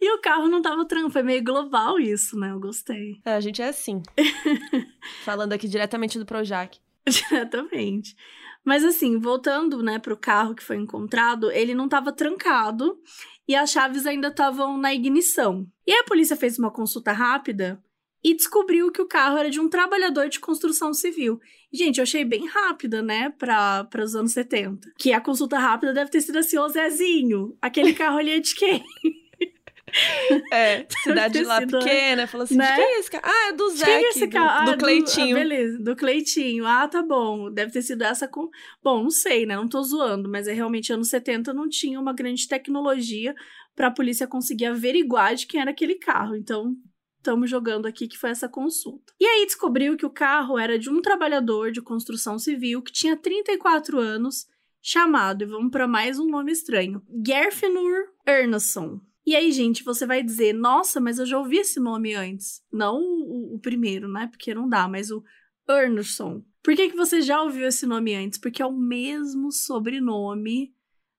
e 0.00 0.10
o 0.10 0.20
carro 0.22 0.48
não 0.48 0.62
tava 0.62 0.86
tran... 0.86 1.10
Foi 1.10 1.22
meio 1.22 1.44
global 1.44 2.00
isso, 2.00 2.38
né? 2.38 2.50
Eu 2.50 2.58
gostei. 2.58 3.20
É, 3.26 3.34
a 3.34 3.40
gente 3.40 3.60
é 3.60 3.68
assim. 3.68 4.02
Falando 5.22 5.52
aqui 5.52 5.68
diretamente 5.68 6.18
do 6.18 6.24
Projac. 6.24 6.78
Diretamente. 7.28 8.14
Mas 8.64 8.84
assim, 8.84 9.18
voltando, 9.18 9.82
né, 9.82 9.98
pro 9.98 10.16
carro 10.16 10.54
que 10.54 10.62
foi 10.62 10.76
encontrado, 10.76 11.50
ele 11.50 11.74
não 11.74 11.88
tava 11.88 12.12
trancado 12.12 12.98
e 13.46 13.54
as 13.54 13.70
chaves 13.70 14.06
ainda 14.06 14.28
estavam 14.28 14.78
na 14.78 14.94
ignição. 14.94 15.66
E 15.86 15.92
aí 15.92 15.98
a 15.98 16.04
polícia 16.04 16.36
fez 16.36 16.58
uma 16.58 16.72
consulta 16.72 17.12
rápida 17.12 17.82
e 18.22 18.34
descobriu 18.34 18.90
que 18.90 19.02
o 19.02 19.06
carro 19.06 19.36
era 19.36 19.50
de 19.50 19.60
um 19.60 19.68
trabalhador 19.68 20.30
de 20.30 20.40
construção 20.40 20.94
civil. 20.94 21.38
Gente, 21.70 21.98
eu 21.98 22.04
achei 22.04 22.24
bem 22.24 22.46
rápida, 22.46 23.02
né, 23.02 23.28
para 23.30 23.86
os 24.02 24.14
anos 24.14 24.32
70. 24.32 24.88
Que 24.98 25.12
a 25.12 25.20
consulta 25.20 25.58
rápida 25.58 25.92
deve 25.92 26.10
ter 26.10 26.22
sido 26.22 26.38
assim, 26.38 26.56
ô 26.56 26.66
Zezinho, 26.68 27.54
aquele 27.60 27.92
carro 27.92 28.16
ali 28.16 28.30
é 28.30 28.40
de 28.40 28.54
quem? 28.54 28.82
É, 30.52 30.86
cidade 31.02 31.42
lá 31.42 31.60
pequena, 31.60 32.26
falou 32.26 32.44
assim, 32.44 32.56
né? 32.56 32.74
quem 32.74 32.84
é 32.84 32.98
esse 32.98 33.10
cara? 33.10 33.24
Ah, 33.26 33.48
é 33.48 33.52
do 33.52 33.70
Zé, 33.70 33.90
é 33.90 34.08
esse 34.08 34.28
cara? 34.28 34.64
do, 34.64 34.70
ah, 34.72 34.76
Cleitinho. 34.76 35.36
Do, 35.36 35.40
ah, 35.40 35.42
beleza, 35.42 35.78
do 35.78 35.96
Cleitinho. 35.96 36.66
Ah, 36.66 36.88
tá 36.88 37.02
bom, 37.02 37.50
deve 37.50 37.72
ter 37.72 37.82
sido 37.82 38.02
essa 38.02 38.26
com... 38.26 38.48
Bom, 38.82 39.02
não 39.02 39.10
sei, 39.10 39.46
né, 39.46 39.56
não 39.56 39.68
tô 39.68 39.82
zoando, 39.82 40.28
mas 40.28 40.48
é 40.48 40.52
realmente 40.52 40.92
anos 40.92 41.08
70 41.08 41.52
não 41.52 41.68
tinha 41.68 42.00
uma 42.00 42.12
grande 42.12 42.48
tecnologia 42.48 43.34
para 43.74 43.88
a 43.88 43.90
polícia 43.90 44.26
conseguir 44.26 44.66
averiguar 44.66 45.34
de 45.34 45.46
quem 45.46 45.60
era 45.60 45.70
aquele 45.70 45.96
carro, 45.96 46.36
então 46.36 46.76
estamos 47.18 47.48
jogando 47.48 47.86
aqui 47.86 48.06
que 48.06 48.18
foi 48.18 48.30
essa 48.30 48.48
consulta. 48.48 49.12
E 49.18 49.24
aí 49.24 49.46
descobriu 49.46 49.96
que 49.96 50.06
o 50.06 50.10
carro 50.10 50.58
era 50.58 50.78
de 50.78 50.90
um 50.90 51.00
trabalhador 51.00 51.72
de 51.72 51.80
construção 51.80 52.38
civil 52.38 52.82
que 52.82 52.92
tinha 52.92 53.16
34 53.16 53.98
anos, 53.98 54.46
chamado, 54.82 55.42
e 55.42 55.46
vamos 55.46 55.70
para 55.70 55.88
mais 55.88 56.18
um 56.18 56.26
nome 56.26 56.52
estranho, 56.52 57.02
Gerfinur 57.26 58.12
Ernason. 58.26 59.00
E 59.26 59.34
aí, 59.34 59.50
gente, 59.52 59.82
você 59.82 60.06
vai 60.06 60.22
dizer, 60.22 60.52
nossa, 60.52 61.00
mas 61.00 61.18
eu 61.18 61.24
já 61.24 61.38
ouvi 61.38 61.56
esse 61.58 61.80
nome 61.80 62.14
antes. 62.14 62.62
Não 62.70 62.98
o, 63.00 63.54
o 63.54 63.58
primeiro, 63.58 64.06
né? 64.06 64.26
Porque 64.26 64.54
não 64.54 64.68
dá, 64.68 64.86
mas 64.86 65.10
o 65.10 65.24
Ernersson. 65.68 66.42
Por 66.62 66.74
que, 66.74 66.90
que 66.90 66.96
você 66.96 67.22
já 67.22 67.42
ouviu 67.42 67.66
esse 67.66 67.86
nome 67.86 68.14
antes? 68.14 68.38
Porque 68.38 68.62
é 68.62 68.66
o 68.66 68.72
mesmo 68.72 69.50
sobrenome 69.50 70.74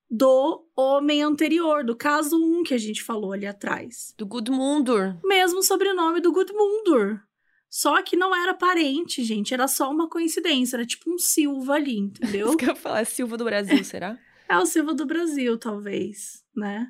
do 0.10 0.68
homem 0.76 1.24
anterior, 1.24 1.84
do 1.84 1.96
caso 1.96 2.38
1 2.38 2.64
que 2.64 2.74
a 2.74 2.78
gente 2.78 3.04
falou 3.04 3.34
ali 3.34 3.46
atrás. 3.46 4.14
Do 4.18 4.26
Gudmundur. 4.26 5.18
Mesmo 5.24 5.64
sobrenome 5.64 6.22
do 6.22 6.32
Gudmundur. 6.32 7.20
Só 7.70 8.02
que 8.02 8.16
não 8.16 8.36
era 8.36 8.54
parente, 8.54 9.24
gente. 9.24 9.54
Era 9.54 9.68
só 9.68 9.92
uma 9.92 10.08
coincidência. 10.08 10.78
Era 10.78 10.86
tipo 10.86 11.12
um 11.12 11.18
Silva 11.18 11.74
ali, 11.74 11.98
entendeu? 11.98 12.48
Isso 12.50 12.58
que 12.58 12.66
eu 12.66 12.70
ia 12.70 12.76
falar, 12.76 13.02
é 13.02 13.06
Silva 13.06 13.36
do 13.36 13.44
Brasil, 13.44 13.84
será? 13.84 14.18
é 14.48 14.58
o 14.58 14.66
Silva 14.66 14.94
do 14.94 15.06
Brasil, 15.06 15.58
talvez, 15.58 16.44
né? 16.56 16.88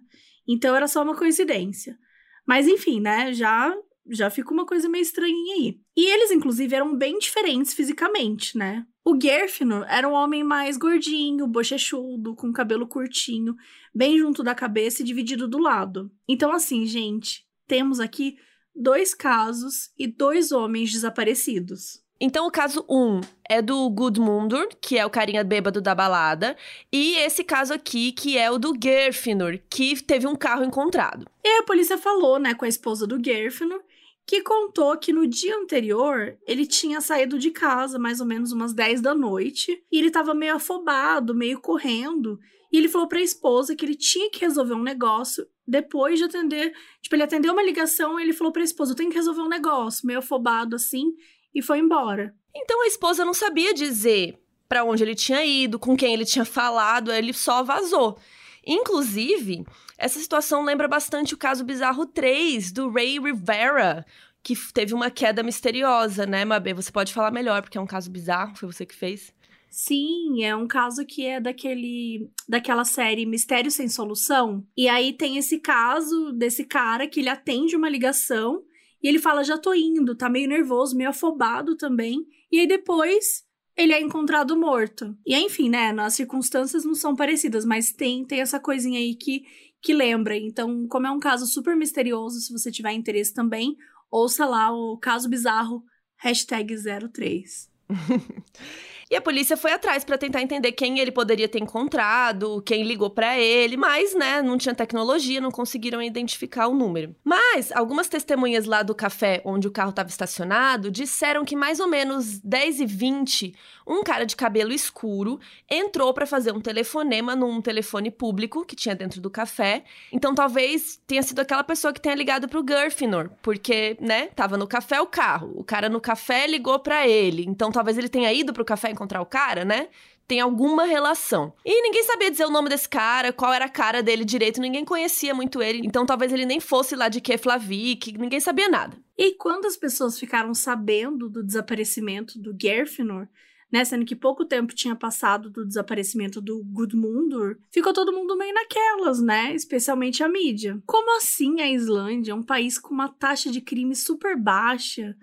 Então 0.48 0.76
era 0.76 0.88
só 0.88 1.04
uma 1.04 1.16
coincidência. 1.16 1.98
Mas 2.46 2.68
enfim, 2.68 3.00
né? 3.00 3.34
Já 3.34 3.76
já 4.08 4.30
fica 4.30 4.54
uma 4.54 4.66
coisa 4.66 4.88
meio 4.88 5.02
estranha 5.02 5.56
aí. 5.56 5.80
E 5.98 6.06
eles, 6.06 6.30
inclusive, 6.30 6.76
eram 6.76 6.96
bem 6.96 7.18
diferentes 7.18 7.74
fisicamente, 7.74 8.58
né? 8.58 8.86
O 9.04 9.20
Gerfnor 9.20 9.86
era 9.90 10.08
um 10.08 10.14
homem 10.14 10.44
mais 10.44 10.78
gordinho, 10.78 11.48
bochechudo, 11.48 12.36
com 12.36 12.52
cabelo 12.52 12.88
curtinho, 12.88 13.56
bem 13.94 14.18
junto 14.18 14.44
da 14.44 14.54
cabeça 14.54 15.02
e 15.02 15.06
dividido 15.06 15.48
do 15.48 15.58
lado. 15.58 16.12
Então, 16.28 16.52
assim, 16.52 16.86
gente, 16.86 17.46
temos 17.68 18.00
aqui 18.00 18.38
dois 18.76 19.14
casos 19.14 19.92
e 19.98 20.08
dois 20.08 20.52
homens 20.52 20.92
desaparecidos. 20.92 22.04
Então, 22.20 22.48
o 22.48 22.52
caso 22.52 22.86
1 22.90 22.98
um 22.98 23.22
é 23.48 23.62
do 23.62 23.90
Gudmundur, 23.90 24.70
que 24.80 24.98
é 24.98 25.06
o 25.06 25.10
carinha 25.10 25.44
bêbado 25.44 25.82
da 25.82 25.94
balada, 25.94 26.56
e 26.92 27.18
esse 27.18 27.44
caso 27.44 27.74
aqui, 27.74 28.12
que 28.14 28.38
é 28.38 28.50
o 28.50 28.58
do 28.58 28.74
Gerfinur, 28.82 29.60
que 29.70 30.02
teve 30.02 30.26
um 30.26 30.36
carro 30.36 30.64
encontrado. 30.64 31.28
E 31.44 31.60
a 31.60 31.64
polícia 31.64 31.98
falou, 31.98 32.40
né, 32.40 32.54
com 32.54 32.64
a 32.64 32.70
esposa 32.70 33.06
do 33.06 33.22
Gerfinur, 33.24 33.82
que 34.26 34.42
contou 34.42 34.98
que 34.98 35.14
no 35.14 35.28
dia 35.28 35.56
anterior 35.56 36.36
ele 36.48 36.66
tinha 36.66 37.00
saído 37.00 37.38
de 37.38 37.52
casa 37.52 38.00
mais 38.00 38.20
ou 38.20 38.26
menos 38.26 38.52
umas 38.52 38.74
10 38.74 39.02
da 39.02 39.14
noite 39.14 39.84
e 39.92 40.00
ele 40.00 40.08
estava 40.08 40.34
meio 40.34 40.56
afobado, 40.56 41.36
meio 41.36 41.60
correndo. 41.62 42.40
E 42.72 42.78
ele 42.78 42.90
falou 42.90 43.08
para 43.08 43.20
a 43.20 43.24
esposa 43.24 43.76
que 43.76 43.86
ele 43.86 43.96
tinha 43.96 44.30
que 44.32 44.42
resolver 44.42 44.74
um 44.74 44.82
negócio 44.82 45.48
depois 45.68 46.18
de 46.18 46.26
atender. 46.26 46.74
Tipo, 47.02 47.16
ele 47.16 47.24
atendeu 47.24 47.54
uma 47.54 47.64
ligação 47.64 48.20
e 48.20 48.24
ele 48.24 48.34
falou 48.34 48.52
para 48.52 48.64
a 48.64 48.66
esposa: 48.66 48.92
Eu 48.92 48.96
tenho 48.96 49.12
que 49.12 49.16
resolver 49.16 49.42
um 49.42 49.48
negócio, 49.48 50.06
meio 50.08 50.20
afobado 50.20 50.76
assim, 50.76 51.14
e 51.56 51.62
foi 51.62 51.80
embora. 51.80 52.36
Então 52.54 52.84
a 52.84 52.88
esposa 52.88 53.26
não 53.26 53.34
sabia 53.34 53.74
dizer 53.74 54.38
para 54.68 54.84
onde 54.84 55.04
ele 55.04 55.16
tinha 55.16 55.46
ido, 55.46 55.80
com 55.80 55.96
quem 55.96 56.14
ele 56.14 56.26
tinha 56.26 56.46
falado, 56.46 57.12
ele 57.12 57.34
só 57.34 57.64
vazou. 57.64 58.20
Inclusive, 58.66 59.64
essa 59.98 60.20
situação 60.20 60.64
lembra 60.64 60.88
bastante 60.88 61.34
o 61.34 61.38
caso 61.38 61.64
bizarro 61.64 62.06
3 62.06 62.72
do 62.72 62.90
Ray 62.90 63.20
Rivera, 63.20 64.06
que 64.42 64.56
teve 64.74 64.94
uma 64.94 65.12
queda 65.12 65.44
misteriosa, 65.44 66.26
né, 66.26 66.44
Mabê? 66.44 66.74
Você 66.74 66.92
pode 66.92 67.14
falar 67.14 67.32
melhor, 67.32 67.62
porque 67.62 67.78
é 67.78 67.82
um 67.82 67.88
caso 67.88 68.10
bizarro, 68.10 68.56
foi 68.56 68.72
você 68.72 68.86
que 68.86 68.96
fez. 68.96 69.34
Sim, 69.70 70.44
é 70.44 70.56
um 70.56 70.68
caso 70.68 71.06
que 71.06 71.26
é 71.26 71.40
daquele 71.40 72.30
daquela 72.48 72.86
série 72.86 73.26
Mistério 73.26 73.70
sem 73.70 73.90
Solução. 73.90 74.66
E 74.76 74.88
aí 74.88 75.12
tem 75.12 75.38
esse 75.38 75.60
caso 75.60 76.32
desse 76.32 76.64
cara 76.64 77.08
que 77.08 77.20
ele 77.20 77.30
atende 77.30 77.76
uma 77.76 77.90
ligação 77.90 78.64
e 79.02 79.08
ele 79.08 79.20
fala: 79.20 79.44
"Já 79.44 79.58
tô 79.58 79.74
indo", 79.74 80.16
tá 80.16 80.30
meio 80.30 80.48
nervoso, 80.48 80.96
meio 80.96 81.10
afobado 81.10 81.76
também. 81.76 82.26
E 82.52 82.60
aí 82.60 82.68
depois 82.68 83.46
ele 83.76 83.94
é 83.94 84.02
encontrado 84.02 84.58
morto. 84.58 85.16
E 85.26 85.36
enfim, 85.36 85.70
né, 85.70 85.94
as 86.00 86.16
circunstâncias 86.16 86.86
não 86.86 86.96
são 86.96 87.16
parecidas, 87.16 87.66
mas 87.66 87.92
tem, 87.92 88.26
tem 88.26 88.40
essa 88.40 88.60
coisinha 88.60 89.00
aí 89.00 89.16
que, 89.16 89.44
que 89.82 89.94
lembra. 89.94 90.38
Então, 90.38 90.88
como 90.88 91.08
é 91.08 91.12
um 91.12 91.20
caso 91.20 91.46
super 91.46 91.76
misterioso, 91.76 92.40
se 92.40 92.54
você 92.54 92.72
tiver 92.72 92.94
interesse 92.94 93.34
também, 93.34 93.76
ouça 94.10 94.46
lá 94.46 94.72
o 94.72 94.98
caso 94.98 95.30
bizarro, 95.30 95.84
hashtag 96.18 96.74
03. 97.12 97.70
E 99.10 99.16
a 99.16 99.22
polícia 99.22 99.56
foi 99.56 99.72
atrás 99.72 100.04
para 100.04 100.18
tentar 100.18 100.42
entender 100.42 100.72
quem 100.72 100.98
ele 100.98 101.12
poderia 101.12 101.48
ter 101.48 101.60
encontrado, 101.60 102.60
quem 102.64 102.84
ligou 102.84 103.10
para 103.10 103.38
ele, 103.38 103.78
mas, 103.78 104.16
né, 104.16 104.42
não 104.42 104.58
tinha 104.58 104.74
tecnologia, 104.74 105.40
não 105.40 105.52
conseguiram 105.52 106.02
identificar 106.02 106.68
o 106.68 106.74
número. 106.74 107.16
Mas 107.24 107.72
algumas 107.72 108.08
testemunhas 108.08 108.66
lá 108.66 108.82
do 108.82 108.96
café 108.96 109.44
onde 109.46 109.68
o 109.68 109.72
carro 109.72 109.92
estava 109.92 110.10
estacionado 110.10 110.90
disseram 110.90 111.46
que 111.46 111.56
mais 111.56 111.80
ou 111.80 111.88
menos 111.88 112.40
10 112.40 112.80
e 112.80 112.86
20, 112.88 113.56
um 113.86 114.04
cara 114.04 114.26
de 114.26 114.36
cabelo 114.36 114.74
escuro 114.74 115.40
entrou 115.70 116.12
para 116.12 116.26
fazer 116.26 116.52
um 116.52 116.60
telefonema 116.60 117.36
num 117.36 117.62
telefone 117.62 118.10
público 118.10 118.66
que 118.66 118.76
tinha 118.76 118.96
dentro 118.96 119.22
do 119.22 119.30
café. 119.30 119.84
Então 120.12 120.34
talvez 120.34 121.00
tenha 121.06 121.22
sido 121.22 121.40
aquela 121.42 121.64
pessoa 121.64 121.94
que 121.94 122.02
tenha 122.02 122.16
ligado 122.16 122.50
pro 122.50 122.64
Gurfinor, 122.64 123.30
porque, 123.44 123.98
né, 124.00 124.28
tava 124.36 124.58
no 124.58 124.66
café 124.66 125.00
o 125.00 125.06
carro. 125.06 125.54
O 125.56 125.64
cara 125.64 125.90
no 125.90 126.02
café 126.02 126.48
ligou 126.48 126.80
para 126.80 127.08
ele. 127.08 127.46
Então 127.48 127.72
talvez 127.72 128.00
ele 128.00 128.10
tenha 128.10 128.34
ido 128.34 128.52
pro 128.52 128.66
café 128.66 128.95
encontrar 128.96 129.22
o 129.22 129.26
cara, 129.26 129.64
né? 129.64 129.90
Tem 130.28 130.40
alguma 130.40 130.86
relação. 130.86 131.54
E 131.64 131.82
ninguém 131.84 132.04
sabia 132.04 132.32
dizer 132.32 132.46
o 132.46 132.52
nome 132.52 132.68
desse 132.68 132.90
cara, 132.90 133.32
qual 133.32 133.54
era 133.54 133.66
a 133.66 133.70
cara 133.70 134.02
dele 134.02 134.26
direito, 134.26 134.60
ninguém 134.60 134.84
conhecia 134.84 135.36
muito 135.36 135.62
ele. 135.62 135.82
Então 135.86 136.06
talvez 136.06 136.34
ele 136.34 136.46
nem 136.46 136.60
fosse 136.60 136.96
lá 136.96 137.08
de 137.08 137.22
Keflavik, 137.22 138.18
ninguém 138.18 138.40
sabia 138.40 138.68
nada. 138.68 138.98
E 139.16 139.34
quando 139.34 139.66
as 139.66 139.78
pessoas 139.78 140.20
ficaram 140.20 140.54
sabendo 140.54 141.30
do 141.30 141.44
desaparecimento 141.44 142.40
do 142.40 142.56
Gerfinor, 142.60 143.28
né, 143.72 143.84
sendo 143.84 144.06
que 144.06 144.16
pouco 144.16 144.46
tempo 144.46 144.74
tinha 144.74 144.96
passado 144.96 145.50
do 145.50 145.66
desaparecimento 145.66 146.40
do 146.40 146.64
Gudmundur, 146.64 147.58
ficou 147.72 147.94
todo 147.94 148.14
mundo 148.14 148.38
meio 148.38 148.54
naquelas, 148.54 149.22
né? 149.22 149.54
Especialmente 149.54 150.24
a 150.24 150.30
mídia. 150.30 150.82
Como 150.86 151.18
assim 151.18 151.62
a 151.62 151.70
Islândia, 151.70 152.36
um 152.36 152.44
país 152.44 152.80
com 152.80 152.94
uma 152.94 153.10
taxa 153.10 153.52
de 153.52 153.62
crime 153.62 153.96
super 153.96 154.40
baixa, 154.40 155.16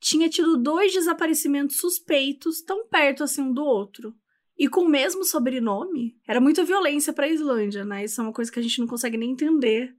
tinha 0.00 0.28
tido 0.28 0.56
dois 0.56 0.92
desaparecimentos 0.92 1.76
suspeitos 1.76 2.62
tão 2.62 2.88
perto 2.88 3.22
assim 3.22 3.42
um 3.42 3.52
do 3.52 3.62
outro? 3.62 4.14
E 4.58 4.68
com 4.68 4.82
o 4.82 4.88
mesmo 4.88 5.24
sobrenome? 5.24 6.18
Era 6.26 6.40
muita 6.40 6.64
violência 6.64 7.12
para 7.12 7.26
a 7.26 7.30
Islândia, 7.30 7.84
né? 7.84 8.04
Isso 8.04 8.20
é 8.20 8.24
uma 8.24 8.32
coisa 8.32 8.50
que 8.50 8.58
a 8.58 8.62
gente 8.62 8.80
não 8.80 8.86
consegue 8.86 9.16
nem 9.16 9.30
entender. 9.30 9.94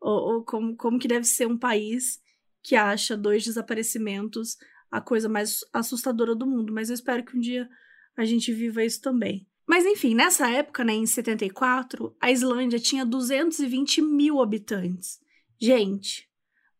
Ou, 0.00 0.34
ou 0.34 0.44
como, 0.44 0.76
como 0.76 0.98
que 0.98 1.08
deve 1.08 1.24
ser 1.24 1.46
um 1.46 1.58
país 1.58 2.20
que 2.62 2.74
acha 2.74 3.16
dois 3.16 3.44
desaparecimentos 3.44 4.56
a 4.90 5.00
coisa 5.00 5.28
mais 5.28 5.60
assustadora 5.72 6.34
do 6.34 6.46
mundo, 6.46 6.72
mas 6.72 6.88
eu 6.88 6.94
espero 6.94 7.24
que 7.24 7.36
um 7.36 7.40
dia 7.40 7.68
a 8.16 8.24
gente 8.24 8.52
viva 8.52 8.84
isso 8.84 9.00
também. 9.00 9.46
Mas 9.66 9.84
enfim, 9.84 10.14
nessa 10.14 10.48
época, 10.48 10.84
né, 10.84 10.94
em 10.94 11.06
74, 11.06 12.16
a 12.20 12.30
Islândia 12.30 12.78
tinha 12.78 13.04
220 13.04 14.00
mil 14.00 14.40
habitantes. 14.40 15.20
Gente, 15.60 16.28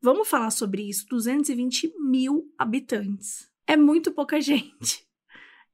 vamos 0.00 0.28
falar 0.28 0.50
sobre 0.50 0.88
isso: 0.88 1.06
220 1.08 1.94
mil 1.98 2.52
habitantes. 2.58 3.48
É 3.66 3.76
muito 3.76 4.12
pouca 4.12 4.38
gente. 4.42 5.06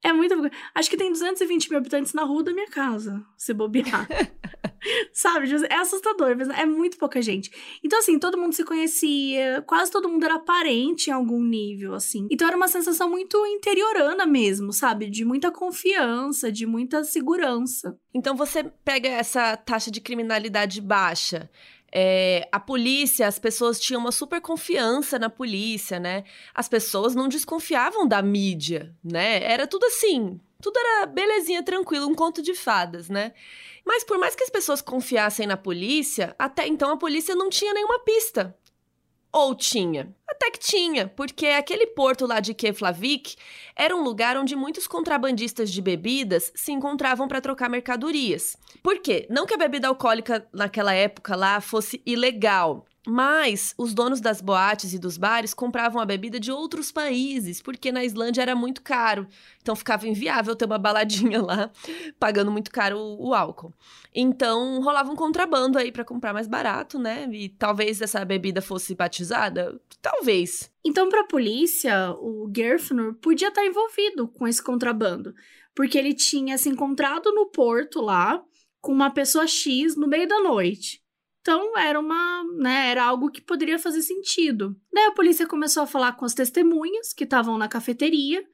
É 0.03 0.13
muito 0.13 0.35
pouca. 0.35 0.51
Acho 0.75 0.91
que 0.91 0.97
tem 0.97 1.13
220 1.13 1.71
mil 1.71 1.79
habitantes 1.79 2.13
na 2.13 2.25
rua 2.25 2.43
da 2.43 2.53
minha 2.53 2.69
casa, 2.69 3.25
se 3.37 3.55
bobear. 3.55 4.09
Sabe? 5.13 5.49
É 5.71 5.77
assustador, 5.77 6.37
mas 6.37 6.49
é 6.49 6.67
muito 6.67 6.99
pouca 6.99 7.23
gente. 7.23 7.53
Então, 7.85 8.01
assim, 8.01 8.19
todo 8.19 8.37
mundo 8.37 8.53
se 8.53 8.65
conhecia, 8.65 9.63
quase 9.65 9.93
todo 9.93 10.09
mundo 10.09 10.25
era 10.25 10.41
parente 10.41 11.09
em 11.09 11.13
algum 11.13 11.41
nível, 11.41 11.95
assim. 11.95 12.27
Então 12.33 12.49
era 12.49 12.57
uma 12.57 12.67
sensação 12.67 13.09
muito 13.09 13.47
interiorana 13.47 14.27
mesmo, 14.27 14.73
sabe? 14.73 15.09
De 15.09 15.25
muita 15.25 15.53
confiança, 15.53 16.51
de 16.51 16.67
muita 16.67 17.05
segurança. 17.05 17.97
Então 18.13 18.35
você 18.35 18.65
pega 18.85 19.09
essa 19.09 19.57
taxa 19.57 19.89
de 19.89 20.01
criminalidade 20.01 20.81
baixa. 20.81 21.49
É, 21.95 22.49
a 22.51 22.59
polícia, 22.59 23.27
as 23.29 23.39
pessoas 23.39 23.79
tinham 23.79 24.01
uma 24.01 24.11
super 24.11 24.41
confiança 24.41 25.19
na 25.19 25.29
polícia, 25.29 26.01
né? 26.01 26.25
As 26.55 26.67
pessoas 26.67 27.15
não 27.15 27.29
desconfiavam 27.29 28.09
da 28.09 28.23
mídia, 28.23 28.97
né? 29.05 29.43
Era 29.45 29.67
tudo 29.67 29.85
assim, 29.85 30.41
tudo 30.61 30.79
era 30.79 31.07
belezinha, 31.07 31.63
tranquilo, 31.63 32.09
um 32.09 32.15
conto 32.15 32.41
de 32.41 32.55
fadas, 32.55 33.11
né? 33.11 33.33
Mas 33.85 34.05
por 34.05 34.17
mais 34.19 34.35
que 34.35 34.45
as 34.45 34.51
pessoas 34.51 34.81
confiassem 34.81 35.47
na 35.47 35.57
polícia, 35.57 36.35
até 36.39 36.67
então 36.67 36.91
a 36.91 36.97
polícia 36.97 37.35
não 37.35 37.51
tinha 37.51 37.75
nenhuma 37.75 37.99
pista. 37.99 38.57
Ou 39.31 39.55
tinha? 39.55 40.15
Até 40.33 40.51
que 40.51 40.59
tinha, 40.59 41.09
porque 41.09 41.47
aquele 41.47 41.89
porto 41.89 42.27
lá 42.27 42.41
de 42.41 42.55
Keflavik 42.55 43.37
era 43.77 43.95
um 43.95 44.03
lugar 44.03 44.35
onde 44.39 44.57
muitos 44.57 44.87
contrabandistas 44.87 45.71
de 45.71 45.83
bebidas 45.83 46.51
se 46.55 46.73
encontravam 46.73 47.29
para 47.29 47.41
trocar 47.41 47.69
mercadorias. 47.69 48.57
Por 48.83 48.99
quê? 48.99 49.27
Não 49.29 49.45
que 49.45 49.53
a 49.53 49.59
bebida 49.59 49.89
alcoólica 49.89 50.47
naquela 50.51 50.95
época 50.95 51.37
lá 51.37 51.61
fosse 51.61 52.01
ilegal, 52.07 52.87
mas 53.07 53.75
os 53.77 53.93
donos 53.93 54.21
das 54.21 54.41
boates 54.41 54.95
e 54.95 54.99
dos 54.99 55.19
bares 55.19 55.53
compravam 55.53 56.01
a 56.01 56.07
bebida 56.07 56.39
de 56.39 56.53
outros 56.53 56.93
países, 56.93 57.61
porque 57.61 57.91
na 57.91 58.05
Islândia 58.05 58.43
era 58.43 58.55
muito 58.55 58.81
caro. 58.81 59.27
Então 59.61 59.75
ficava 59.75 60.07
inviável 60.07 60.55
ter 60.55 60.65
uma 60.65 60.79
baladinha 60.79 61.43
lá, 61.43 61.71
pagando 62.19 62.51
muito 62.51 62.71
caro 62.71 62.99
o, 62.99 63.29
o 63.29 63.35
álcool. 63.35 63.75
Então 64.15 64.81
rolava 64.81 65.11
um 65.11 65.17
contrabando 65.17 65.79
aí 65.79 65.91
para 65.91 66.05
comprar 66.05 66.33
mais 66.33 66.47
barato, 66.47 66.99
né? 66.99 67.29
E 67.33 67.49
talvez 67.49 68.01
essa 68.01 68.25
bebida 68.25 68.63
fosse 68.63 68.95
batizada? 68.95 69.81
Talvez. 70.23 70.71
Então, 70.85 71.09
para 71.09 71.23
a 71.23 71.27
polícia, 71.27 72.13
o 72.21 72.49
Gerfnur 72.57 73.15
podia 73.15 73.49
estar 73.49 73.67
envolvido 73.67 74.29
com 74.29 74.47
esse 74.47 74.63
contrabando, 74.63 75.35
porque 75.75 75.99
ele 75.99 76.15
tinha 76.15 76.57
se 76.57 76.69
encontrado 76.69 77.33
no 77.35 77.47
porto 77.47 78.01
lá 78.01 78.41
com 78.81 78.93
uma 78.93 79.11
pessoa 79.11 79.49
X 79.49 79.97
no 79.97 80.07
meio 80.07 80.29
da 80.29 80.41
noite. 80.41 81.03
Então 81.41 81.77
era 81.77 81.99
uma, 81.99 82.45
né, 82.57 82.89
era 82.89 83.03
algo 83.03 83.33
que 83.33 83.41
poderia 83.41 83.81
fazer 83.81 84.01
sentido. 84.01 84.77
Daí 84.93 85.07
a 85.07 85.11
polícia 85.13 85.45
começou 85.45 85.83
a 85.83 85.89
falar 85.89 86.13
com 86.13 86.25
as 86.25 86.35
testemunhas 86.35 87.13
que 87.13 87.25
estavam 87.25 87.59
na 87.59 87.67
cafeteria 87.67 88.47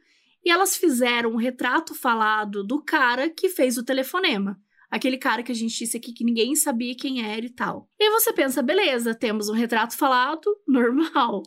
e 0.43 0.51
elas 0.51 0.75
fizeram 0.75 1.33
um 1.33 1.37
retrato 1.37 1.95
falado 1.95 2.65
do 2.65 2.83
cara 2.83 3.29
que 3.29 3.51
fez 3.51 3.77
o 3.77 3.85
telefonema. 3.85 4.59
Aquele 4.91 5.19
cara 5.19 5.43
que 5.43 5.53
a 5.53 5.55
gente 5.55 5.77
disse 5.77 5.97
aqui 5.97 6.13
que 6.13 6.25
ninguém 6.25 6.55
sabia 6.57 6.95
quem 6.95 7.23
era 7.23 7.45
e 7.45 7.51
tal. 7.51 7.89
E 7.99 8.11
você 8.11 8.33
pensa, 8.33 8.63
beleza, 8.63 9.15
temos 9.15 9.49
um 9.49 9.55
retrato 9.55 9.97
falado, 9.97 10.45
normal. 10.67 11.43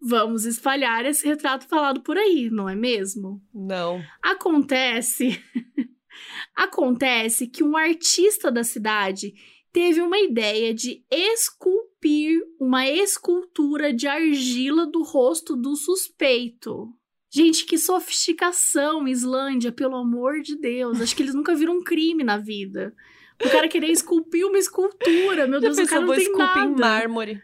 Vamos 0.00 0.44
espalhar 0.44 1.06
esse 1.06 1.26
retrato 1.26 1.66
falado 1.68 2.02
por 2.02 2.18
aí, 2.18 2.50
não 2.50 2.68
é 2.68 2.74
mesmo? 2.74 3.40
Não. 3.54 4.02
Acontece. 4.20 5.40
Acontece 6.54 7.46
que 7.46 7.62
um 7.62 7.76
artista 7.76 8.50
da 8.50 8.64
cidade 8.64 9.32
teve 9.72 10.02
uma 10.02 10.18
ideia 10.18 10.74
de 10.74 11.04
esculpir 11.10 12.42
uma 12.60 12.86
escultura 12.86 13.92
de 13.92 14.06
argila 14.06 14.86
do 14.86 15.02
rosto 15.02 15.56
do 15.56 15.74
suspeito. 15.76 16.92
Gente, 17.34 17.64
que 17.64 17.78
sofisticação, 17.78 19.08
Islândia, 19.08 19.72
pelo 19.72 19.96
amor 19.96 20.42
de 20.42 20.54
Deus. 20.54 21.00
Acho 21.00 21.16
que 21.16 21.22
eles 21.22 21.34
nunca 21.34 21.54
viram 21.54 21.78
um 21.78 21.82
crime 21.82 22.22
na 22.22 22.36
vida. 22.36 22.94
O 23.42 23.48
cara 23.48 23.68
querer 23.68 23.88
esculpir 23.88 24.46
uma 24.46 24.58
escultura, 24.58 25.46
meu 25.46 25.58
Deus, 25.58 25.78
o 25.78 25.86
cara 25.86 26.04
não 26.04 26.14
tem 26.14 26.30
nada. 26.30 26.60
em 26.60 26.76
mármore. 26.76 27.42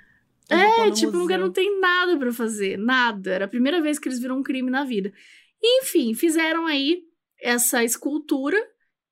É, 0.50 0.90
tipo, 0.90 1.16
o 1.16 1.26
cara 1.26 1.40
não 1.40 1.50
tem 1.50 1.80
nada 1.80 2.18
para 2.18 2.30
fazer, 2.32 2.76
nada. 2.76 3.30
Era 3.30 3.44
a 3.46 3.48
primeira 3.48 3.80
vez 3.80 3.98
que 3.98 4.08
eles 4.08 4.20
viram 4.20 4.38
um 4.38 4.42
crime 4.42 4.70
na 4.70 4.84
vida. 4.84 5.10
Enfim, 5.62 6.12
fizeram 6.12 6.66
aí 6.66 7.02
essa 7.40 7.82
escultura 7.82 8.58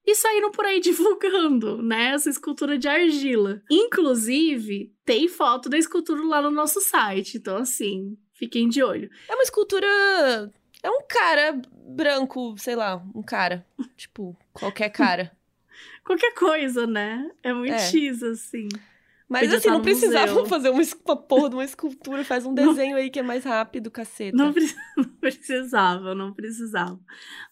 e 0.07 0.15
saíram 0.15 0.51
por 0.51 0.67
aí 0.67 0.79
divulgando, 0.81 1.83
né, 1.83 2.13
essa 2.13 2.29
escultura 2.29 2.77
de 2.77 2.87
argila. 2.87 3.63
Inclusive, 3.71 4.93
tem 5.07 5.27
foto 5.27 5.71
da 5.71 5.79
escultura 5.79 6.23
lá 6.23 6.43
no 6.43 6.51
nosso 6.51 6.81
site. 6.83 7.39
Então, 7.39 7.57
assim, 7.57 8.17
Fiquem 8.37 8.69
de 8.69 8.83
olho. 8.83 9.09
É 9.29 9.35
uma 9.35 9.43
escultura. 9.43 9.87
É 10.87 10.91
um 10.91 11.01
cara 11.09 11.61
branco, 11.89 12.55
sei 12.59 12.77
lá, 12.77 13.03
um 13.13 13.23
cara. 13.23 13.67
tipo, 13.97 14.37
qualquer 14.53 14.89
cara. 14.91 15.33
Qualquer 16.05 16.33
coisa, 16.35 16.87
né? 16.87 17.29
É 17.43 17.53
muito 17.53 17.75
É. 17.75 17.79
X, 17.79 18.23
assim. 18.23 18.69
Mas 19.29 19.43
Podia 19.43 19.59
assim, 19.59 19.69
não 19.69 19.79
no 19.79 19.83
precisavam 19.83 20.35
museu. 20.37 20.47
fazer 20.47 20.71
uma, 20.71 20.83
uma 21.05 21.17
porra 21.17 21.49
de 21.51 21.57
uma 21.57 21.65
escultura. 21.65 22.25
Faz 22.25 22.47
um 22.47 22.55
desenho 22.55 22.97
aí 22.97 23.11
que 23.11 23.19
é 23.19 23.23
mais 23.25 23.43
rápido, 23.45 23.91
caceta. 23.91 24.37
Não, 24.37 24.55
não 24.97 25.05
precisava, 25.21 26.15
não 26.15 26.33
precisava. 26.33 26.99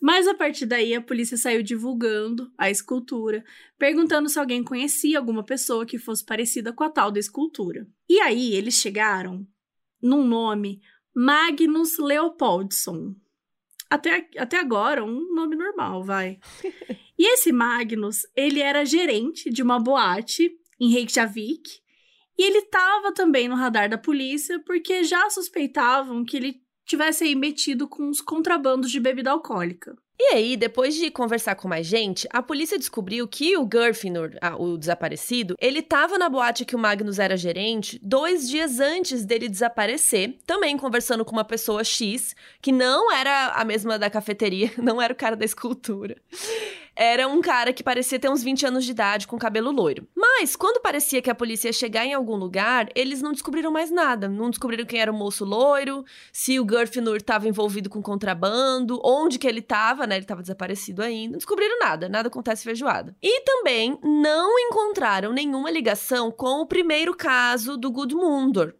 Mas 0.00 0.28
a 0.28 0.34
partir 0.34 0.66
daí, 0.66 0.94
a 0.94 1.02
polícia 1.02 1.36
saiu 1.36 1.64
divulgando 1.64 2.52
a 2.56 2.70
escultura, 2.70 3.44
perguntando 3.76 4.28
se 4.28 4.38
alguém 4.38 4.62
conhecia 4.62 5.18
alguma 5.18 5.42
pessoa 5.42 5.84
que 5.84 5.98
fosse 5.98 6.24
parecida 6.24 6.72
com 6.72 6.84
a 6.84 6.90
tal 6.90 7.10
da 7.10 7.18
escultura. 7.18 7.88
E 8.08 8.20
aí, 8.20 8.54
eles 8.54 8.74
chegaram 8.74 9.44
num 10.00 10.24
nome 10.24 10.80
Magnus 11.12 11.98
Leopoldson. 11.98 13.16
Até, 13.88 14.28
até 14.38 14.58
agora, 14.58 15.04
um 15.04 15.34
nome 15.34 15.56
normal, 15.56 16.02
vai. 16.02 16.38
E 17.16 17.32
esse 17.32 17.52
Magnus, 17.52 18.26
ele 18.34 18.60
era 18.60 18.84
gerente 18.84 19.50
de 19.50 19.62
uma 19.62 19.78
boate 19.78 20.50
em 20.80 20.90
Reykjavik. 20.90 21.62
E 22.36 22.42
ele 22.42 22.58
estava 22.58 23.12
também 23.12 23.48
no 23.48 23.54
radar 23.54 23.88
da 23.88 23.96
polícia 23.96 24.60
porque 24.66 25.04
já 25.04 25.30
suspeitavam 25.30 26.24
que 26.24 26.36
ele 26.36 26.60
tivesse 26.84 27.24
aí 27.24 27.34
metido 27.34 27.88
com 27.88 28.08
os 28.08 28.20
contrabandos 28.20 28.90
de 28.90 28.98
bebida 28.98 29.30
alcoólica. 29.30 29.96
E 30.18 30.34
aí, 30.34 30.56
depois 30.56 30.94
de 30.94 31.10
conversar 31.10 31.56
com 31.56 31.66
mais 31.66 31.86
gente, 31.86 32.28
a 32.32 32.40
polícia 32.40 32.78
descobriu 32.78 33.26
que 33.26 33.56
o 33.56 33.66
Gurfinur, 33.66 34.30
ah, 34.40 34.56
o 34.56 34.78
desaparecido, 34.78 35.56
ele 35.60 35.82
tava 35.82 36.16
na 36.16 36.28
boate 36.28 36.64
que 36.64 36.76
o 36.76 36.78
Magnus 36.78 37.18
era 37.18 37.36
gerente 37.36 37.98
dois 38.00 38.48
dias 38.48 38.78
antes 38.78 39.24
dele 39.24 39.48
desaparecer, 39.48 40.38
também 40.46 40.76
conversando 40.76 41.24
com 41.24 41.32
uma 41.32 41.44
pessoa 41.44 41.82
X, 41.82 42.34
que 42.62 42.70
não 42.70 43.12
era 43.12 43.48
a 43.54 43.64
mesma 43.64 43.98
da 43.98 44.08
cafeteria, 44.08 44.70
não 44.78 45.02
era 45.02 45.12
o 45.12 45.16
cara 45.16 45.34
da 45.34 45.44
escultura. 45.44 46.16
Era 46.96 47.26
um 47.26 47.40
cara 47.40 47.72
que 47.72 47.82
parecia 47.82 48.18
ter 48.18 48.30
uns 48.30 48.42
20 48.42 48.66
anos 48.66 48.84
de 48.84 48.92
idade, 48.92 49.26
com 49.26 49.36
cabelo 49.36 49.70
loiro. 49.70 50.06
Mas, 50.14 50.54
quando 50.54 50.80
parecia 50.80 51.20
que 51.20 51.30
a 51.30 51.34
polícia 51.34 51.68
ia 51.68 51.72
chegar 51.72 52.04
em 52.04 52.14
algum 52.14 52.36
lugar, 52.36 52.88
eles 52.94 53.20
não 53.20 53.32
descobriram 53.32 53.72
mais 53.72 53.90
nada. 53.90 54.28
Não 54.28 54.50
descobriram 54.50 54.84
quem 54.84 55.00
era 55.00 55.10
o 55.10 55.14
moço 55.14 55.44
loiro, 55.44 56.04
se 56.32 56.60
o 56.60 56.64
Gurfinur 56.64 57.16
estava 57.16 57.48
envolvido 57.48 57.90
com 57.90 58.00
contrabando, 58.00 59.00
onde 59.04 59.38
que 59.38 59.46
ele 59.46 59.58
estava, 59.60 60.06
né? 60.06 60.16
Ele 60.16 60.24
estava 60.24 60.42
desaparecido 60.42 61.02
ainda. 61.02 61.32
Não 61.32 61.38
descobriram 61.38 61.78
nada, 61.80 62.08
nada 62.08 62.28
acontece 62.28 62.64
feijoada. 62.64 63.16
E 63.22 63.40
também 63.42 63.98
não 64.02 64.58
encontraram 64.58 65.32
nenhuma 65.32 65.70
ligação 65.70 66.30
com 66.30 66.60
o 66.60 66.66
primeiro 66.66 67.14
caso 67.16 67.76
do 67.76 67.90
Gudmundur. 67.90 68.74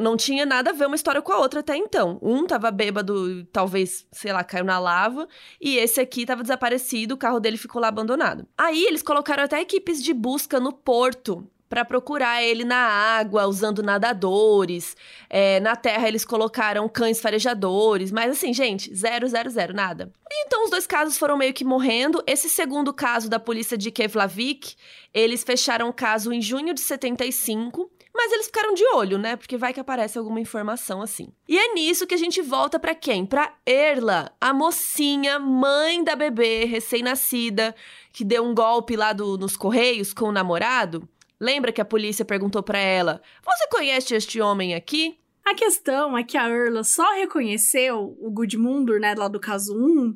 Não 0.00 0.16
tinha 0.16 0.44
nada 0.44 0.70
a 0.70 0.72
ver 0.72 0.86
uma 0.86 0.96
história 0.96 1.22
com 1.22 1.32
a 1.32 1.38
outra 1.38 1.60
até 1.60 1.76
então. 1.76 2.18
Um 2.20 2.46
tava 2.46 2.70
bêbado, 2.70 3.44
talvez, 3.46 4.06
sei 4.12 4.32
lá, 4.32 4.44
caiu 4.44 4.64
na 4.64 4.78
lava, 4.78 5.26
e 5.60 5.78
esse 5.78 6.00
aqui 6.00 6.26
tava 6.26 6.42
desaparecido, 6.42 7.14
o 7.14 7.18
carro 7.18 7.40
dele 7.40 7.56
ficou 7.56 7.80
lá 7.80 7.88
abandonado. 7.88 8.46
Aí 8.56 8.84
eles 8.84 9.02
colocaram 9.02 9.44
até 9.44 9.60
equipes 9.60 10.02
de 10.02 10.12
busca 10.12 10.60
no 10.60 10.72
porto 10.72 11.48
pra 11.68 11.84
procurar 11.84 12.42
ele 12.42 12.64
na 12.64 12.76
água, 12.76 13.46
usando 13.46 13.82
nadadores. 13.82 14.96
É, 15.28 15.60
na 15.60 15.76
terra 15.76 16.08
eles 16.08 16.24
colocaram 16.24 16.88
cães 16.88 17.20
farejadores, 17.20 18.10
mas 18.10 18.32
assim, 18.32 18.52
gente, 18.52 18.94
zero, 18.94 19.28
zero, 19.28 19.50
zero, 19.50 19.74
nada. 19.74 20.10
Então 20.46 20.64
os 20.64 20.70
dois 20.70 20.86
casos 20.86 21.18
foram 21.18 21.36
meio 21.36 21.52
que 21.52 21.64
morrendo. 21.64 22.22
Esse 22.26 22.48
segundo 22.48 22.92
caso 22.92 23.28
da 23.28 23.38
polícia 23.38 23.76
de 23.76 23.90
Keflavik, 23.90 24.74
eles 25.12 25.44
fecharam 25.44 25.88
o 25.88 25.92
caso 25.92 26.32
em 26.32 26.40
junho 26.40 26.72
de 26.72 26.80
75. 26.80 27.90
Mas 28.20 28.32
eles 28.32 28.46
ficaram 28.46 28.74
de 28.74 28.84
olho, 28.94 29.16
né? 29.16 29.36
Porque 29.36 29.56
vai 29.56 29.72
que 29.72 29.78
aparece 29.78 30.18
alguma 30.18 30.40
informação 30.40 31.00
assim. 31.00 31.28
E 31.48 31.56
é 31.56 31.72
nisso 31.72 32.04
que 32.04 32.14
a 32.14 32.18
gente 32.18 32.42
volta 32.42 32.76
pra 32.76 32.92
quem? 32.92 33.24
Pra 33.24 33.54
Erla, 33.64 34.34
a 34.40 34.52
mocinha, 34.52 35.38
mãe 35.38 36.02
da 36.02 36.16
bebê 36.16 36.64
recém-nascida, 36.64 37.76
que 38.12 38.24
deu 38.24 38.44
um 38.44 38.52
golpe 38.52 38.96
lá 38.96 39.12
do- 39.12 39.38
nos 39.38 39.56
correios 39.56 40.12
com 40.12 40.24
o 40.26 40.32
namorado. 40.32 41.08
Lembra 41.40 41.70
que 41.70 41.80
a 41.80 41.84
polícia 41.84 42.24
perguntou 42.24 42.60
pra 42.60 42.78
ela: 42.80 43.22
"Você 43.44 43.68
conhece 43.68 44.12
este 44.16 44.40
homem 44.40 44.74
aqui?" 44.74 45.16
A 45.46 45.54
questão 45.54 46.18
é 46.18 46.24
que 46.24 46.36
a 46.36 46.48
Erla 46.48 46.82
só 46.82 47.14
reconheceu 47.14 48.16
o 48.20 48.30
Gudmundur, 48.32 48.98
né, 48.98 49.14
lá 49.16 49.28
do 49.28 49.38
caso 49.38 49.72
1, 49.74 50.14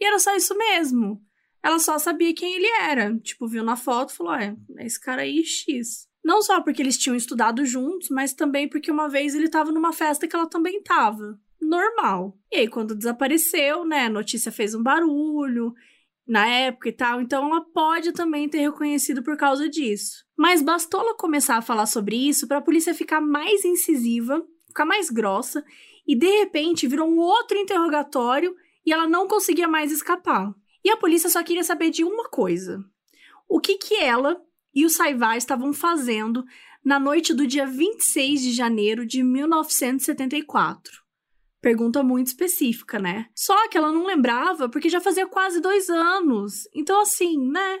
e 0.00 0.04
era 0.06 0.18
só 0.18 0.34
isso 0.34 0.56
mesmo. 0.56 1.22
Ela 1.62 1.78
só 1.78 1.98
sabia 1.98 2.34
quem 2.34 2.54
ele 2.54 2.66
era. 2.80 3.14
Tipo, 3.18 3.46
viu 3.46 3.62
na 3.62 3.76
foto 3.76 4.10
e 4.10 4.16
falou: 4.16 4.32
é, 4.34 4.56
é 4.78 4.86
esse 4.86 4.98
cara 4.98 5.20
aí 5.20 5.44
X. 5.44 6.08
Não 6.24 6.40
só 6.40 6.60
porque 6.60 6.80
eles 6.80 6.98
tinham 6.98 7.16
estudado 7.16 7.64
juntos, 7.64 8.08
mas 8.08 8.32
também 8.32 8.68
porque 8.68 8.90
uma 8.90 9.08
vez 9.08 9.34
ele 9.34 9.48
tava 9.48 9.72
numa 9.72 9.92
festa 9.92 10.28
que 10.28 10.36
ela 10.36 10.48
também 10.48 10.82
tava. 10.82 11.38
Normal. 11.60 12.36
E 12.50 12.56
aí, 12.56 12.68
quando 12.68 12.94
desapareceu, 12.94 13.84
né, 13.84 14.06
a 14.06 14.10
notícia 14.10 14.52
fez 14.52 14.74
um 14.74 14.82
barulho 14.82 15.74
na 16.26 16.46
época 16.46 16.88
e 16.88 16.92
tal, 16.92 17.20
então 17.20 17.46
ela 17.46 17.60
pode 17.60 18.12
também 18.12 18.48
ter 18.48 18.58
reconhecido 18.58 19.22
por 19.22 19.36
causa 19.36 19.68
disso. 19.68 20.24
Mas 20.36 20.62
bastou 20.62 21.00
ela 21.00 21.16
começar 21.16 21.56
a 21.56 21.62
falar 21.62 21.86
sobre 21.86 22.16
isso 22.16 22.46
para 22.46 22.58
a 22.58 22.62
polícia 22.62 22.94
ficar 22.94 23.20
mais 23.20 23.64
incisiva, 23.64 24.44
ficar 24.68 24.84
mais 24.84 25.10
grossa, 25.10 25.64
e 26.06 26.16
de 26.16 26.26
repente 26.38 26.86
virou 26.86 27.08
um 27.08 27.18
outro 27.18 27.58
interrogatório 27.58 28.54
e 28.84 28.92
ela 28.92 29.08
não 29.08 29.26
conseguia 29.26 29.68
mais 29.68 29.92
escapar. 29.92 30.52
E 30.84 30.90
a 30.90 30.96
polícia 30.96 31.28
só 31.28 31.42
queria 31.42 31.64
saber 31.64 31.90
de 31.90 32.04
uma 32.04 32.28
coisa: 32.28 32.84
o 33.48 33.60
que 33.60 33.76
que 33.76 33.96
ela 33.96 34.40
e 34.74 34.84
o 34.84 34.90
Saivar 34.90 35.36
estavam 35.36 35.72
fazendo 35.72 36.44
na 36.84 36.98
noite 36.98 37.32
do 37.32 37.46
dia 37.46 37.66
26 37.66 38.40
de 38.42 38.52
janeiro 38.52 39.06
de 39.06 39.22
1974. 39.22 41.02
Pergunta 41.60 42.02
muito 42.02 42.26
específica, 42.26 42.98
né? 42.98 43.28
Só 43.34 43.68
que 43.68 43.78
ela 43.78 43.92
não 43.92 44.04
lembrava 44.04 44.68
porque 44.68 44.88
já 44.88 45.00
fazia 45.00 45.26
quase 45.26 45.60
dois 45.60 45.88
anos. 45.88 46.68
Então, 46.74 47.00
assim, 47.00 47.38
né? 47.48 47.78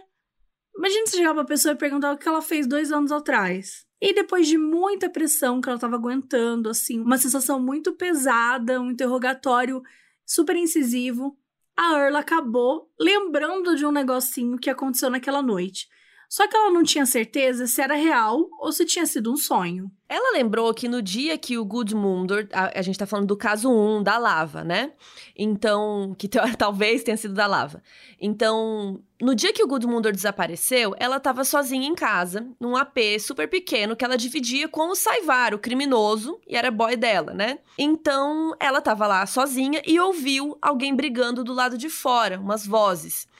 Imagina 0.76 1.06
se 1.06 1.16
chegar 1.16 1.34
pra 1.34 1.44
pessoa 1.44 1.74
e 1.74 1.78
perguntar 1.78 2.12
o 2.12 2.16
que 2.16 2.28
ela 2.28 2.40
fez 2.40 2.66
dois 2.66 2.92
anos 2.92 3.10
atrás. 3.10 3.84
E 4.00 4.14
depois 4.14 4.46
de 4.46 4.56
muita 4.56 5.10
pressão 5.10 5.60
que 5.60 5.68
ela 5.68 5.78
tava 5.78 5.96
aguentando, 5.96 6.68
assim, 6.68 7.00
uma 7.00 7.18
sensação 7.18 7.60
muito 7.60 7.92
pesada, 7.92 8.80
um 8.80 8.90
interrogatório 8.90 9.82
super 10.24 10.56
incisivo, 10.56 11.36
a 11.76 11.98
Earl 11.98 12.16
acabou 12.16 12.90
lembrando 12.98 13.74
de 13.76 13.84
um 13.84 13.92
negocinho 13.92 14.58
que 14.58 14.70
aconteceu 14.70 15.10
naquela 15.10 15.42
noite. 15.42 15.88
Só 16.32 16.48
que 16.48 16.56
ela 16.56 16.70
não 16.70 16.82
tinha 16.82 17.04
certeza 17.04 17.66
se 17.66 17.82
era 17.82 17.94
real 17.94 18.48
ou 18.58 18.72
se 18.72 18.86
tinha 18.86 19.04
sido 19.04 19.30
um 19.30 19.36
sonho. 19.36 19.92
Ela 20.08 20.32
lembrou 20.32 20.72
que 20.72 20.88
no 20.88 21.02
dia 21.02 21.36
que 21.36 21.58
o 21.58 21.64
Gudmundur, 21.64 22.48
a, 22.54 22.78
a 22.78 22.80
gente 22.80 22.98
tá 22.98 23.04
falando 23.04 23.26
do 23.26 23.36
caso 23.36 23.70
1, 23.70 24.02
da 24.02 24.16
lava, 24.16 24.64
né? 24.64 24.92
Então, 25.36 26.14
que 26.16 26.26
talvez 26.56 27.02
tenha 27.02 27.18
sido 27.18 27.34
da 27.34 27.46
lava. 27.46 27.82
Então, 28.18 29.02
no 29.20 29.34
dia 29.34 29.52
que 29.52 29.62
o 29.62 29.66
Gudmundur 29.66 30.10
desapareceu, 30.10 30.94
ela 30.98 31.20
tava 31.20 31.44
sozinha 31.44 31.86
em 31.86 31.94
casa, 31.94 32.46
num 32.58 32.76
AP 32.76 32.96
super 33.20 33.46
pequeno 33.46 33.94
que 33.94 34.02
ela 34.02 34.16
dividia 34.16 34.66
com 34.68 34.88
o 34.88 34.94
Saivar, 34.94 35.52
o 35.52 35.58
criminoso, 35.58 36.40
e 36.48 36.56
era 36.56 36.70
boy 36.70 36.96
dela, 36.96 37.34
né? 37.34 37.58
Então, 37.76 38.56
ela 38.58 38.80
tava 38.80 39.06
lá 39.06 39.26
sozinha 39.26 39.82
e 39.86 40.00
ouviu 40.00 40.56
alguém 40.62 40.96
brigando 40.96 41.44
do 41.44 41.52
lado 41.52 41.76
de 41.76 41.90
fora, 41.90 42.40
umas 42.40 42.66
vozes. 42.66 43.30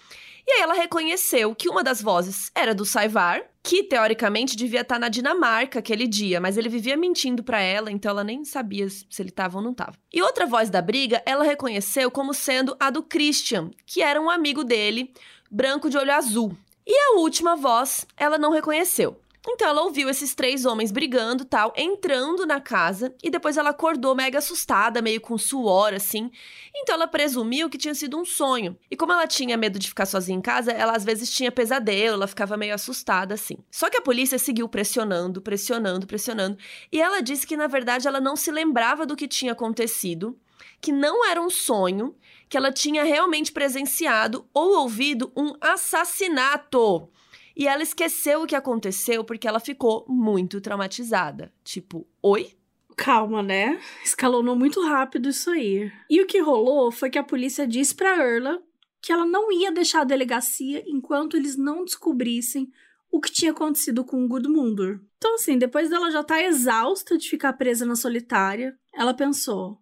E 0.46 0.52
aí 0.52 0.60
ela 0.62 0.74
reconheceu 0.74 1.54
que 1.54 1.68
uma 1.68 1.84
das 1.84 2.02
vozes 2.02 2.50
era 2.54 2.74
do 2.74 2.84
Saivar, 2.84 3.42
que 3.62 3.84
teoricamente 3.84 4.56
devia 4.56 4.80
estar 4.80 4.98
na 4.98 5.08
Dinamarca 5.08 5.78
aquele 5.78 6.06
dia, 6.06 6.40
mas 6.40 6.56
ele 6.56 6.68
vivia 6.68 6.96
mentindo 6.96 7.44
pra 7.44 7.60
ela, 7.60 7.92
então 7.92 8.10
ela 8.10 8.24
nem 8.24 8.44
sabia 8.44 8.88
se 8.88 9.06
ele 9.20 9.30
tava 9.30 9.58
ou 9.58 9.64
não 9.64 9.72
tava. 9.72 9.96
E 10.12 10.20
outra 10.20 10.46
voz 10.46 10.68
da 10.68 10.82
briga, 10.82 11.22
ela 11.24 11.44
reconheceu 11.44 12.10
como 12.10 12.34
sendo 12.34 12.76
a 12.80 12.90
do 12.90 13.02
Christian, 13.02 13.70
que 13.86 14.02
era 14.02 14.20
um 14.20 14.28
amigo 14.28 14.64
dele, 14.64 15.12
branco 15.50 15.88
de 15.88 15.96
olho 15.96 16.12
azul. 16.12 16.56
E 16.84 16.92
a 16.92 17.20
última 17.20 17.54
voz, 17.54 18.04
ela 18.16 18.36
não 18.36 18.50
reconheceu. 18.50 19.16
Então 19.46 19.68
ela 19.68 19.82
ouviu 19.82 20.08
esses 20.08 20.34
três 20.34 20.64
homens 20.64 20.92
brigando, 20.92 21.44
tal, 21.44 21.72
entrando 21.76 22.46
na 22.46 22.60
casa 22.60 23.14
e 23.22 23.28
depois 23.28 23.56
ela 23.56 23.70
acordou 23.70 24.14
mega 24.14 24.38
assustada, 24.38 25.02
meio 25.02 25.20
com 25.20 25.36
suor 25.36 25.92
assim. 25.92 26.30
Então 26.74 26.94
ela 26.94 27.08
presumiu 27.08 27.68
que 27.68 27.76
tinha 27.76 27.94
sido 27.94 28.16
um 28.16 28.24
sonho. 28.24 28.78
E 28.88 28.96
como 28.96 29.12
ela 29.12 29.26
tinha 29.26 29.56
medo 29.56 29.78
de 29.78 29.88
ficar 29.88 30.06
sozinha 30.06 30.38
em 30.38 30.40
casa, 30.40 30.70
ela 30.70 30.94
às 30.94 31.04
vezes 31.04 31.30
tinha 31.30 31.50
pesadelo, 31.50 32.14
ela 32.14 32.28
ficava 32.28 32.56
meio 32.56 32.74
assustada 32.74 33.34
assim. 33.34 33.58
Só 33.70 33.90
que 33.90 33.96
a 33.96 34.02
polícia 34.02 34.38
seguiu 34.38 34.68
pressionando, 34.68 35.42
pressionando, 35.42 36.06
pressionando, 36.06 36.56
e 36.92 37.00
ela 37.00 37.20
disse 37.20 37.46
que 37.46 37.56
na 37.56 37.66
verdade 37.66 38.06
ela 38.06 38.20
não 38.20 38.36
se 38.36 38.50
lembrava 38.52 39.04
do 39.04 39.16
que 39.16 39.26
tinha 39.26 39.52
acontecido, 39.52 40.38
que 40.80 40.92
não 40.92 41.26
era 41.26 41.40
um 41.40 41.50
sonho, 41.50 42.14
que 42.48 42.56
ela 42.56 42.70
tinha 42.70 43.02
realmente 43.02 43.50
presenciado 43.50 44.46
ou 44.54 44.78
ouvido 44.80 45.32
um 45.36 45.54
assassinato. 45.60 47.08
E 47.56 47.66
ela 47.68 47.82
esqueceu 47.82 48.42
o 48.42 48.46
que 48.46 48.56
aconteceu 48.56 49.24
porque 49.24 49.46
ela 49.46 49.60
ficou 49.60 50.04
muito 50.08 50.60
traumatizada. 50.60 51.52
Tipo, 51.64 52.06
oi? 52.22 52.52
Calma, 52.96 53.42
né? 53.42 53.80
Escalonou 54.04 54.54
muito 54.54 54.84
rápido 54.84 55.28
isso 55.28 55.50
aí. 55.50 55.90
E 56.10 56.20
o 56.20 56.26
que 56.26 56.40
rolou 56.40 56.92
foi 56.92 57.10
que 57.10 57.18
a 57.18 57.24
polícia 57.24 57.66
disse 57.66 57.94
pra 57.94 58.16
Erla 58.16 58.62
que 59.00 59.12
ela 59.12 59.26
não 59.26 59.50
ia 59.50 59.72
deixar 59.72 60.02
a 60.02 60.04
delegacia 60.04 60.84
enquanto 60.86 61.36
eles 61.36 61.56
não 61.56 61.84
descobrissem 61.84 62.70
o 63.10 63.20
que 63.20 63.32
tinha 63.32 63.50
acontecido 63.50 64.04
com 64.04 64.24
o 64.24 64.28
Gudmundur. 64.28 65.00
Então, 65.18 65.34
assim, 65.34 65.58
depois 65.58 65.90
dela 65.90 66.10
já 66.10 66.22
tá 66.22 66.42
exausta 66.42 67.18
de 67.18 67.28
ficar 67.28 67.52
presa 67.54 67.84
na 67.84 67.96
solitária, 67.96 68.78
ela 68.94 69.12
pensou: 69.12 69.78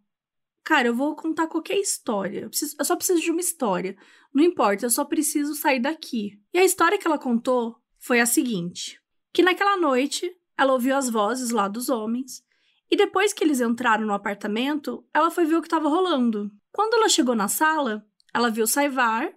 cara, 0.64 0.88
eu 0.88 0.94
vou 0.94 1.14
contar 1.14 1.46
qualquer 1.46 1.78
história. 1.78 2.40
Eu, 2.40 2.48
preciso, 2.48 2.76
eu 2.78 2.85
só 2.85 2.96
preciso 2.96 3.20
de 3.20 3.30
uma 3.30 3.40
história. 3.40 3.96
Não 4.33 4.45
importa, 4.45 4.87
eu 4.87 4.90
só 4.90 5.05
preciso 5.05 5.55
sair 5.55 5.81
daqui. 5.81 6.40
E 6.53 6.59
a 6.59 6.64
história 6.64 6.99
que 6.99 7.07
ela 7.07 7.19
contou 7.19 7.77
foi 7.99 8.21
a 8.21 8.27
seguinte: 8.27 9.01
que 9.33 9.43
naquela 9.43 9.77
noite 9.77 10.31
ela 10.57 10.73
ouviu 10.73 10.95
as 10.95 11.09
vozes 11.09 11.51
lá 11.51 11.69
dos 11.69 11.88
homens. 11.88 12.43
E 12.90 12.97
depois 12.97 13.33
que 13.33 13.45
eles 13.45 13.61
entraram 13.61 14.05
no 14.05 14.12
apartamento, 14.12 15.05
ela 15.14 15.31
foi 15.31 15.45
ver 15.45 15.57
o 15.57 15.61
que 15.61 15.66
estava 15.66 15.88
rolando. 15.88 16.51
Quando 16.73 16.95
ela 16.95 17.09
chegou 17.09 17.35
na 17.35 17.49
sala, 17.49 18.05
ela 18.35 18.51
viu 18.51 18.66
Saivar, 18.66 19.33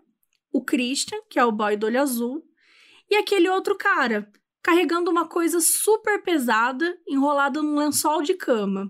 o 0.51 0.63
Christian, 0.63 1.19
que 1.29 1.39
é 1.39 1.45
o 1.45 1.51
boy 1.51 1.77
do 1.77 1.85
olho 1.85 2.01
azul, 2.01 2.43
e 3.09 3.15
aquele 3.15 3.49
outro 3.49 3.77
cara, 3.77 4.31
carregando 4.61 5.11
uma 5.11 5.27
coisa 5.27 5.59
super 5.59 6.23
pesada 6.23 6.97
enrolada 7.07 7.61
num 7.61 7.75
lençol 7.75 8.21
de 8.21 8.33
cama. 8.33 8.89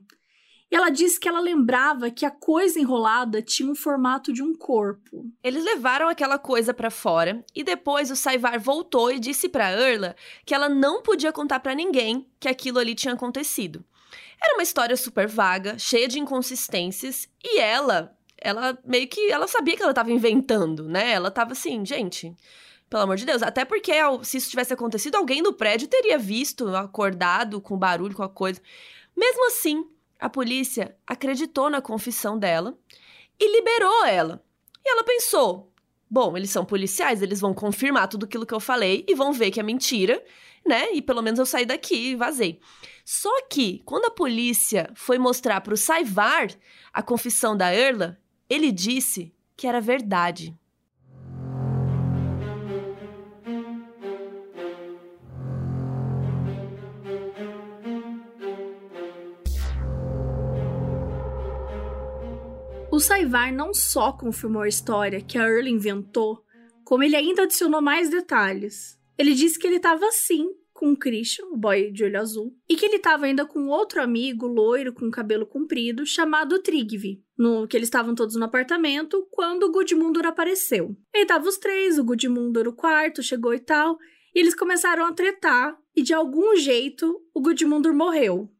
Ela 0.75 0.89
disse 0.89 1.19
que 1.19 1.29
ela 1.29 1.39
lembrava 1.39 2.09
que 2.09 2.25
a 2.25 2.31
coisa 2.31 2.79
enrolada 2.79 3.43
tinha 3.43 3.71
o 3.71 3.75
formato 3.75 4.33
de 4.33 4.41
um 4.41 4.55
corpo. 4.55 5.31
Eles 5.43 5.63
levaram 5.63 6.09
aquela 6.09 6.39
coisa 6.39 6.73
para 6.73 6.89
fora 6.89 7.45
e 7.53 7.63
depois 7.63 8.09
o 8.09 8.15
Saivar 8.15 8.59
voltou 8.59 9.11
e 9.11 9.19
disse 9.19 9.47
para 9.47 9.69
Erla 9.69 10.15
que 10.43 10.51
ela 10.51 10.67
não 10.67 11.03
podia 11.03 11.31
contar 11.31 11.59
para 11.59 11.75
ninguém 11.75 12.27
que 12.39 12.47
aquilo 12.47 12.79
ali 12.79 12.95
tinha 12.95 13.13
acontecido. 13.13 13.85
Era 14.43 14.55
uma 14.55 14.63
história 14.63 14.97
super 14.97 15.27
vaga, 15.27 15.77
cheia 15.77 16.07
de 16.07 16.19
inconsistências 16.19 17.29
e 17.43 17.59
ela, 17.59 18.17
ela 18.35 18.75
meio 18.83 19.07
que 19.07 19.31
ela 19.31 19.47
sabia 19.47 19.77
que 19.77 19.83
ela 19.83 19.91
estava 19.91 20.11
inventando, 20.11 20.89
né? 20.89 21.11
Ela 21.11 21.29
estava 21.29 21.51
assim, 21.51 21.85
gente, 21.85 22.35
pelo 22.89 23.03
amor 23.03 23.15
de 23.15 23.27
Deus. 23.27 23.43
Até 23.43 23.63
porque 23.63 23.91
se 24.23 24.37
isso 24.37 24.49
tivesse 24.49 24.73
acontecido, 24.73 25.17
alguém 25.17 25.43
no 25.43 25.53
prédio 25.53 25.87
teria 25.87 26.17
visto, 26.17 26.75
acordado 26.75 27.61
com 27.61 27.77
barulho, 27.77 28.15
com 28.15 28.23
a 28.23 28.29
coisa. 28.29 28.59
Mesmo 29.15 29.45
assim, 29.47 29.87
a 30.23 30.29
polícia 30.29 30.95
acreditou 31.05 31.69
na 31.69 31.81
confissão 31.81 32.39
dela 32.39 32.77
e 33.37 33.51
liberou 33.51 34.05
ela. 34.05 34.41
E 34.81 34.89
ela 34.89 35.03
pensou: 35.03 35.69
bom, 36.09 36.37
eles 36.37 36.49
são 36.49 36.63
policiais, 36.63 37.21
eles 37.21 37.41
vão 37.41 37.53
confirmar 37.53 38.07
tudo 38.07 38.23
aquilo 38.23 38.45
que 38.45 38.53
eu 38.53 38.59
falei 38.61 39.03
e 39.05 39.15
vão 39.15 39.33
ver 39.33 39.51
que 39.51 39.59
é 39.59 39.63
mentira, 39.63 40.23
né? 40.65 40.93
E 40.93 41.01
pelo 41.01 41.21
menos 41.21 41.39
eu 41.39 41.45
saí 41.45 41.65
daqui 41.65 42.11
e 42.11 42.15
vazei. 42.15 42.61
Só 43.03 43.29
que, 43.49 43.81
quando 43.83 44.05
a 44.05 44.11
polícia 44.11 44.89
foi 44.95 45.17
mostrar 45.17 45.59
para 45.59 45.73
o 45.73 45.77
Saivar 45.77 46.47
a 46.93 47.03
confissão 47.03 47.57
da 47.57 47.73
Erla, 47.73 48.17
ele 48.49 48.71
disse 48.71 49.35
que 49.57 49.67
era 49.67 49.81
verdade. 49.81 50.57
O 62.93 62.99
Saivar 62.99 63.51
não 63.51 63.73
só 63.73 64.11
confirmou 64.11 64.61
a 64.61 64.67
história 64.67 65.19
que 65.19 65.35
a 65.35 65.49
Earl 65.49 65.65
inventou, 65.65 66.43
como 66.83 67.01
ele 67.01 67.15
ainda 67.15 67.41
adicionou 67.41 67.81
mais 67.81 68.07
detalhes. 68.07 68.99
Ele 69.17 69.33
disse 69.33 69.57
que 69.57 69.65
ele 69.65 69.77
estava 69.77 70.05
assim 70.05 70.47
com 70.71 70.91
o 70.91 70.95
Christian, 70.95 71.45
o 71.45 71.57
boy 71.57 71.91
de 71.91 72.03
olho 72.03 72.19
azul, 72.19 72.55
e 72.69 72.75
que 72.75 72.85
ele 72.85 72.97
estava 72.97 73.25
ainda 73.25 73.47
com 73.47 73.67
outro 73.67 73.99
amigo 73.99 74.45
loiro 74.45 74.93
com 74.93 75.09
cabelo 75.09 75.43
comprido 75.43 76.05
chamado 76.05 76.61
Trigvi, 76.61 77.23
no 77.35 77.67
que 77.67 77.75
eles 77.75 77.87
estavam 77.87 78.13
todos 78.13 78.35
no 78.35 78.45
apartamento 78.45 79.27
quando 79.31 79.63
o 79.63 79.71
Gudmundur 79.71 80.27
apareceu. 80.27 80.95
E 81.15 81.23
estavam 81.23 81.49
os 81.49 81.57
três, 81.57 81.97
o 81.97 82.03
Gudmundur 82.03 82.67
o 82.67 82.75
quarto 82.75 83.23
chegou 83.23 83.55
e 83.55 83.59
tal, 83.59 83.97
e 84.35 84.39
eles 84.39 84.53
começaram 84.53 85.03
a 85.07 85.13
tretar 85.13 85.75
e 85.95 86.03
de 86.03 86.13
algum 86.13 86.55
jeito 86.55 87.19
o 87.33 87.41
Gudmundur 87.41 87.95
morreu. 87.95 88.51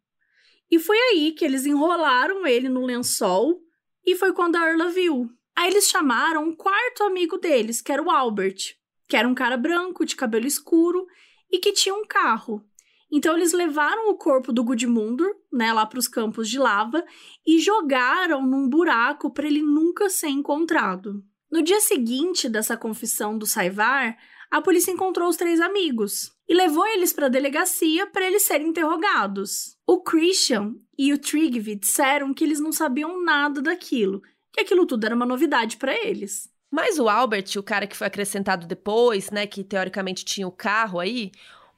E 0.71 0.79
foi 0.79 0.97
aí 0.97 1.33
que 1.33 1.45
eles 1.45 1.67
enrolaram 1.67 2.47
ele 2.47 2.67
no 2.67 2.83
lençol 2.83 3.62
e 4.05 4.15
foi 4.15 4.33
quando 4.33 4.55
a 4.55 4.69
Erla 4.69 4.89
viu. 4.89 5.29
Aí 5.55 5.69
eles 5.69 5.87
chamaram 5.87 6.43
um 6.43 6.55
quarto 6.55 7.03
amigo 7.03 7.37
deles, 7.37 7.81
que 7.81 7.91
era 7.91 8.01
o 8.01 8.09
Albert, 8.09 8.75
que 9.07 9.15
era 9.15 9.27
um 9.27 9.35
cara 9.35 9.57
branco, 9.57 10.05
de 10.05 10.15
cabelo 10.15 10.47
escuro 10.47 11.05
e 11.51 11.59
que 11.59 11.71
tinha 11.71 11.93
um 11.93 12.05
carro. 12.05 12.63
Então 13.11 13.35
eles 13.35 13.53
levaram 13.53 14.09
o 14.09 14.15
corpo 14.15 14.51
do 14.51 14.63
Gudmundur, 14.63 15.35
né, 15.51 15.71
lá 15.71 15.85
para 15.85 15.99
os 15.99 16.07
campos 16.07 16.49
de 16.49 16.57
lava 16.57 17.05
e 17.45 17.59
jogaram 17.59 18.45
num 18.45 18.67
buraco 18.67 19.31
para 19.31 19.45
ele 19.45 19.61
nunca 19.61 20.09
ser 20.09 20.29
encontrado. 20.29 21.23
No 21.51 21.61
dia 21.61 21.79
seguinte 21.79 22.49
dessa 22.49 22.75
confissão 22.75 23.37
do 23.37 23.45
Saivar, 23.45 24.17
a 24.49 24.59
polícia 24.59 24.91
encontrou 24.91 25.29
os 25.29 25.37
três 25.37 25.61
amigos 25.61 26.31
e 26.49 26.55
levou 26.55 26.87
eles 26.87 27.13
para 27.13 27.27
a 27.27 27.29
delegacia 27.29 28.07
para 28.07 28.25
eles 28.25 28.41
serem 28.41 28.69
interrogados. 28.69 29.77
O 29.85 30.01
Christian 30.01 30.73
e 30.97 31.13
o 31.13 31.17
Trigvi 31.17 31.75
disseram 31.75 32.33
que 32.33 32.43
eles 32.43 32.59
não 32.59 32.71
sabiam 32.71 33.23
nada 33.23 33.61
daquilo, 33.61 34.21
que 34.51 34.61
aquilo 34.61 34.85
tudo 34.85 35.05
era 35.05 35.15
uma 35.15 35.25
novidade 35.25 35.77
para 35.77 35.93
eles. 35.93 36.49
Mas 36.71 36.97
o 36.97 37.07
Albert, 37.07 37.45
o 37.57 37.63
cara 37.63 37.85
que 37.85 37.95
foi 37.95 38.07
acrescentado 38.07 38.65
depois, 38.65 39.29
né, 39.29 39.45
que 39.45 39.63
teoricamente 39.63 40.25
tinha 40.25 40.47
o 40.47 40.51
carro 40.51 40.99
aí, 40.99 41.31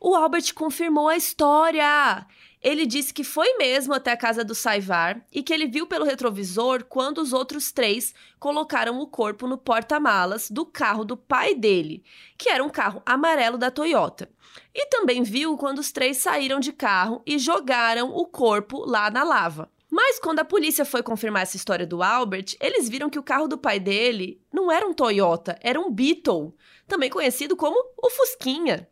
o 0.05 0.13
Albert 0.13 0.53
confirmou 0.53 1.07
a 1.07 1.17
história. 1.17 2.27
Ele 2.61 2.85
disse 2.85 3.11
que 3.11 3.23
foi 3.23 3.57
mesmo 3.57 3.91
até 3.91 4.11
a 4.11 4.17
casa 4.17 4.43
do 4.43 4.53
Saivar 4.53 5.25
e 5.33 5.41
que 5.41 5.51
ele 5.51 5.65
viu 5.65 5.87
pelo 5.87 6.05
retrovisor 6.05 6.83
quando 6.83 7.17
os 7.17 7.33
outros 7.33 7.71
três 7.71 8.13
colocaram 8.39 8.99
o 8.99 9.07
corpo 9.07 9.47
no 9.47 9.57
porta-malas 9.57 10.51
do 10.51 10.63
carro 10.63 11.03
do 11.03 11.17
pai 11.17 11.55
dele, 11.55 12.03
que 12.37 12.49
era 12.49 12.63
um 12.63 12.69
carro 12.69 13.01
amarelo 13.03 13.57
da 13.57 13.71
Toyota. 13.71 14.29
E 14.75 14.85
também 14.89 15.23
viu 15.23 15.57
quando 15.57 15.79
os 15.79 15.91
três 15.91 16.17
saíram 16.17 16.59
de 16.59 16.71
carro 16.71 17.23
e 17.25 17.39
jogaram 17.39 18.15
o 18.15 18.27
corpo 18.27 18.85
lá 18.85 19.09
na 19.09 19.23
lava. 19.23 19.71
Mas 19.89 20.19
quando 20.19 20.37
a 20.37 20.45
polícia 20.45 20.85
foi 20.85 21.01
confirmar 21.01 21.41
essa 21.41 21.57
história 21.57 21.87
do 21.87 22.03
Albert, 22.03 22.55
eles 22.61 22.87
viram 22.87 23.09
que 23.09 23.17
o 23.17 23.23
carro 23.23 23.47
do 23.47 23.57
pai 23.57 23.79
dele 23.79 24.39
não 24.53 24.71
era 24.71 24.85
um 24.85 24.93
Toyota, 24.93 25.57
era 25.63 25.79
um 25.79 25.89
Beetle, 25.89 26.55
também 26.87 27.09
conhecido 27.09 27.55
como 27.55 27.75
o 27.97 28.09
Fusquinha. 28.11 28.87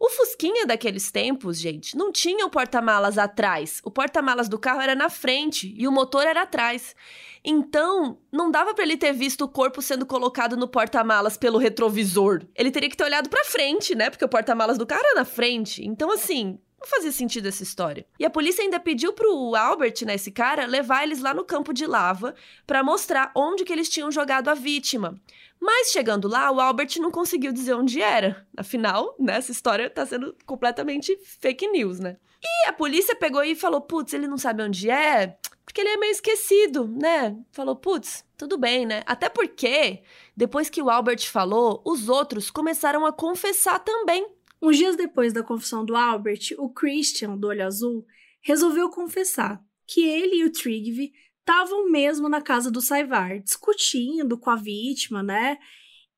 O 0.00 0.08
Fusquinha 0.08 0.64
daqueles 0.64 1.12
tempos, 1.12 1.60
gente, 1.60 1.94
não 1.94 2.10
tinha 2.10 2.46
o 2.46 2.50
porta-malas 2.50 3.18
atrás. 3.18 3.82
O 3.84 3.90
porta-malas 3.90 4.48
do 4.48 4.58
carro 4.58 4.80
era 4.80 4.94
na 4.94 5.10
frente 5.10 5.74
e 5.76 5.86
o 5.86 5.92
motor 5.92 6.26
era 6.26 6.40
atrás. 6.40 6.96
Então, 7.44 8.16
não 8.32 8.50
dava 8.50 8.72
para 8.72 8.82
ele 8.82 8.96
ter 8.96 9.12
visto 9.12 9.42
o 9.42 9.48
corpo 9.48 9.82
sendo 9.82 10.06
colocado 10.06 10.56
no 10.56 10.66
porta-malas 10.66 11.36
pelo 11.36 11.58
retrovisor. 11.58 12.40
Ele 12.54 12.70
teria 12.70 12.88
que 12.88 12.96
ter 12.96 13.04
olhado 13.04 13.28
para 13.28 13.44
frente, 13.44 13.94
né? 13.94 14.08
Porque 14.08 14.24
o 14.24 14.28
porta-malas 14.28 14.78
do 14.78 14.86
carro 14.86 15.04
era 15.04 15.16
na 15.16 15.24
frente. 15.26 15.86
Então, 15.86 16.10
assim, 16.10 16.58
não 16.80 16.88
fazia 16.88 17.12
sentido 17.12 17.46
essa 17.46 17.62
história. 17.62 18.06
E 18.18 18.24
a 18.24 18.30
polícia 18.30 18.64
ainda 18.64 18.80
pediu 18.80 19.12
pro 19.12 19.54
Albert, 19.54 19.96
né, 20.06 20.14
esse 20.14 20.30
cara, 20.30 20.66
levar 20.66 21.02
eles 21.02 21.20
lá 21.20 21.34
no 21.34 21.44
campo 21.44 21.74
de 21.74 21.86
lava 21.86 22.34
para 22.66 22.82
mostrar 22.82 23.30
onde 23.36 23.64
que 23.64 23.72
eles 23.72 23.88
tinham 23.88 24.10
jogado 24.10 24.48
a 24.48 24.54
vítima. 24.54 25.20
Mas 25.60 25.90
chegando 25.90 26.26
lá, 26.26 26.50
o 26.50 26.58
Albert 26.58 26.96
não 26.98 27.10
conseguiu 27.10 27.52
dizer 27.52 27.74
onde 27.74 28.00
era. 28.00 28.46
Afinal, 28.56 29.14
né, 29.18 29.36
essa 29.36 29.52
história 29.52 29.90
tá 29.90 30.06
sendo 30.06 30.34
completamente 30.46 31.18
fake 31.22 31.68
news, 31.68 32.00
né? 32.00 32.16
E 32.42 32.68
a 32.68 32.72
polícia 32.72 33.14
pegou 33.14 33.44
e 33.44 33.54
falou: 33.54 33.82
"Putz, 33.82 34.14
ele 34.14 34.26
não 34.26 34.38
sabe 34.38 34.62
onde 34.62 34.88
é, 34.88 35.36
porque 35.62 35.82
ele 35.82 35.90
é 35.90 35.96
meio 35.98 36.12
esquecido, 36.12 36.88
né?" 36.88 37.36
Falou: 37.52 37.76
"Putz, 37.76 38.24
tudo 38.38 38.56
bem, 38.56 38.86
né? 38.86 39.02
Até 39.04 39.28
porque 39.28 40.02
depois 40.34 40.70
que 40.70 40.80
o 40.80 40.88
Albert 40.88 41.28
falou, 41.30 41.82
os 41.84 42.08
outros 42.08 42.50
começaram 42.50 43.04
a 43.04 43.12
confessar 43.12 43.78
também 43.80 44.26
Uns 44.62 44.76
dias 44.76 44.96
depois 44.96 45.32
da 45.32 45.42
confissão 45.42 45.84
do 45.84 45.96
Albert, 45.96 46.54
o 46.58 46.68
Christian, 46.70 47.36
do 47.36 47.48
olho 47.48 47.64
azul, 47.64 48.04
resolveu 48.42 48.90
confessar 48.90 49.60
que 49.86 50.02
ele 50.02 50.36
e 50.36 50.44
o 50.44 50.52
Trigve 50.52 51.12
estavam 51.38 51.90
mesmo 51.90 52.28
na 52.28 52.40
casa 52.40 52.70
do 52.70 52.80
Saivar, 52.80 53.40
discutindo 53.40 54.38
com 54.38 54.50
a 54.50 54.56
vítima, 54.56 55.22
né? 55.22 55.58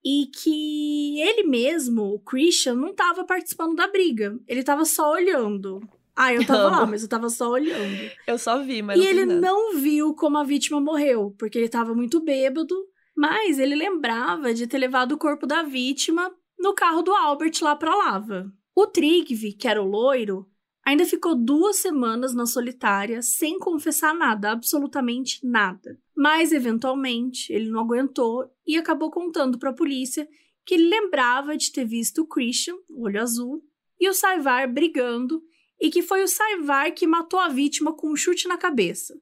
E 0.05 0.27
que 0.27 1.21
ele 1.21 1.45
mesmo, 1.45 2.03
o 2.03 2.19
Christian, 2.19 2.75
não 2.75 2.91
estava 2.91 3.25
participando 3.25 3.77
da 3.77 3.87
briga. 3.87 4.37
Ele 4.49 4.61
estava 4.61 4.85
só 4.85 5.13
olhando. 5.13 5.81
Ah, 6.15 6.35
eu 6.35 6.45
tava 6.45 6.69
lá, 6.69 6.87
mas 6.87 7.03
eu 7.03 7.09
tava 7.09 7.31
só 7.31 7.49
olhando. 7.51 8.11
Eu 8.27 8.37
só 8.37 8.63
vi, 8.63 8.83
mas 8.83 9.01
E 9.01 9.07
ele 9.07 9.25
não 9.25 9.79
viu 9.79 10.13
como 10.15 10.37
a 10.37 10.45
vítima 10.45 10.81
morreu, 10.81 11.35
porque 11.39 11.57
ele 11.57 11.69
tava 11.69 11.95
muito 11.95 12.21
bêbado, 12.21 12.75
mas 13.17 13.59
ele 13.59 13.75
lembrava 13.75 14.53
de 14.53 14.67
ter 14.67 14.79
levado 14.79 15.13
o 15.13 15.19
corpo 15.19 15.47
da 15.47 15.63
vítima 15.63 16.31
no 16.63 16.73
carro 16.73 17.03
do 17.03 17.13
Albert 17.13 17.59
lá 17.61 17.75
pra 17.75 17.95
lava. 17.95 18.51
O 18.75 18.87
Trigve, 18.87 19.53
que 19.53 19.67
era 19.67 19.83
o 19.83 19.87
loiro, 19.87 20.49
ainda 20.85 21.05
ficou 21.05 21.35
duas 21.35 21.77
semanas 21.77 22.33
na 22.33 22.47
solitária 22.47 23.21
sem 23.21 23.59
confessar 23.59 24.15
nada, 24.15 24.53
absolutamente 24.53 25.45
nada. 25.45 25.99
Mas, 26.17 26.53
eventualmente, 26.53 27.53
ele 27.53 27.69
não 27.69 27.81
aguentou 27.81 28.49
e 28.65 28.79
acabou 28.79 29.11
contando 29.11 29.59
para 29.59 29.71
a 29.71 29.75
polícia 29.75 30.27
que 30.65 30.75
ele 30.75 30.89
lembrava 30.89 31.57
de 31.57 31.73
ter 31.73 31.85
visto 31.85 32.23
o 32.23 32.27
Christian, 32.27 32.77
olho 32.89 33.21
azul, 33.21 33.61
e 33.99 34.09
o 34.09 34.15
Saivar 34.15 34.73
brigando 34.73 35.43
e 35.81 35.91
que 35.91 36.01
foi 36.01 36.23
o 36.23 36.29
Saivar 36.29 36.95
que 36.95 37.09
matou 37.09 37.41
a 37.41 37.49
vítima 37.49 37.93
com 37.93 38.13
um 38.13 38.17
chute 38.17 38.47
na 38.47 38.57
cabeça. 38.57 39.15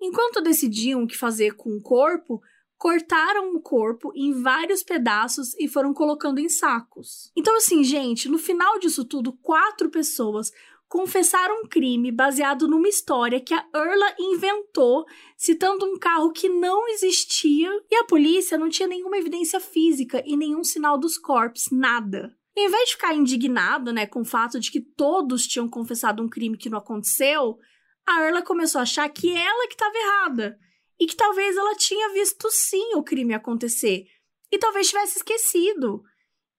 Enquanto 0.00 0.42
decidiam 0.42 1.04
o 1.04 1.06
que 1.06 1.16
fazer 1.16 1.54
com 1.54 1.76
o 1.76 1.80
corpo, 1.80 2.42
cortaram 2.82 3.54
o 3.54 3.60
corpo 3.60 4.10
em 4.12 4.42
vários 4.42 4.82
pedaços 4.82 5.54
e 5.54 5.68
foram 5.68 5.94
colocando 5.94 6.40
em 6.40 6.48
sacos. 6.48 7.30
Então, 7.36 7.56
assim, 7.56 7.84
gente, 7.84 8.28
no 8.28 8.38
final 8.38 8.76
disso 8.80 9.04
tudo, 9.04 9.32
quatro 9.34 9.88
pessoas 9.88 10.50
confessaram 10.88 11.60
um 11.62 11.68
crime 11.68 12.10
baseado 12.10 12.66
numa 12.66 12.88
história 12.88 13.40
que 13.40 13.54
a 13.54 13.64
Erla 13.72 14.16
inventou, 14.18 15.06
citando 15.36 15.86
um 15.86 15.96
carro 15.96 16.32
que 16.32 16.48
não 16.48 16.88
existia, 16.88 17.70
e 17.88 17.94
a 17.94 18.04
polícia 18.04 18.58
não 18.58 18.68
tinha 18.68 18.88
nenhuma 18.88 19.16
evidência 19.16 19.60
física 19.60 20.20
e 20.26 20.36
nenhum 20.36 20.64
sinal 20.64 20.98
dos 20.98 21.16
corpos, 21.16 21.66
nada. 21.70 22.36
Em 22.56 22.68
vez 22.68 22.86
de 22.86 22.96
ficar 22.96 23.14
indignado, 23.14 23.92
né, 23.92 24.06
com 24.06 24.22
o 24.22 24.24
fato 24.24 24.58
de 24.58 24.72
que 24.72 24.80
todos 24.80 25.46
tinham 25.46 25.68
confessado 25.68 26.20
um 26.20 26.28
crime 26.28 26.58
que 26.58 26.68
não 26.68 26.78
aconteceu, 26.78 27.60
a 28.04 28.24
Erla 28.24 28.42
começou 28.42 28.80
a 28.80 28.82
achar 28.82 29.08
que 29.08 29.30
ela 29.30 29.68
que 29.68 29.74
estava 29.74 29.96
errada 29.96 30.58
e 30.98 31.06
que 31.06 31.16
talvez 31.16 31.56
ela 31.56 31.74
tinha 31.74 32.12
visto 32.12 32.50
sim 32.50 32.94
o 32.94 33.02
crime 33.02 33.34
acontecer 33.34 34.04
e 34.50 34.58
talvez 34.58 34.88
tivesse 34.88 35.18
esquecido 35.18 36.02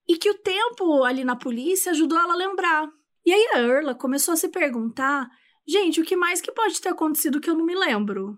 e 0.07 0.17
que 0.17 0.29
o 0.29 0.37
tempo 0.37 1.03
ali 1.03 1.23
na 1.23 1.35
polícia 1.35 1.91
ajudou 1.91 2.19
ela 2.19 2.33
a 2.33 2.37
lembrar. 2.37 2.89
E 3.25 3.31
aí 3.31 3.47
a 3.53 3.59
Erla 3.59 3.95
começou 3.95 4.33
a 4.33 4.37
se 4.37 4.49
perguntar: 4.49 5.29
gente, 5.67 6.01
o 6.01 6.03
que 6.03 6.15
mais 6.15 6.41
que 6.41 6.51
pode 6.51 6.81
ter 6.81 6.89
acontecido 6.89 7.39
que 7.39 7.49
eu 7.49 7.55
não 7.55 7.65
me 7.65 7.75
lembro? 7.75 8.37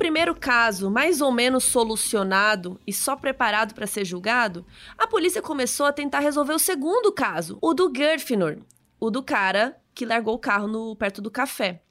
Primeiro 0.00 0.34
caso 0.34 0.90
mais 0.90 1.20
ou 1.20 1.30
menos 1.30 1.64
solucionado 1.64 2.80
e 2.86 2.92
só 2.92 3.14
preparado 3.14 3.74
para 3.74 3.86
ser 3.86 4.02
julgado, 4.02 4.64
a 4.96 5.06
polícia 5.06 5.42
começou 5.42 5.84
a 5.84 5.92
tentar 5.92 6.20
resolver 6.20 6.54
o 6.54 6.58
segundo 6.58 7.12
caso, 7.12 7.58
o 7.60 7.74
do 7.74 7.92
Gerfinor, 7.94 8.56
o 8.98 9.10
do 9.10 9.22
cara 9.22 9.78
que 9.94 10.06
largou 10.06 10.34
o 10.34 10.38
carro 10.38 10.66
no, 10.66 10.96
perto 10.96 11.20
do 11.20 11.30
café 11.30 11.82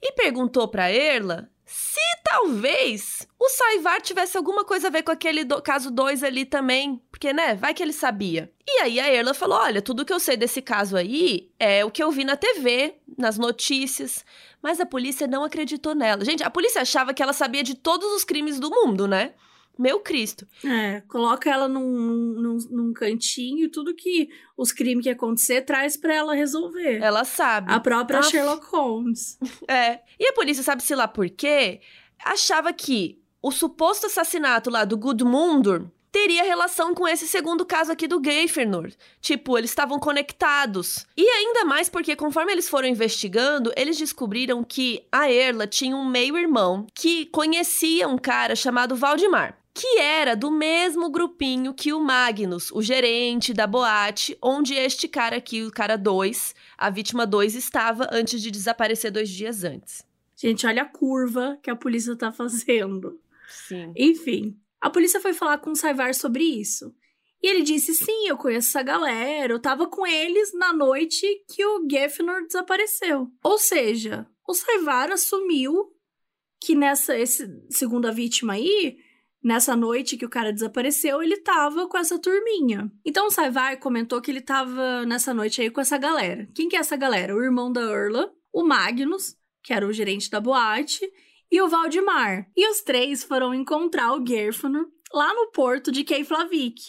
e 0.00 0.12
perguntou 0.12 0.68
para 0.68 0.92
Erla 0.92 1.50
se 1.64 1.98
talvez 2.22 3.26
o 3.36 3.48
Saivar 3.48 4.00
tivesse 4.00 4.36
alguma 4.36 4.64
coisa 4.64 4.86
a 4.86 4.90
ver 4.90 5.02
com 5.02 5.10
aquele 5.10 5.42
do, 5.42 5.60
caso 5.60 5.90
2 5.90 6.22
ali 6.22 6.44
também, 6.44 7.02
porque, 7.10 7.32
né, 7.32 7.56
vai 7.56 7.74
que 7.74 7.82
ele 7.82 7.92
sabia. 7.92 8.52
E 8.64 8.82
aí 8.82 9.00
a 9.00 9.12
Erla 9.12 9.34
falou: 9.34 9.58
olha, 9.58 9.82
tudo 9.82 10.04
que 10.04 10.12
eu 10.12 10.20
sei 10.20 10.36
desse 10.36 10.62
caso 10.62 10.96
aí 10.96 11.50
é 11.58 11.84
o 11.84 11.90
que 11.90 12.02
eu 12.02 12.12
vi 12.12 12.24
na 12.24 12.36
TV, 12.36 12.94
nas 13.18 13.36
notícias, 13.36 14.24
mas 14.66 14.80
a 14.80 14.84
polícia 14.84 15.28
não 15.28 15.44
acreditou 15.44 15.94
nela. 15.94 16.24
Gente, 16.24 16.42
a 16.42 16.50
polícia 16.50 16.82
achava 16.82 17.14
que 17.14 17.22
ela 17.22 17.32
sabia 17.32 17.62
de 17.62 17.76
todos 17.76 18.12
os 18.12 18.24
crimes 18.24 18.58
do 18.58 18.68
mundo, 18.68 19.06
né? 19.06 19.34
Meu 19.78 20.00
Cristo. 20.00 20.44
É, 20.64 21.02
coloca 21.02 21.48
ela 21.48 21.68
num, 21.68 21.88
num, 21.88 22.58
num 22.68 22.92
cantinho 22.92 23.66
e 23.66 23.68
tudo 23.68 23.94
que 23.94 24.28
os 24.56 24.72
crimes 24.72 25.04
que 25.04 25.10
acontecer 25.10 25.62
traz 25.62 25.96
para 25.96 26.12
ela 26.12 26.34
resolver. 26.34 26.98
Ela 27.00 27.22
sabe. 27.22 27.72
A 27.72 27.78
própria 27.78 28.18
Aff. 28.18 28.28
Sherlock 28.28 28.66
Holmes. 28.66 29.38
É. 29.68 30.00
E 30.18 30.26
a 30.26 30.32
polícia 30.32 30.64
sabe-se 30.64 30.96
lá 30.96 31.06
por 31.06 31.30
quê? 31.30 31.80
Achava 32.24 32.72
que 32.72 33.22
o 33.40 33.52
suposto 33.52 34.06
assassinato 34.06 34.68
lá 34.68 34.84
do 34.84 34.98
Gudmundur 34.98 35.88
teria 36.16 36.42
relação 36.42 36.94
com 36.94 37.06
esse 37.06 37.28
segundo 37.28 37.66
caso 37.66 37.92
aqui 37.92 38.08
do 38.08 38.22
Geifernur. 38.24 38.90
Tipo, 39.20 39.58
eles 39.58 39.68
estavam 39.68 39.98
conectados. 39.98 41.06
E 41.14 41.28
ainda 41.28 41.62
mais 41.66 41.90
porque, 41.90 42.16
conforme 42.16 42.52
eles 42.52 42.70
foram 42.70 42.88
investigando, 42.88 43.70
eles 43.76 43.98
descobriram 43.98 44.64
que 44.64 45.04
a 45.12 45.30
Erla 45.30 45.66
tinha 45.66 45.94
um 45.94 46.08
meio-irmão 46.08 46.86
que 46.94 47.26
conhecia 47.26 48.08
um 48.08 48.16
cara 48.16 48.56
chamado 48.56 48.96
Valdemar 48.96 49.58
que 49.78 49.98
era 49.98 50.34
do 50.34 50.50
mesmo 50.50 51.10
grupinho 51.10 51.74
que 51.74 51.92
o 51.92 52.00
Magnus, 52.00 52.72
o 52.72 52.80
gerente 52.80 53.52
da 53.52 53.66
boate, 53.66 54.34
onde 54.40 54.72
este 54.72 55.06
cara 55.06 55.36
aqui, 55.36 55.64
o 55.64 55.70
cara 55.70 55.98
2, 55.98 56.54
a 56.78 56.88
vítima 56.88 57.26
2, 57.26 57.54
estava 57.54 58.08
antes 58.10 58.40
de 58.40 58.50
desaparecer 58.50 59.10
dois 59.10 59.28
dias 59.28 59.64
antes. 59.64 60.02
Gente, 60.34 60.66
olha 60.66 60.80
a 60.80 60.86
curva 60.86 61.58
que 61.62 61.68
a 61.68 61.76
polícia 61.76 62.16
tá 62.16 62.32
fazendo. 62.32 63.20
Sim. 63.46 63.92
Enfim, 63.94 64.56
a 64.80 64.90
polícia 64.90 65.20
foi 65.20 65.32
falar 65.32 65.58
com 65.58 65.70
o 65.70 65.76
Saivar 65.76 66.14
sobre 66.14 66.44
isso. 66.44 66.94
E 67.42 67.48
ele 67.48 67.62
disse: 67.62 67.94
sim, 67.94 68.28
eu 68.28 68.36
conheço 68.36 68.68
essa 68.68 68.82
galera, 68.82 69.52
eu 69.52 69.60
tava 69.60 69.86
com 69.86 70.06
eles 70.06 70.52
na 70.54 70.72
noite 70.72 71.26
que 71.48 71.64
o 71.64 71.86
Gefnor 71.90 72.46
desapareceu. 72.46 73.28
Ou 73.42 73.58
seja, 73.58 74.26
o 74.46 74.54
Saivar 74.54 75.10
assumiu 75.10 75.92
que 76.60 76.74
nessa 76.74 77.16
esse, 77.18 77.46
segunda 77.70 78.10
vítima 78.10 78.54
aí 78.54 78.96
nessa 79.46 79.76
noite 79.76 80.16
que 80.16 80.24
o 80.24 80.28
cara 80.28 80.52
desapareceu, 80.52 81.22
ele 81.22 81.36
tava 81.36 81.86
com 81.88 81.96
essa 81.96 82.18
turminha. 82.18 82.90
Então 83.04 83.28
o 83.28 83.30
Saivar 83.30 83.78
comentou 83.78 84.20
que 84.20 84.28
ele 84.28 84.40
tava 84.40 85.06
nessa 85.06 85.32
noite 85.32 85.60
aí 85.60 85.70
com 85.70 85.80
essa 85.80 85.96
galera. 85.96 86.48
Quem 86.52 86.68
que 86.68 86.74
é 86.74 86.80
essa 86.80 86.96
galera? 86.96 87.32
O 87.32 87.40
irmão 87.40 87.70
da 87.70 87.80
Erla, 87.80 88.32
o 88.52 88.64
Magnus, 88.64 89.36
que 89.62 89.72
era 89.72 89.86
o 89.86 89.92
gerente 89.92 90.28
da 90.28 90.40
boate, 90.40 91.08
e 91.50 91.60
o 91.60 91.68
Valdemar. 91.68 92.48
E 92.56 92.68
os 92.70 92.80
três 92.80 93.24
foram 93.24 93.54
encontrar 93.54 94.12
o 94.14 94.26
Gerfano 94.26 94.90
lá 95.12 95.32
no 95.34 95.50
porto 95.50 95.90
de 95.92 96.04
Keflavik 96.04 96.82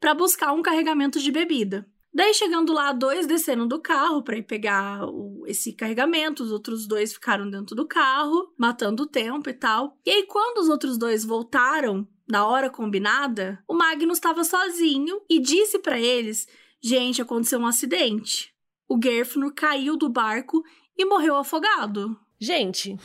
para 0.00 0.14
buscar 0.14 0.52
um 0.52 0.62
carregamento 0.62 1.18
de 1.18 1.30
bebida. 1.30 1.86
Daí, 2.12 2.32
chegando 2.32 2.72
lá, 2.72 2.92
dois 2.92 3.26
desceram 3.26 3.68
do 3.68 3.80
carro 3.80 4.22
para 4.22 4.36
ir 4.36 4.42
pegar 4.42 5.04
o, 5.04 5.44
esse 5.46 5.72
carregamento, 5.72 6.42
os 6.42 6.50
outros 6.50 6.86
dois 6.86 7.12
ficaram 7.12 7.48
dentro 7.48 7.76
do 7.76 7.86
carro, 7.86 8.52
matando 8.58 9.02
o 9.02 9.06
tempo 9.06 9.48
e 9.50 9.52
tal. 9.52 9.96
E 10.04 10.10
aí, 10.10 10.22
quando 10.24 10.58
os 10.58 10.68
outros 10.68 10.96
dois 10.98 11.24
voltaram, 11.24 12.08
na 12.28 12.46
hora 12.46 12.68
combinada, 12.68 13.62
o 13.68 13.74
Magnus 13.74 14.18
estava 14.18 14.42
sozinho 14.42 15.20
e 15.28 15.38
disse 15.38 15.78
para 15.78 16.00
eles: 16.00 16.46
Gente, 16.82 17.22
aconteceu 17.22 17.58
um 17.58 17.66
acidente. 17.66 18.54
O 18.88 18.98
Gerfnur 19.02 19.52
caiu 19.54 19.96
do 19.96 20.08
barco 20.08 20.62
e 20.96 21.04
morreu 21.04 21.36
afogado. 21.36 22.18
Gente, 22.40 22.96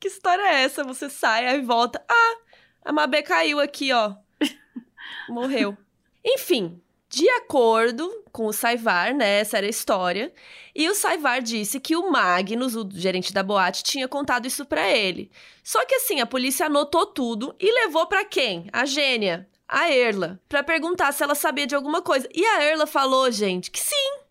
que 0.00 0.08
história 0.08 0.42
é 0.42 0.62
essa? 0.62 0.84
Você 0.84 1.08
sai 1.10 1.56
e 1.56 1.62
volta. 1.62 2.02
Ah, 2.08 2.36
a 2.84 2.92
Mabê 2.92 3.22
caiu 3.22 3.60
aqui, 3.60 3.92
ó. 3.92 4.14
Morreu. 5.28 5.76
Enfim, 6.24 6.80
de 7.08 7.28
acordo 7.30 8.24
com 8.30 8.46
o 8.46 8.52
Saivar, 8.52 9.14
né? 9.14 9.40
Essa 9.40 9.58
era 9.58 9.66
a 9.66 9.70
história. 9.70 10.32
E 10.74 10.88
o 10.88 10.94
Saivar 10.94 11.42
disse 11.42 11.80
que 11.80 11.96
o 11.96 12.10
Magnus, 12.10 12.76
o 12.76 12.88
gerente 12.90 13.32
da 13.32 13.42
boate, 13.42 13.82
tinha 13.82 14.06
contado 14.06 14.46
isso 14.46 14.64
para 14.64 14.88
ele. 14.88 15.30
Só 15.64 15.84
que 15.86 15.94
assim, 15.94 16.20
a 16.20 16.26
polícia 16.26 16.66
anotou 16.66 17.06
tudo 17.06 17.54
e 17.58 17.72
levou 17.72 18.06
para 18.06 18.24
quem? 18.24 18.68
A 18.72 18.84
gênia, 18.84 19.48
a 19.66 19.90
Erla, 19.90 20.40
para 20.48 20.62
perguntar 20.62 21.12
se 21.12 21.22
ela 21.22 21.34
sabia 21.34 21.66
de 21.66 21.74
alguma 21.74 22.02
coisa. 22.02 22.28
E 22.34 22.44
a 22.44 22.62
Erla 22.62 22.86
falou, 22.86 23.30
gente, 23.30 23.70
que 23.70 23.80
sim. 23.80 24.27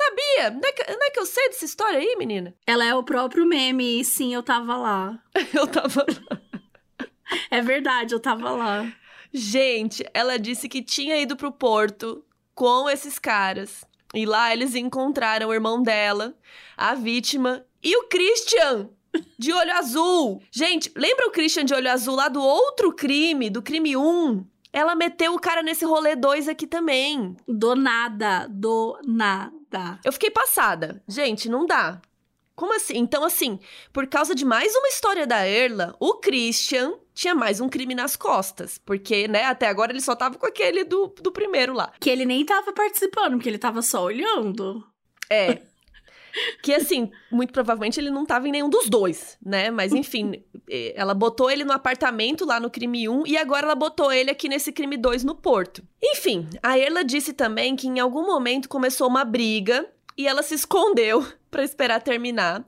Sabia? 0.00 0.50
Não 0.50 0.66
é, 0.66 0.72
que, 0.72 0.92
não 0.92 1.06
é 1.06 1.10
que 1.10 1.20
eu 1.20 1.26
sei 1.26 1.48
dessa 1.48 1.66
história 1.66 1.98
aí, 1.98 2.16
menina? 2.16 2.54
Ela 2.66 2.86
é 2.86 2.94
o 2.94 3.04
próprio 3.04 3.44
meme, 3.44 4.02
sim, 4.02 4.32
eu 4.32 4.42
tava 4.42 4.74
lá. 4.74 5.22
eu 5.52 5.66
tava 5.66 6.06
lá. 6.08 6.40
É 7.50 7.60
verdade, 7.60 8.14
eu 8.14 8.20
tava 8.20 8.50
lá. 8.50 8.90
Gente, 9.30 10.02
ela 10.14 10.38
disse 10.38 10.70
que 10.70 10.82
tinha 10.82 11.18
ido 11.18 11.36
pro 11.36 11.52
porto 11.52 12.24
com 12.54 12.88
esses 12.88 13.18
caras. 13.18 13.84
E 14.14 14.24
lá 14.24 14.52
eles 14.52 14.74
encontraram 14.74 15.48
o 15.48 15.54
irmão 15.54 15.82
dela, 15.82 16.34
a 16.76 16.94
vítima 16.94 17.64
e 17.82 17.94
o 17.96 18.08
Christian 18.08 18.88
de 19.38 19.52
olho 19.52 19.72
azul. 19.74 20.42
Gente, 20.50 20.90
lembra 20.96 21.28
o 21.28 21.30
Christian 21.30 21.64
de 21.64 21.74
olho 21.74 21.90
azul 21.90 22.16
lá 22.16 22.28
do 22.28 22.42
outro 22.42 22.92
crime, 22.92 23.50
do 23.50 23.62
crime 23.62 23.96
1? 23.96 24.44
Ela 24.72 24.94
meteu 24.94 25.34
o 25.34 25.40
cara 25.40 25.62
nesse 25.62 25.84
rolê 25.84 26.16
2 26.16 26.48
aqui 26.48 26.66
também. 26.66 27.36
Do 27.46 27.76
nada, 27.76 28.46
do 28.48 28.98
nada. 29.04 29.59
Eu 30.04 30.12
fiquei 30.12 30.30
passada. 30.30 31.02
Gente, 31.08 31.48
não 31.48 31.66
dá. 31.66 32.00
Como 32.60 32.76
assim? 32.76 32.98
Então, 32.98 33.24
assim, 33.24 33.58
por 33.92 34.06
causa 34.06 34.34
de 34.34 34.44
mais 34.44 34.74
uma 34.74 34.88
história 34.88 35.26
da 35.26 35.46
Erla, 35.46 35.96
o 35.98 36.14
Christian 36.16 36.94
tinha 37.14 37.34
mais 37.34 37.58
um 37.60 37.68
crime 37.68 37.94
nas 37.94 38.16
costas. 38.16 38.76
Porque, 38.76 39.26
né, 39.26 39.44
até 39.44 39.66
agora 39.68 39.92
ele 39.92 40.00
só 40.00 40.14
tava 40.14 40.36
com 40.36 40.46
aquele 40.46 40.84
do, 40.84 41.06
do 41.22 41.32
primeiro 41.32 41.72
lá. 41.72 41.90
Que 41.98 42.10
ele 42.10 42.26
nem 42.26 42.44
tava 42.44 42.72
participando, 42.72 43.32
porque 43.32 43.48
ele 43.48 43.58
tava 43.58 43.80
só 43.80 44.02
olhando. 44.02 44.86
É. 45.30 45.62
que 46.62 46.72
assim, 46.72 47.10
muito 47.30 47.52
provavelmente 47.52 47.98
ele 47.98 48.10
não 48.10 48.24
tava 48.24 48.48
em 48.48 48.52
nenhum 48.52 48.68
dos 48.68 48.88
dois, 48.88 49.36
né? 49.44 49.70
Mas 49.70 49.92
enfim, 49.92 50.42
é, 50.68 50.92
ela 50.98 51.14
botou 51.14 51.50
ele 51.50 51.64
no 51.64 51.72
apartamento 51.72 52.44
lá 52.44 52.60
no 52.60 52.70
crime 52.70 53.08
1 53.08 53.26
e 53.26 53.36
agora 53.36 53.66
ela 53.66 53.74
botou 53.74 54.12
ele 54.12 54.30
aqui 54.30 54.48
nesse 54.48 54.72
crime 54.72 54.96
2 54.96 55.24
no 55.24 55.34
Porto. 55.34 55.82
Enfim, 56.02 56.48
a 56.62 56.78
Erla 56.78 57.04
disse 57.04 57.32
também 57.32 57.76
que 57.76 57.88
em 57.88 57.98
algum 58.00 58.26
momento 58.26 58.68
começou 58.68 59.08
uma 59.08 59.24
briga 59.24 59.86
e 60.16 60.26
ela 60.26 60.42
se 60.42 60.54
escondeu 60.54 61.26
para 61.50 61.64
esperar 61.64 62.02
terminar. 62.02 62.64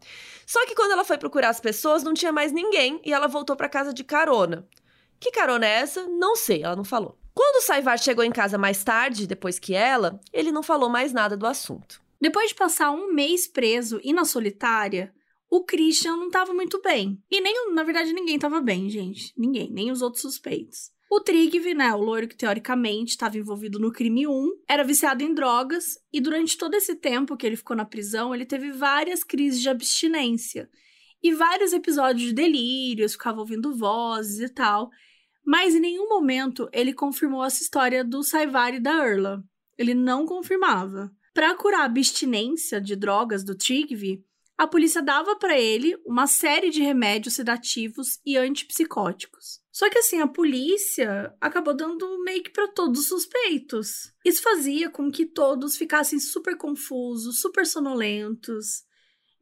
Só 0.47 0.67
que 0.67 0.75
quando 0.75 0.93
ela 0.93 1.05
foi 1.05 1.17
procurar 1.17 1.49
as 1.49 1.61
pessoas, 1.61 2.03
não 2.03 2.15
tinha 2.15 2.33
mais 2.33 2.53
ninguém 2.53 3.01
e 3.05 3.13
ela 3.13 3.29
voltou 3.29 3.57
para 3.57 3.69
casa 3.69 3.93
de 3.93 4.05
carona. 4.05 4.67
Que 5.19 5.31
carona 5.31 5.65
é 5.67 5.81
essa? 5.81 6.07
Não 6.09 6.35
sei, 6.35 6.65
ela 6.65 6.75
não 6.75 6.85
falou. 6.85 7.17
Quando 7.35 7.57
o 7.57 7.63
Saivar 7.63 7.97
chegou 7.97 8.25
em 8.25 8.31
casa 8.31 8.59
mais 8.59 8.85
tarde, 8.85 9.27
depois 9.27 9.59
que 9.59 9.75
ela, 9.75 10.21
ele 10.33 10.53
não 10.53 10.63
falou 10.63 10.91
mais 10.91 11.13
nada 11.13 11.37
do 11.37 11.47
assunto. 11.47 12.02
Depois 12.23 12.51
de 12.51 12.55
passar 12.55 12.93
um 12.93 13.13
mês 13.13 13.49
preso 13.49 14.01
e 14.05 14.13
na 14.13 14.25
solitária, 14.25 15.13
o 15.51 15.65
Christian 15.65 16.17
não 16.17 16.29
estava 16.29 16.55
muito 16.55 16.81
bem. 16.81 17.21
E 17.29 17.41
nem, 17.41 17.75
na 17.75 17.83
verdade, 17.83 18.13
ninguém 18.13 18.37
estava 18.37 18.61
bem, 18.61 18.89
gente. 18.89 19.33
Ninguém, 19.37 19.73
nem 19.73 19.91
os 19.91 20.03
outros 20.03 20.23
suspeitos. 20.23 20.93
O 21.11 21.19
Trigve, 21.19 21.75
né, 21.75 21.93
o 21.93 22.01
loiro 22.01 22.29
que 22.29 22.37
teoricamente 22.37 23.11
estava 23.11 23.37
envolvido 23.37 23.81
no 23.81 23.91
crime 23.91 24.25
1, 24.25 24.53
era 24.69 24.85
viciado 24.85 25.25
em 25.25 25.35
drogas 25.35 25.99
e 26.13 26.21
durante 26.21 26.57
todo 26.57 26.75
esse 26.75 26.95
tempo 26.95 27.37
que 27.37 27.45
ele 27.45 27.57
ficou 27.57 27.77
na 27.77 27.85
prisão, 27.85 28.33
ele 28.33 28.47
teve 28.47 28.71
várias 28.71 29.25
crises 29.25 29.61
de 29.61 29.69
abstinência 29.69 30.71
e 31.21 31.35
vários 31.35 31.73
episódios 31.73 32.29
de 32.29 32.33
delírios, 32.33 33.15
ficava 33.15 33.41
ouvindo 33.41 33.77
vozes 33.77 34.39
e 34.39 34.49
tal. 34.49 34.91
Mas 35.45 35.75
em 35.75 35.81
nenhum 35.81 36.09
momento 36.09 36.69
ele 36.73 36.93
confirmou 36.93 37.45
essa 37.45 37.65
história 37.65 38.05
do 38.05 38.23
Saivar 38.23 38.73
e 38.75 38.81
da 38.81 39.05
Erla. 39.05 39.43
Ele 39.77 39.93
não 39.93 40.25
confirmava. 40.25 41.11
Para 41.35 41.55
curar 41.55 41.81
a 41.81 41.85
abstinência 41.85 42.81
de 42.81 42.95
drogas 42.95 43.43
do 43.43 43.55
Trigve, 43.55 44.25
a 44.57 44.67
polícia 44.67 45.03
dava 45.03 45.35
para 45.35 45.59
ele 45.59 45.97
uma 46.05 46.27
série 46.27 46.71
de 46.71 46.83
remédios 46.83 47.35
sedativos 47.35 48.21
e 48.25 48.37
antipsicóticos. 48.37 49.61
Só 49.73 49.89
que 49.89 49.99
assim, 49.99 50.21
a 50.21 50.29
polícia 50.29 51.35
acabou 51.41 51.75
dando 51.75 52.23
meio 52.23 52.43
que 52.43 52.51
para 52.51 52.69
todos 52.69 53.01
os 53.01 53.09
suspeitos. 53.09 54.13
Isso 54.25 54.43
fazia 54.43 54.91
com 54.91 55.11
que 55.11 55.25
todos 55.25 55.77
ficassem 55.77 56.21
super 56.21 56.57
confusos, 56.57 57.41
super 57.41 57.67
sonolentos. 57.67 58.85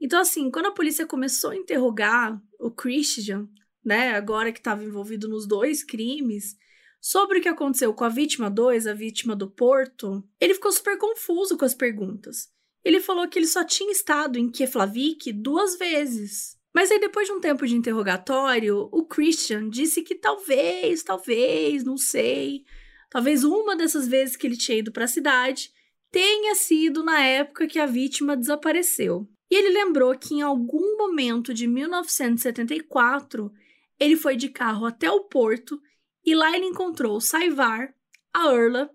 Então 0.01 0.20
assim, 0.20 0.51
quando 0.51 0.66
a 0.66 0.74
polícia 0.74 1.05
começou 1.05 1.51
a 1.51 1.57
interrogar 1.57 2.41
o 2.59 2.70
Christian, 2.70 3.49
né, 3.84 4.14
agora 4.14 4.53
que 4.53 4.61
estava 4.61 4.84
envolvido 4.84 5.28
nos 5.28 5.47
dois 5.47 5.82
crimes, 5.82 6.57
sobre 7.01 7.38
o 7.38 7.42
que 7.42 7.48
aconteceu 7.48 7.94
com 7.94 8.05
a 8.05 8.09
vítima 8.09 8.51
2, 8.51 8.86
a 8.86 8.92
vítima 8.92 9.34
do 9.34 9.51
Porto, 9.51 10.22
ele 10.38 10.55
ficou 10.55 10.70
super 10.70 10.98
confuso 10.98 11.57
com 11.57 11.64
as 11.64 11.74
perguntas. 11.74 12.48
Ele 12.84 13.01
falou 13.01 13.26
que 13.28 13.38
ele 13.38 13.46
só 13.46 13.64
tinha 13.64 13.90
estado 13.90 14.38
em 14.38 14.51
Keflavik 14.51 15.32
duas 15.32 15.78
vezes. 15.78 16.59
Mas 16.74 16.90
aí, 16.90 17.01
depois 17.01 17.26
de 17.26 17.32
um 17.32 17.40
tempo 17.40 17.66
de 17.66 17.74
interrogatório, 17.74 18.88
o 18.92 19.05
Christian 19.05 19.68
disse 19.68 20.03
que 20.03 20.14
talvez, 20.14 21.03
talvez, 21.03 21.84
não 21.84 21.96
sei, 21.96 22.64
talvez 23.11 23.44
uma 23.44 23.74
dessas 23.74 24.07
vezes 24.07 24.36
que 24.36 24.46
ele 24.46 24.57
tinha 24.57 24.78
ido 24.78 24.92
para 24.92 25.05
a 25.05 25.09
cidade 25.09 25.72
tenha 26.12 26.55
sido 26.55 27.03
na 27.03 27.20
época 27.20 27.66
que 27.66 27.78
a 27.78 27.86
vítima 27.86 28.36
desapareceu. 28.36 29.28
E 29.51 29.55
ele 29.55 29.70
lembrou 29.70 30.16
que 30.16 30.34
em 30.34 30.42
algum 30.42 30.96
momento 30.96 31.53
de 31.53 31.66
1974 31.66 33.53
ele 33.98 34.16
foi 34.16 34.36
de 34.36 34.48
carro 34.48 34.86
até 34.86 35.11
o 35.11 35.24
porto 35.24 35.80
e 36.25 36.35
lá 36.35 36.55
ele 36.57 36.66
encontrou 36.66 37.16
o 37.16 37.21
Saivar, 37.21 37.95
a 38.33 38.53
Erla 38.53 38.91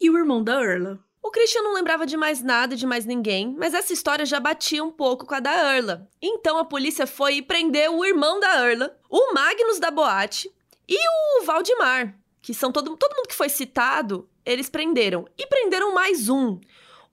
e 0.00 0.10
o 0.10 0.16
irmão 0.16 0.42
da 0.42 0.60
Erla. 0.60 0.98
O 1.22 1.30
Christian 1.30 1.62
não 1.62 1.74
lembrava 1.74 2.06
de 2.06 2.16
mais 2.16 2.42
nada 2.42 2.76
de 2.76 2.86
mais 2.86 3.04
ninguém, 3.04 3.54
mas 3.58 3.74
essa 3.74 3.92
história 3.92 4.24
já 4.24 4.40
batia 4.40 4.82
um 4.82 4.90
pouco 4.90 5.26
com 5.26 5.34
a 5.34 5.40
da 5.40 5.74
Erla. 5.74 6.08
Então 6.22 6.56
a 6.56 6.64
polícia 6.64 7.06
foi 7.06 7.34
e 7.34 7.42
prendeu 7.42 7.98
o 7.98 8.04
irmão 8.04 8.40
da 8.40 8.66
Erla, 8.66 8.96
o 9.10 9.34
Magnus 9.34 9.78
da 9.78 9.90
boate 9.90 10.50
e 10.88 10.96
o 10.96 11.44
Valdemar, 11.44 12.16
que 12.40 12.54
são 12.54 12.72
todo, 12.72 12.96
todo 12.96 13.14
mundo 13.14 13.28
que 13.28 13.34
foi 13.34 13.48
citado, 13.48 14.28
eles 14.44 14.70
prenderam. 14.70 15.26
E 15.36 15.46
prenderam 15.46 15.92
mais 15.92 16.28
um. 16.28 16.58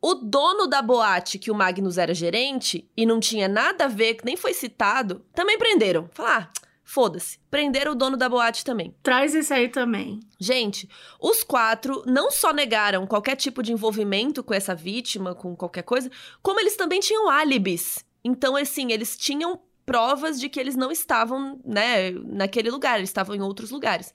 O 0.02 0.14
dono 0.14 0.68
da 0.68 0.82
boate, 0.82 1.40
que 1.40 1.52
o 1.52 1.56
Magnus 1.56 1.98
era 1.98 2.14
gerente 2.14 2.90
e 2.96 3.06
não 3.06 3.20
tinha 3.20 3.48
nada 3.48 3.86
a 3.86 3.90
ver, 3.90 4.14
que 4.14 4.26
nem 4.26 4.38
foi 4.38 4.54
citado, 4.54 5.26
também 5.34 5.58
prenderam. 5.58 6.08
Falar, 6.14 6.52
ah, 6.54 6.65
Foda-se. 6.88 7.40
Prenderam 7.50 7.94
o 7.94 7.96
dono 7.96 8.16
da 8.16 8.30
boate 8.30 8.64
também. 8.64 8.96
Traz 9.02 9.34
esse 9.34 9.52
aí 9.52 9.68
também. 9.68 10.20
Gente, 10.40 10.88
os 11.20 11.44
quatro 11.44 12.04
não 12.06 12.30
só 12.30 12.54
negaram 12.54 13.08
qualquer 13.08 13.36
tipo 13.36 13.64
de 13.64 13.74
envolvimento 13.74 14.44
com 14.44 14.54
essa 14.54 14.76
vítima, 14.76 15.34
com 15.34 15.56
qualquer 15.56 15.82
coisa, 15.82 16.12
como 16.44 16.60
eles 16.60 16.78
também 16.78 17.00
tinham 17.00 17.28
álibis. 17.28 18.06
Então, 18.24 18.56
assim, 18.56 18.92
eles 18.92 19.18
tinham 19.18 19.60
provas 19.84 20.40
de 20.40 20.48
que 20.48 20.60
eles 20.60 20.76
não 20.76 20.92
estavam, 20.92 21.60
né, 21.66 22.12
naquele 22.12 22.70
lugar, 22.70 22.98
eles 22.98 23.10
estavam 23.10 23.36
em 23.36 23.42
outros 23.42 23.72
lugares. 23.72 24.14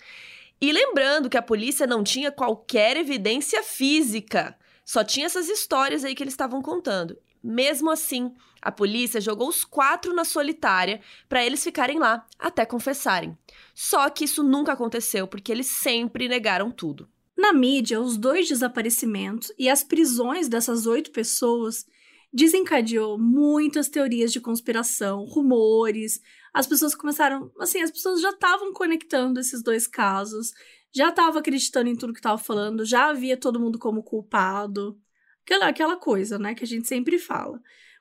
E 0.61 0.73
lembrando 0.73 1.29
que 1.29 1.39
a 1.39 1.43
polícia 1.43 1.87
não 1.87 2.05
tinha 2.05 2.31
qualquer 2.31 2.97
evidência 2.97 3.63
física, 3.65 4.57
só 4.85 5.03
tinha 5.03 5.27
essas 5.27 5.49
histórias 5.49 6.05
aí 6.05 6.15
que 6.15 6.23
eles 6.23 6.35
estavam 6.35 6.63
contando. 6.63 7.19
Mesmo 7.43 7.91
assim, 7.91 8.33
a 8.61 8.71
polícia 8.71 9.21
jogou 9.21 9.49
os 9.49 9.65
quatro 9.65 10.15
na 10.15 10.25
solitária 10.25 11.01
para 11.29 11.45
eles 11.45 11.63
ficarem 11.63 11.99
lá 11.99 12.27
até 12.39 12.65
confessarem. 12.67 13.37
Só 13.75 14.09
que 14.11 14.25
isso 14.25 14.43
nunca 14.43 14.73
aconteceu 14.73 15.27
porque 15.27 15.51
eles 15.51 15.67
sempre 15.67 16.29
negaram 16.29 16.71
tudo. 16.71 17.09
Na 17.37 17.53
mídia, 17.53 18.01
os 18.01 18.19
dois 18.19 18.49
desaparecimentos 18.49 19.51
e 19.59 19.69
as 19.69 19.83
prisões 19.83 20.49
dessas 20.49 20.87
oito 20.87 21.11
pessoas 21.11 21.87
desencadeou 22.33 23.19
muitas 23.19 23.89
teorias 23.89 24.33
de 24.33 24.41
conspiração, 24.41 25.25
rumores. 25.25 26.21
As 26.53 26.67
pessoas 26.67 26.95
começaram, 26.95 27.51
assim, 27.59 27.81
as 27.81 27.91
pessoas 27.91 28.21
já 28.21 28.31
estavam 28.31 28.73
conectando 28.73 29.41
esses 29.41 29.63
dois 29.63 29.87
casos, 29.87 30.53
já 30.93 31.09
estavam 31.09 31.41
acreditando 31.41 31.89
em 31.89 31.97
tudo 31.97 32.13
que 32.13 32.19
estava 32.19 32.39
falando, 32.39 32.85
já 32.85 33.09
havia 33.09 33.37
todo 33.37 33.61
mundo 33.61 33.79
como 33.79 34.03
culpado. 34.03 34.99
Aquela, 35.43 35.69
aquela 35.69 35.97
coisa, 35.97 36.39
né, 36.39 36.55
que 36.55 36.65
a 36.65 36.67
gente 36.67 36.87
sempre 36.87 37.19
fala. 37.19 37.61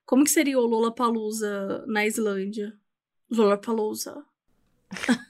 Como 0.10 0.24
que 0.24 0.32
seria 0.32 0.58
o 0.58 0.66
Lollapalooza 0.66 1.86
na 1.86 2.04
Islândia? 2.04 2.74
Lollapalooza. 3.30 4.26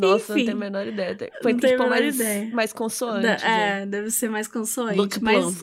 Nossa, 0.00 0.32
Enfim, 0.32 0.44
não 0.44 0.44
tenho 0.44 0.56
a 0.56 0.60
menor 0.60 0.86
ideia. 0.86 1.32
Foi 1.42 1.52
tipo 1.54 1.88
mais, 1.88 2.14
ideia. 2.14 2.54
mais 2.54 2.72
consoante. 2.72 3.22
Da, 3.22 3.34
é, 3.34 3.84
deve 3.84 4.12
ser 4.12 4.30
mais 4.30 4.46
consoante. 4.46 5.20
mas, 5.20 5.60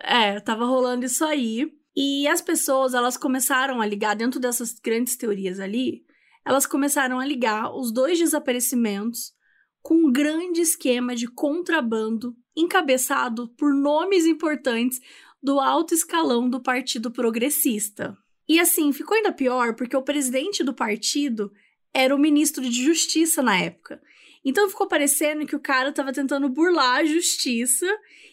é, 0.00 0.40
tava 0.40 0.64
rolando 0.64 1.06
isso 1.06 1.24
aí. 1.24 1.72
E 1.94 2.26
as 2.26 2.40
pessoas, 2.40 2.92
elas 2.92 3.16
começaram 3.16 3.80
a 3.80 3.86
ligar, 3.86 4.16
dentro 4.16 4.40
dessas 4.40 4.72
grandes 4.72 5.14
teorias 5.14 5.60
ali, 5.60 6.04
elas 6.44 6.66
começaram 6.66 7.20
a 7.20 7.24
ligar 7.24 7.72
os 7.72 7.92
dois 7.92 8.18
desaparecimentos 8.18 9.32
com 9.80 9.94
um 9.94 10.10
grande 10.10 10.60
esquema 10.60 11.14
de 11.14 11.28
contrabando 11.28 12.34
encabeçado 12.56 13.46
por 13.50 13.72
nomes 13.72 14.26
importantes 14.26 15.00
do 15.44 15.60
alto 15.60 15.92
escalão 15.92 16.48
do 16.48 16.58
Partido 16.58 17.10
Progressista. 17.10 18.16
E 18.48 18.58
assim, 18.58 18.94
ficou 18.94 19.14
ainda 19.14 19.30
pior 19.30 19.74
porque 19.74 19.94
o 19.94 20.02
presidente 20.02 20.64
do 20.64 20.72
partido 20.72 21.52
era 21.92 22.16
o 22.16 22.18
ministro 22.18 22.62
de 22.62 22.82
Justiça 22.82 23.42
na 23.42 23.58
época. 23.58 24.00
Então 24.42 24.70
ficou 24.70 24.88
parecendo 24.88 25.46
que 25.46 25.54
o 25.54 25.60
cara 25.60 25.90
estava 25.90 26.14
tentando 26.14 26.48
burlar 26.48 27.00
a 27.00 27.04
justiça, 27.04 27.86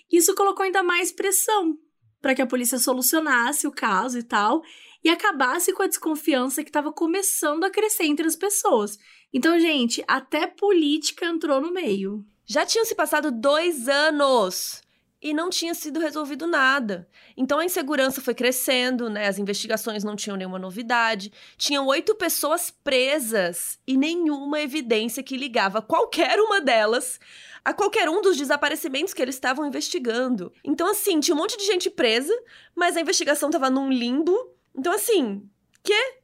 e 0.10 0.18
isso 0.18 0.34
colocou 0.36 0.64
ainda 0.64 0.82
mais 0.82 1.12
pressão 1.12 1.78
para 2.22 2.34
que 2.34 2.42
a 2.42 2.48
polícia 2.48 2.80
solucionasse 2.80 3.68
o 3.68 3.72
caso 3.72 4.18
e 4.18 4.24
tal, 4.24 4.62
e 5.04 5.10
acabasse 5.10 5.74
com 5.74 5.84
a 5.84 5.88
desconfiança 5.88 6.64
que 6.64 6.70
estava 6.70 6.94
começando 6.94 7.66
a 7.66 7.70
crescer 7.70 8.06
entre 8.06 8.26
as 8.26 8.38
pessoas. 8.38 8.98
Então, 9.34 9.60
gente, 9.60 10.02
até 10.08 10.48
política 10.48 11.26
entrou 11.26 11.60
no 11.60 11.74
meio. 11.74 12.24
Já 12.46 12.66
tinham 12.66 12.86
se 12.86 12.96
passado 12.96 13.32
dois 13.32 13.90
anos 13.90 14.82
e 15.22 15.34
não 15.34 15.50
tinha 15.50 15.74
sido 15.74 16.00
resolvido 16.00 16.48
nada. 16.48 17.08
Então 17.38 17.60
a 17.60 17.66
insegurança 17.66 18.22
foi 18.22 18.34
crescendo, 18.34 19.10
né? 19.10 19.28
As 19.28 19.38
investigações 19.38 20.04
não 20.04 20.16
tinham 20.16 20.36
nenhuma 20.36 20.58
novidade. 20.58 21.32
Tinham 21.58 21.86
oito 21.88 22.16
pessoas 22.16 22.72
presas 22.72 23.78
e 23.86 23.96
nenhuma 23.96 24.60
evidência 24.60 25.22
que 25.22 25.38
ligava 25.38 25.82
qualquer 25.82 26.40
uma 26.40 26.60
delas 26.60 27.20
a 27.64 27.74
qualquer 27.74 28.10
um 28.10 28.22
dos 28.22 28.38
desaparecimentos 28.38 29.14
que 29.14 29.22
eles 29.22 29.36
estavam 29.36 29.66
investigando. 29.66 30.52
Então, 30.64 30.90
assim, 30.90 31.20
tinha 31.20 31.36
um 31.36 31.38
monte 31.38 31.58
de 31.58 31.66
gente 31.66 31.90
presa, 31.92 32.34
mas 32.76 32.98
a 32.98 33.02
investigação 33.02 33.50
estava 33.50 33.70
num 33.70 33.92
limbo. 33.92 34.36
Então, 34.76 34.92
assim, 34.92 35.48
que? 35.84 36.22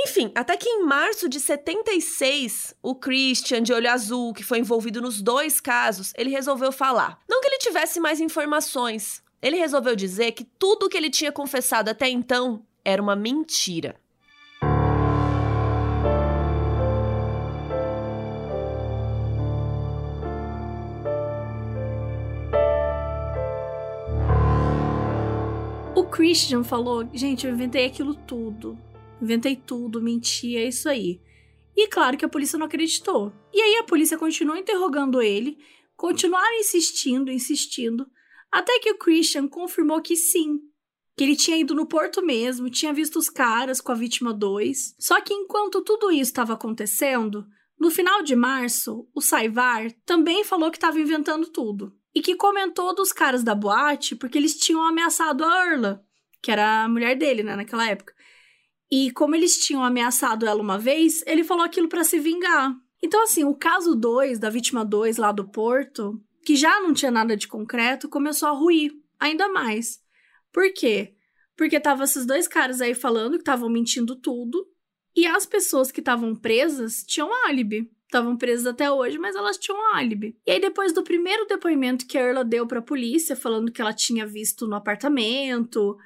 Enfim, 0.00 0.30
até 0.34 0.56
que 0.56 0.68
em 0.68 0.84
março 0.84 1.28
de 1.28 1.40
76, 1.40 2.74
o 2.80 2.94
Christian 2.94 3.62
de 3.62 3.72
olho 3.72 3.90
azul, 3.90 4.32
que 4.32 4.44
foi 4.44 4.60
envolvido 4.60 5.02
nos 5.02 5.20
dois 5.20 5.60
casos, 5.60 6.12
ele 6.16 6.30
resolveu 6.30 6.70
falar. 6.70 7.20
Tivesse 7.68 8.00
mais 8.00 8.18
informações, 8.18 9.22
ele 9.42 9.58
resolveu 9.58 9.94
dizer 9.94 10.32
que 10.32 10.42
tudo 10.42 10.86
o 10.86 10.88
que 10.88 10.96
ele 10.96 11.10
tinha 11.10 11.30
confessado 11.30 11.90
até 11.90 12.08
então 12.08 12.64
era 12.82 13.00
uma 13.02 13.14
mentira. 13.14 13.94
O 25.94 26.04
Christian 26.10 26.64
falou: 26.64 27.06
gente, 27.12 27.46
eu 27.46 27.52
inventei 27.52 27.84
aquilo 27.84 28.14
tudo. 28.14 28.78
Inventei 29.20 29.54
tudo, 29.54 30.00
menti, 30.00 30.56
é 30.56 30.64
isso 30.64 30.88
aí. 30.88 31.20
E 31.76 31.86
claro 31.86 32.16
que 32.16 32.24
a 32.24 32.28
polícia 32.30 32.58
não 32.58 32.64
acreditou. 32.64 33.30
E 33.52 33.60
aí 33.60 33.76
a 33.76 33.84
polícia 33.84 34.16
continuou 34.16 34.56
interrogando 34.56 35.20
ele, 35.20 35.58
continuaram 35.98 36.60
insistindo, 36.60 37.28
insistindo, 37.30 38.06
até 38.52 38.78
que 38.78 38.92
o 38.92 38.96
Christian 38.96 39.48
confirmou 39.48 40.00
que 40.00 40.14
sim, 40.14 40.60
que 41.16 41.24
ele 41.24 41.34
tinha 41.34 41.56
ido 41.56 41.74
no 41.74 41.86
porto 41.86 42.24
mesmo, 42.24 42.70
tinha 42.70 42.92
visto 42.92 43.18
os 43.18 43.28
caras 43.28 43.80
com 43.80 43.90
a 43.90 43.96
vítima 43.96 44.32
2. 44.32 44.94
Só 44.96 45.20
que 45.20 45.34
enquanto 45.34 45.82
tudo 45.82 46.12
isso 46.12 46.30
estava 46.30 46.54
acontecendo, 46.54 47.44
no 47.78 47.90
final 47.90 48.22
de 48.22 48.36
março, 48.36 49.08
o 49.12 49.20
Saivar 49.20 49.90
também 50.06 50.44
falou 50.44 50.70
que 50.70 50.76
estava 50.76 51.00
inventando 51.00 51.48
tudo. 51.48 51.92
E 52.14 52.22
que 52.22 52.36
comentou 52.36 52.94
dos 52.94 53.12
caras 53.12 53.42
da 53.42 53.54
boate 53.54 54.14
porque 54.14 54.38
eles 54.38 54.56
tinham 54.56 54.82
ameaçado 54.82 55.44
a 55.44 55.66
Erla, 55.66 56.04
que 56.40 56.52
era 56.52 56.84
a 56.84 56.88
mulher 56.88 57.16
dele, 57.16 57.42
né, 57.42 57.56
naquela 57.56 57.86
época. 57.86 58.14
E 58.90 59.10
como 59.10 59.34
eles 59.34 59.58
tinham 59.58 59.82
ameaçado 59.82 60.46
ela 60.46 60.62
uma 60.62 60.78
vez, 60.78 61.22
ele 61.26 61.42
falou 61.42 61.64
aquilo 61.64 61.88
para 61.88 62.04
se 62.04 62.20
vingar. 62.20 62.74
Então, 63.02 63.22
assim, 63.22 63.44
o 63.44 63.54
caso 63.54 63.94
2, 63.94 64.38
da 64.38 64.50
vítima 64.50 64.84
2 64.84 65.16
lá 65.16 65.32
do 65.32 65.48
Porto, 65.48 66.20
que 66.44 66.56
já 66.56 66.80
não 66.80 66.92
tinha 66.92 67.10
nada 67.10 67.36
de 67.36 67.46
concreto, 67.46 68.08
começou 68.08 68.48
a 68.48 68.52
ruir 68.52 68.92
ainda 69.18 69.48
mais. 69.48 70.00
Por 70.52 70.72
quê? 70.72 71.14
Porque 71.56 71.78
tava 71.78 72.04
esses 72.04 72.26
dois 72.26 72.48
caras 72.48 72.80
aí 72.80 72.94
falando 72.94 73.32
que 73.32 73.42
estavam 73.42 73.68
mentindo 73.68 74.16
tudo, 74.16 74.66
e 75.14 75.26
as 75.26 75.44
pessoas 75.44 75.90
que 75.90 76.00
estavam 76.00 76.34
presas 76.34 77.02
tinham 77.04 77.28
álibi. 77.46 77.90
Estavam 78.04 78.36
presas 78.36 78.66
até 78.66 78.90
hoje, 78.90 79.18
mas 79.18 79.36
elas 79.36 79.58
tinham 79.58 79.94
álibi. 79.94 80.38
E 80.46 80.52
aí, 80.52 80.60
depois 80.60 80.94
do 80.94 81.02
primeiro 81.02 81.44
depoimento 81.46 82.06
que 82.06 82.16
a 82.16 82.22
Erla 82.22 82.44
deu 82.44 82.66
pra 82.66 82.80
polícia, 82.80 83.36
falando 83.36 83.70
que 83.70 83.82
ela 83.82 83.92
tinha 83.92 84.24
visto 84.24 84.66
no 84.66 84.76
apartamento, 84.76 85.96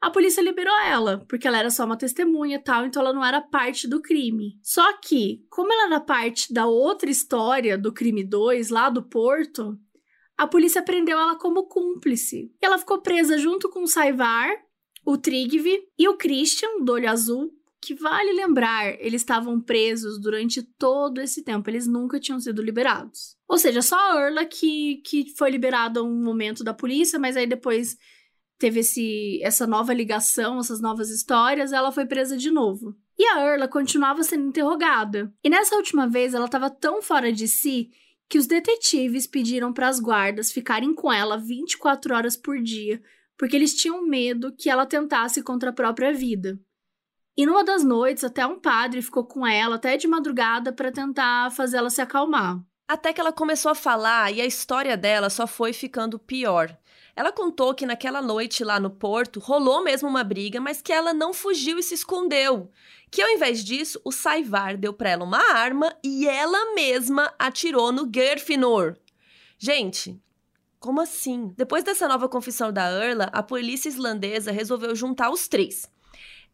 a 0.00 0.10
polícia 0.10 0.40
liberou 0.40 0.74
ela, 0.80 1.24
porque 1.28 1.46
ela 1.46 1.58
era 1.58 1.70
só 1.70 1.84
uma 1.84 1.96
testemunha 1.96 2.56
e 2.56 2.62
tal, 2.62 2.86
então 2.86 3.02
ela 3.02 3.12
não 3.12 3.24
era 3.24 3.40
parte 3.40 3.86
do 3.86 4.00
crime. 4.00 4.58
Só 4.62 4.98
que, 4.98 5.44
como 5.50 5.72
ela 5.72 5.86
era 5.86 6.00
parte 6.00 6.52
da 6.52 6.66
outra 6.66 7.10
história 7.10 7.76
do 7.76 7.92
crime 7.92 8.24
2, 8.24 8.70
lá 8.70 8.88
do 8.88 9.02
Porto, 9.02 9.78
a 10.38 10.46
polícia 10.46 10.82
prendeu 10.82 11.18
ela 11.18 11.36
como 11.36 11.68
cúmplice. 11.68 12.50
E 12.62 12.64
ela 12.64 12.78
ficou 12.78 13.02
presa 13.02 13.36
junto 13.36 13.68
com 13.68 13.82
o 13.82 13.86
Saivar, 13.86 14.50
o 15.04 15.18
Trigvi 15.18 15.82
e 15.98 16.08
o 16.08 16.16
Christian, 16.16 16.82
do 16.82 16.92
olho 16.92 17.10
azul, 17.10 17.50
que 17.82 17.94
vale 17.94 18.32
lembrar, 18.32 18.98
eles 19.00 19.22
estavam 19.22 19.60
presos 19.60 20.18
durante 20.18 20.62
todo 20.62 21.20
esse 21.20 21.42
tempo, 21.42 21.68
eles 21.68 21.86
nunca 21.86 22.20
tinham 22.20 22.40
sido 22.40 22.62
liberados. 22.62 23.36
Ou 23.48 23.58
seja, 23.58 23.82
só 23.82 23.96
a 23.96 24.16
Urla 24.16 24.44
que, 24.44 25.02
que 25.04 25.34
foi 25.36 25.50
liberada 25.50 26.02
um 26.02 26.22
momento 26.22 26.62
da 26.62 26.74
polícia, 26.74 27.18
mas 27.18 27.36
aí 27.36 27.46
depois 27.46 27.96
teve 28.60 28.80
esse, 28.80 29.40
essa 29.42 29.66
nova 29.66 29.94
ligação, 29.94 30.58
essas 30.58 30.82
novas 30.82 31.08
histórias, 31.08 31.72
ela 31.72 31.90
foi 31.90 32.04
presa 32.04 32.36
de 32.36 32.50
novo. 32.50 32.94
E 33.18 33.26
a 33.26 33.42
Urla 33.42 33.66
continuava 33.66 34.22
sendo 34.22 34.48
interrogada. 34.48 35.32
E 35.42 35.48
nessa 35.48 35.74
última 35.76 36.06
vez 36.06 36.34
ela 36.34 36.44
estava 36.44 36.68
tão 36.68 37.00
fora 37.00 37.32
de 37.32 37.48
si 37.48 37.90
que 38.28 38.36
os 38.36 38.46
detetives 38.46 39.26
pediram 39.26 39.72
para 39.72 39.88
as 39.88 39.98
guardas 39.98 40.52
ficarem 40.52 40.94
com 40.94 41.10
ela 41.10 41.38
24 41.38 42.14
horas 42.14 42.36
por 42.36 42.60
dia, 42.60 43.02
porque 43.36 43.56
eles 43.56 43.74
tinham 43.74 44.06
medo 44.06 44.54
que 44.54 44.68
ela 44.68 44.84
tentasse 44.84 45.42
contra 45.42 45.70
a 45.70 45.72
própria 45.72 46.12
vida. 46.12 46.60
E 47.36 47.46
numa 47.46 47.64
das 47.64 47.82
noites, 47.82 48.24
até 48.24 48.46
um 48.46 48.60
padre 48.60 49.00
ficou 49.00 49.24
com 49.24 49.46
ela 49.46 49.76
até 49.76 49.96
de 49.96 50.06
madrugada 50.06 50.70
para 50.70 50.92
tentar 50.92 51.50
fazer 51.50 51.78
ela 51.78 51.88
se 51.88 52.02
acalmar. 52.02 52.62
Até 52.90 53.12
que 53.12 53.20
ela 53.20 53.32
começou 53.32 53.70
a 53.70 53.74
falar 53.76 54.32
e 54.32 54.40
a 54.40 54.44
história 54.44 54.96
dela 54.96 55.30
só 55.30 55.46
foi 55.46 55.72
ficando 55.72 56.18
pior. 56.18 56.76
Ela 57.14 57.30
contou 57.30 57.72
que 57.72 57.86
naquela 57.86 58.20
noite 58.20 58.64
lá 58.64 58.80
no 58.80 58.90
porto 58.90 59.38
rolou 59.38 59.84
mesmo 59.84 60.08
uma 60.08 60.24
briga, 60.24 60.60
mas 60.60 60.82
que 60.82 60.92
ela 60.92 61.14
não 61.14 61.32
fugiu 61.32 61.78
e 61.78 61.84
se 61.84 61.94
escondeu. 61.94 62.68
Que 63.08 63.22
ao 63.22 63.28
invés 63.28 63.64
disso, 63.64 64.00
o 64.04 64.10
Saivar 64.10 64.76
deu 64.76 64.92
para 64.92 65.10
ela 65.10 65.22
uma 65.22 65.38
arma 65.52 65.94
e 66.02 66.26
ela 66.26 66.74
mesma 66.74 67.32
atirou 67.38 67.92
no 67.92 68.10
Gerfinor. 68.12 68.96
Gente, 69.56 70.20
como 70.80 71.00
assim? 71.00 71.54
Depois 71.56 71.84
dessa 71.84 72.08
nova 72.08 72.28
confissão 72.28 72.72
da 72.72 72.90
Erla, 72.90 73.30
a 73.32 73.40
polícia 73.40 73.88
islandesa 73.88 74.50
resolveu 74.50 74.96
juntar 74.96 75.30
os 75.30 75.46
três. 75.46 75.88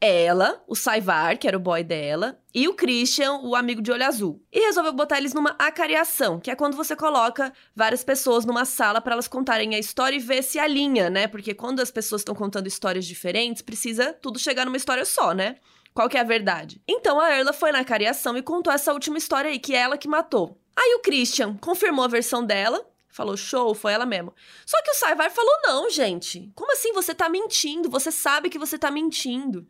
Ela, 0.01 0.63
o 0.69 0.77
Saivar, 0.77 1.39
que 1.39 1.49
era 1.49 1.57
o 1.57 1.61
boy 1.61 1.83
dela, 1.83 2.39
e 2.55 2.69
o 2.69 2.75
Christian, 2.75 3.35
o 3.43 3.57
amigo 3.57 3.81
de 3.81 3.91
olho 3.91 4.05
azul. 4.05 4.43
E 4.53 4.61
resolveu 4.61 4.93
botar 4.93 5.19
eles 5.19 5.33
numa 5.33 5.57
acariação, 5.59 6.39
que 6.39 6.51
é 6.51 6.55
quando 6.55 6.77
você 6.77 6.95
coloca 6.95 7.53
várias 7.75 8.05
pessoas 8.05 8.45
numa 8.45 8.65
sala 8.65 9.01
para 9.01 9.15
elas 9.15 9.29
contarem 9.29 9.75
a 9.75 9.79
história 9.79 10.17
e 10.17 10.21
ver 10.21 10.43
se 10.43 10.59
alinha, 10.59 11.09
né? 11.09 11.27
Porque 11.27 11.55
quando 11.55 11.81
as 11.81 11.91
pessoas 11.91 12.21
estão 12.21 12.35
contando 12.35 12.67
histórias 12.67 13.07
diferentes, 13.07 13.63
precisa 13.63 14.13
tudo 14.13 14.39
chegar 14.39 14.65
numa 14.67 14.77
história 14.77 15.05
só, 15.05 15.33
né? 15.33 15.57
Qual 15.95 16.11
que 16.11 16.19
é 16.19 16.21
a 16.21 16.25
verdade? 16.25 16.83
Então 16.87 17.19
a 17.19 17.31
Erla 17.31 17.55
foi 17.55 17.73
na 17.73 17.83
cariação 17.83 18.37
e 18.37 18.43
contou 18.43 18.71
essa 18.71 18.93
última 18.93 19.17
história 19.17 19.51
aí, 19.51 19.59
que 19.59 19.75
é 19.75 19.79
ela 19.79 19.97
que 19.97 20.07
matou. 20.07 20.61
Aí 20.77 20.95
o 20.95 21.01
Christian 21.01 21.57
confirmou 21.57 22.05
a 22.05 22.09
versão 22.09 22.45
dela, 22.45 22.87
falou 23.17 23.37
show, 23.37 23.75
foi 23.75 23.95
ela 23.95 24.05
mesmo. 24.05 24.35
Só 24.67 24.81
que 24.83 24.91
o 24.91 24.95
Saivar 24.95 25.31
falou 25.31 25.59
não, 25.63 25.91
gente. 25.91 26.53
Como 26.55 26.73
assim 26.73 26.93
você 26.93 27.15
tá 27.15 27.29
mentindo? 27.29 27.89
Você 27.89 28.13
sabe 28.13 28.51
que 28.51 28.59
você 28.59 28.79
tá 28.79 28.91
mentindo. 28.91 29.67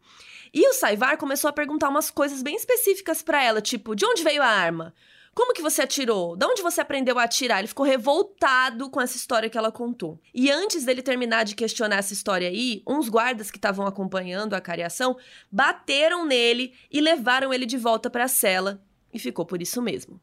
E 0.52 0.68
o 0.68 0.72
Saivar 0.72 1.16
começou 1.16 1.48
a 1.48 1.52
perguntar 1.52 1.88
umas 1.88 2.10
coisas 2.10 2.42
bem 2.42 2.56
específicas 2.56 3.22
para 3.22 3.42
ela, 3.42 3.62
tipo, 3.62 3.94
de 3.94 4.04
onde 4.04 4.24
veio 4.24 4.42
a 4.42 4.46
arma? 4.46 4.92
Como 5.32 5.52
que 5.52 5.62
você 5.62 5.82
atirou? 5.82 6.34
De 6.34 6.46
onde 6.46 6.62
você 6.62 6.80
aprendeu 6.80 7.18
a 7.18 7.24
atirar? 7.24 7.58
Ele 7.58 7.68
ficou 7.68 7.84
revoltado 7.84 8.90
com 8.90 9.00
essa 9.00 9.16
história 9.16 9.50
que 9.50 9.58
ela 9.58 9.70
contou. 9.70 10.18
E 10.34 10.50
antes 10.50 10.84
dele 10.84 11.02
terminar 11.02 11.44
de 11.44 11.54
questionar 11.54 11.96
essa 11.98 12.14
história 12.14 12.48
aí, 12.48 12.82
uns 12.86 13.08
guardas 13.08 13.50
que 13.50 13.58
estavam 13.58 13.86
acompanhando 13.86 14.54
a 14.54 14.60
cariação 14.60 15.16
bateram 15.52 16.24
nele 16.24 16.74
e 16.90 17.00
levaram 17.00 17.52
ele 17.52 17.66
de 17.66 17.76
volta 17.76 18.08
para 18.08 18.24
a 18.24 18.28
cela. 18.28 18.82
E 19.12 19.18
ficou 19.18 19.44
por 19.44 19.60
isso 19.60 19.80
mesmo. 19.82 20.18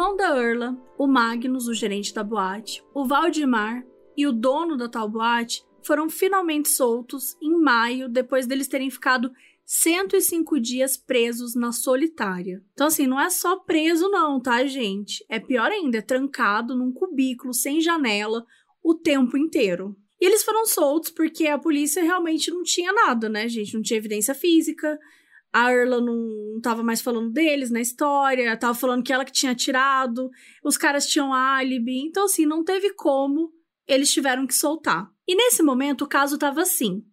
Irmão 0.00 0.16
da 0.16 0.34
Erla, 0.34 0.74
o 0.96 1.06
Magnus, 1.06 1.68
o 1.68 1.74
gerente 1.74 2.14
da 2.14 2.24
boate, 2.24 2.82
o 2.94 3.04
Valdemar 3.04 3.84
e 4.16 4.26
o 4.26 4.32
dono 4.32 4.74
da 4.74 4.88
tal 4.88 5.06
boate 5.06 5.62
foram 5.82 6.08
finalmente 6.08 6.70
soltos 6.70 7.36
em 7.42 7.60
maio, 7.60 8.08
depois 8.08 8.46
deles 8.46 8.66
terem 8.66 8.88
ficado 8.88 9.30
105 9.66 10.58
dias 10.58 10.96
presos 10.96 11.54
na 11.54 11.70
solitária. 11.70 12.64
Então, 12.72 12.86
assim, 12.86 13.06
não 13.06 13.20
é 13.20 13.28
só 13.28 13.58
preso, 13.58 14.08
não, 14.08 14.40
tá, 14.40 14.64
gente? 14.64 15.22
É 15.28 15.38
pior 15.38 15.70
ainda, 15.70 15.98
é 15.98 16.02
trancado 16.02 16.74
num 16.74 16.90
cubículo 16.90 17.52
sem 17.52 17.78
janela 17.78 18.46
o 18.82 18.94
tempo 18.94 19.36
inteiro. 19.36 19.94
E 20.18 20.24
eles 20.24 20.42
foram 20.42 20.64
soltos 20.64 21.10
porque 21.10 21.46
a 21.46 21.58
polícia 21.58 22.02
realmente 22.02 22.50
não 22.50 22.62
tinha 22.62 22.90
nada, 22.90 23.28
né, 23.28 23.46
gente? 23.50 23.74
Não 23.74 23.82
tinha 23.82 23.98
evidência 23.98 24.34
física, 24.34 24.98
a 25.52 25.72
Erla 25.72 26.00
não 26.00 26.60
tava 26.62 26.82
mais 26.82 27.00
falando 27.00 27.30
deles 27.30 27.70
na 27.70 27.80
história, 27.80 28.56
tava 28.56 28.74
falando 28.74 29.02
que 29.02 29.12
ela 29.12 29.24
que 29.24 29.32
tinha 29.32 29.54
tirado, 29.54 30.30
os 30.62 30.76
caras 30.76 31.06
tinham 31.06 31.32
álibi, 31.32 32.00
então 32.06 32.24
assim, 32.24 32.46
não 32.46 32.62
teve 32.62 32.92
como, 32.94 33.52
eles 33.86 34.12
tiveram 34.12 34.46
que 34.46 34.54
soltar. 34.54 35.10
E 35.26 35.34
nesse 35.34 35.62
momento 35.62 36.02
o 36.02 36.08
caso 36.08 36.38
tava 36.38 36.62
assim: 36.62 37.04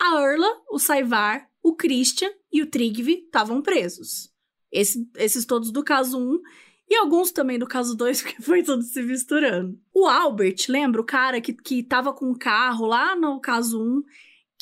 a 0.00 0.20
Erla, 0.20 0.48
o 0.70 0.78
Saivar, 0.78 1.48
o 1.62 1.74
Christian 1.74 2.30
e 2.52 2.62
o 2.62 2.66
Trigvi 2.66 3.24
estavam 3.24 3.60
presos. 3.60 4.30
Esse, 4.70 5.08
esses 5.16 5.44
todos 5.44 5.70
do 5.70 5.84
caso 5.84 6.18
1 6.18 6.40
e 6.88 6.96
alguns 6.96 7.30
também 7.30 7.58
do 7.58 7.66
caso 7.66 7.96
2, 7.96 8.20
porque 8.22 8.42
foi 8.42 8.62
tudo 8.62 8.82
se 8.82 9.02
misturando. 9.02 9.78
O 9.94 10.06
Albert, 10.06 10.66
lembra 10.68 11.00
o 11.00 11.04
cara 11.04 11.40
que, 11.40 11.52
que 11.52 11.82
tava 11.82 12.12
com 12.12 12.30
o 12.30 12.38
carro 12.38 12.86
lá 12.86 13.16
no 13.16 13.40
caso 13.40 13.82
1 13.82 14.02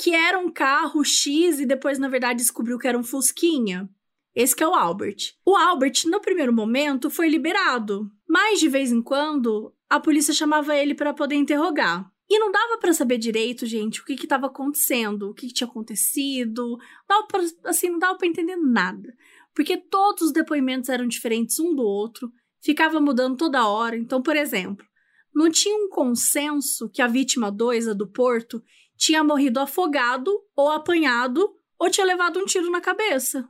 que 0.00 0.14
era 0.14 0.38
um 0.38 0.50
carro 0.50 1.04
X 1.04 1.60
e 1.60 1.66
depois, 1.66 1.98
na 1.98 2.08
verdade, 2.08 2.38
descobriu 2.38 2.78
que 2.78 2.88
era 2.88 2.98
um 2.98 3.02
Fusquinha. 3.02 3.86
Esse 4.34 4.56
que 4.56 4.62
é 4.62 4.66
o 4.66 4.74
Albert. 4.74 5.34
O 5.44 5.54
Albert, 5.54 6.04
no 6.06 6.22
primeiro 6.22 6.54
momento, 6.54 7.10
foi 7.10 7.28
liberado, 7.28 8.10
mas 8.26 8.58
de 8.58 8.66
vez 8.66 8.90
em 8.90 9.02
quando 9.02 9.74
a 9.90 10.00
polícia 10.00 10.32
chamava 10.32 10.74
ele 10.74 10.94
para 10.94 11.12
poder 11.12 11.34
interrogar. 11.34 12.10
E 12.30 12.38
não 12.38 12.50
dava 12.50 12.78
para 12.78 12.94
saber 12.94 13.18
direito, 13.18 13.66
gente, 13.66 14.00
o 14.00 14.04
que 14.04 14.14
estava 14.14 14.46
acontecendo, 14.46 15.28
o 15.28 15.34
que, 15.34 15.48
que, 15.48 15.52
tinha 15.52 15.68
acontecido. 15.68 16.78
Não 17.06 17.26
pra, 17.26 17.42
assim, 17.66 17.90
não 17.90 17.98
dava 17.98 18.16
para 18.16 18.28
entender 18.28 18.56
nada. 18.56 19.12
Porque 19.54 19.76
todos 19.76 20.22
os 20.22 20.32
depoimentos 20.32 20.88
eram 20.88 21.06
diferentes 21.06 21.58
um 21.58 21.74
do 21.74 21.82
outro, 21.82 22.32
ficava 22.62 23.00
mudando 23.00 23.36
toda 23.36 23.68
hora. 23.68 23.98
Então, 23.98 24.22
por 24.22 24.34
exemplo, 24.34 24.86
não 25.34 25.50
tinha 25.50 25.76
um 25.76 25.90
consenso 25.90 26.88
que 26.88 27.02
a 27.02 27.06
vítima 27.06 27.52
2, 27.52 27.88
a 27.88 27.92
do 27.92 28.06
Porto, 28.06 28.62
tinha 29.00 29.24
morrido 29.24 29.58
afogado 29.58 30.30
ou 30.54 30.70
apanhado 30.70 31.56
ou 31.78 31.88
tinha 31.88 32.06
levado 32.06 32.38
um 32.38 32.44
tiro 32.44 32.70
na 32.70 32.82
cabeça. 32.82 33.48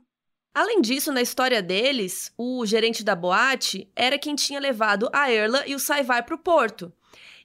Além 0.53 0.79
disso, 0.79 1.11
na 1.11 1.21
história 1.21 1.61
deles, 1.61 2.33
o 2.37 2.65
gerente 2.65 3.03
da 3.03 3.15
boate 3.15 3.91
era 3.93 4.17
quem 4.17 4.33
tinha 4.33 4.61
levado 4.61 5.09
a 5.11 5.29
Erla 5.29 5.67
e 5.67 5.75
o 5.75 5.79
Saivai 5.79 6.23
para 6.23 6.35
o 6.35 6.39
porto. 6.39 6.91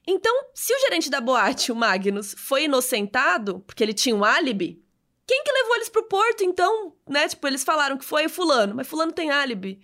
Então, 0.07 0.33
se 0.55 0.73
o 0.73 0.79
gerente 0.83 1.11
da 1.11 1.21
boate, 1.21 1.73
o 1.73 1.77
Magnus, 1.77 2.33
foi 2.39 2.65
inocentado 2.65 3.59
porque 3.67 3.83
ele 3.83 3.93
tinha 3.93 4.15
um 4.15 4.25
álibi, 4.25 4.81
quem 5.27 5.43
que 5.43 5.51
levou 5.51 5.75
eles 5.75 5.89
para 5.89 6.03
o 6.03 6.09
porto, 6.09 6.45
então? 6.45 6.95
Né? 7.09 7.27
Tipo, 7.27 7.49
eles 7.49 7.65
falaram 7.65 7.99
que 7.99 8.05
foi 8.05 8.27
o 8.27 8.31
fulano, 8.31 8.77
mas 8.77 8.87
fulano 8.87 9.11
tem 9.11 9.33
álibi. 9.33 9.81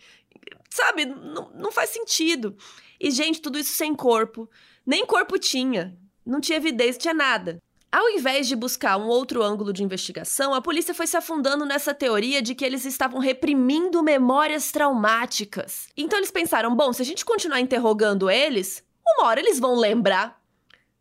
Sabe, 0.71 1.07
não, 1.07 1.51
não 1.55 1.73
faz 1.73 1.91
sentido. 1.91 2.57
E, 3.01 3.11
gente, 3.11 3.43
tudo 3.43 3.59
isso 3.59 3.73
sem 3.73 3.97
corpo. 3.97 4.49
Nem 4.87 5.05
corpo 5.05 5.41
tinha. 5.41 5.99
Não 6.25 6.41
tinha 6.41 6.59
evidência, 6.59 7.01
tinha 7.01 7.15
nada. 7.15 7.61
Ao 7.93 8.09
invés 8.09 8.49
de 8.49 8.57
buscar 8.57 8.97
um 8.97 9.07
outro 9.07 9.43
ângulo 9.43 9.71
de 9.71 9.85
investigação, 9.85 10.55
a 10.55 10.63
polícia 10.63 10.95
foi 10.95 11.07
se 11.07 11.15
afundando 11.15 11.67
nessa 11.67 11.93
teoria 11.93 12.41
de 12.41 12.55
que 12.55 12.65
eles 12.65 12.87
estavam 12.87 13.21
reprimindo 13.21 14.03
memórias 14.03 14.73
traumáticas. 14.73 15.89
Então 15.95 16.19
eles 16.19 16.31
pensaram: 16.31 16.75
bom, 16.75 16.91
se 16.95 17.03
a 17.03 17.05
gente 17.05 17.23
continuar 17.23 17.61
interrogando 17.61 18.31
eles, 18.31 18.83
uma 19.07 19.27
hora 19.27 19.41
eles 19.41 19.61
vão 19.61 19.75
lembrar. 19.75 20.43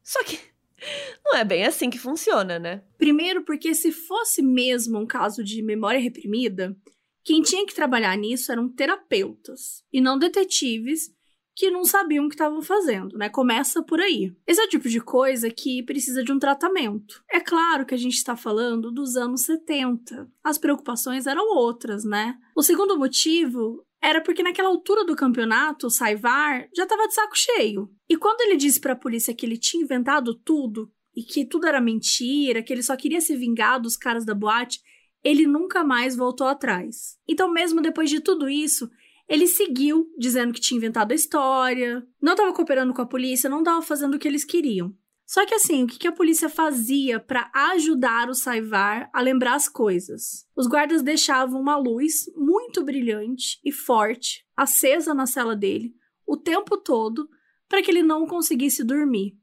Só 0.03 0.21
que 0.25 0.37
não 1.23 1.37
é 1.37 1.45
bem 1.45 1.65
assim 1.65 1.89
que 1.89 1.97
funciona, 1.97 2.59
né? 2.59 2.83
Primeiro, 2.97 3.45
porque 3.45 3.73
se 3.73 3.93
fosse 3.93 4.41
mesmo 4.41 4.99
um 4.99 5.07
caso 5.07 5.45
de 5.45 5.61
memória 5.61 5.99
reprimida, 5.99 6.75
quem 7.23 7.41
tinha 7.41 7.65
que 7.65 7.73
trabalhar 7.73 8.17
nisso 8.17 8.51
eram 8.51 8.67
terapeutas 8.67 9.81
e 9.93 10.01
não 10.01 10.19
detetives 10.19 11.15
que 11.55 11.69
não 11.69 11.83
sabiam 11.83 12.25
o 12.25 12.29
que 12.29 12.35
estavam 12.35 12.61
fazendo, 12.61 13.17
né? 13.17 13.29
Começa 13.29 13.83
por 13.83 13.99
aí. 13.99 14.33
Esse 14.47 14.61
é 14.61 14.65
o 14.65 14.69
tipo 14.69 14.87
de 14.87 15.01
coisa 15.01 15.49
que 15.49 15.83
precisa 15.83 16.23
de 16.23 16.31
um 16.31 16.39
tratamento. 16.39 17.23
É 17.29 17.39
claro 17.39 17.85
que 17.85 17.93
a 17.93 17.97
gente 17.97 18.15
está 18.15 18.35
falando 18.35 18.91
dos 18.91 19.15
anos 19.15 19.41
70. 19.41 20.29
As 20.43 20.57
preocupações 20.57 21.27
eram 21.27 21.55
outras, 21.55 22.03
né? 22.03 22.37
O 22.55 22.63
segundo 22.63 22.97
motivo 22.97 23.85
era 24.01 24.21
porque 24.21 24.41
naquela 24.41 24.69
altura 24.69 25.05
do 25.05 25.15
campeonato, 25.15 25.87
o 25.87 25.91
Saivar 25.91 26.67
já 26.75 26.83
estava 26.83 27.07
de 27.07 27.13
saco 27.13 27.37
cheio. 27.37 27.89
E 28.09 28.17
quando 28.17 28.41
ele 28.41 28.57
disse 28.57 28.79
para 28.79 28.93
a 28.93 28.99
polícia 28.99 29.33
que 29.33 29.45
ele 29.45 29.57
tinha 29.57 29.83
inventado 29.83 30.33
tudo 30.33 30.91
e 31.15 31.21
que 31.21 31.45
tudo 31.45 31.67
era 31.67 31.79
mentira, 31.79 32.63
que 32.63 32.73
ele 32.73 32.81
só 32.81 32.95
queria 32.95 33.21
se 33.21 33.35
vingar 33.35 33.79
dos 33.79 33.95
caras 33.95 34.25
da 34.25 34.33
boate, 34.33 34.79
ele 35.23 35.45
nunca 35.45 35.83
mais 35.83 36.15
voltou 36.15 36.47
atrás. 36.47 37.17
Então, 37.27 37.51
mesmo 37.51 37.81
depois 37.81 38.09
de 38.09 38.19
tudo 38.19 38.49
isso, 38.49 38.89
ele 39.31 39.47
seguiu 39.47 40.13
dizendo 40.17 40.51
que 40.51 40.59
tinha 40.59 40.77
inventado 40.77 41.13
a 41.13 41.15
história, 41.15 42.05
não 42.21 42.33
estava 42.33 42.51
cooperando 42.51 42.93
com 42.93 43.01
a 43.01 43.05
polícia, 43.05 43.49
não 43.49 43.59
estava 43.59 43.81
fazendo 43.81 44.15
o 44.15 44.19
que 44.19 44.27
eles 44.27 44.43
queriam. 44.43 44.93
Só 45.25 45.45
que 45.45 45.55
assim, 45.55 45.85
o 45.85 45.87
que 45.87 46.05
a 46.05 46.11
polícia 46.11 46.49
fazia 46.49 47.17
para 47.17 47.49
ajudar 47.53 48.29
o 48.29 48.33
Saivar 48.33 49.09
a 49.13 49.21
lembrar 49.21 49.55
as 49.55 49.69
coisas? 49.69 50.45
Os 50.53 50.67
guardas 50.67 51.01
deixavam 51.01 51.61
uma 51.61 51.77
luz 51.77 52.25
muito 52.35 52.83
brilhante 52.83 53.57
e 53.63 53.71
forte 53.71 54.45
acesa 54.53 55.13
na 55.13 55.25
cela 55.25 55.55
dele 55.55 55.95
o 56.27 56.35
tempo 56.35 56.75
todo 56.75 57.29
para 57.69 57.81
que 57.81 57.89
ele 57.89 58.03
não 58.03 58.27
conseguisse 58.27 58.83
dormir. 58.83 59.37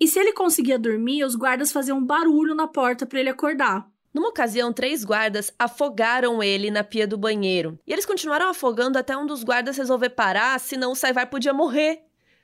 E 0.00 0.08
se 0.08 0.18
ele 0.18 0.32
conseguia 0.32 0.76
dormir, 0.76 1.22
os 1.22 1.36
guardas 1.36 1.70
faziam 1.70 1.98
um 1.98 2.04
barulho 2.04 2.52
na 2.52 2.66
porta 2.66 3.06
para 3.06 3.20
ele 3.20 3.28
acordar. 3.28 3.88
Numa 4.12 4.28
ocasião, 4.28 4.72
três 4.72 5.04
guardas 5.04 5.52
afogaram 5.58 6.42
ele 6.42 6.70
na 6.70 6.82
pia 6.82 7.06
do 7.06 7.16
banheiro. 7.16 7.78
E 7.86 7.92
eles 7.92 8.06
continuaram 8.06 8.48
afogando 8.48 8.98
até 8.98 9.16
um 9.16 9.26
dos 9.26 9.44
guardas 9.44 9.76
resolver 9.76 10.10
parar, 10.10 10.58
senão 10.58 10.92
o 10.92 10.96
Saivar 10.96 11.30
podia 11.30 11.52
morrer. 11.52 12.02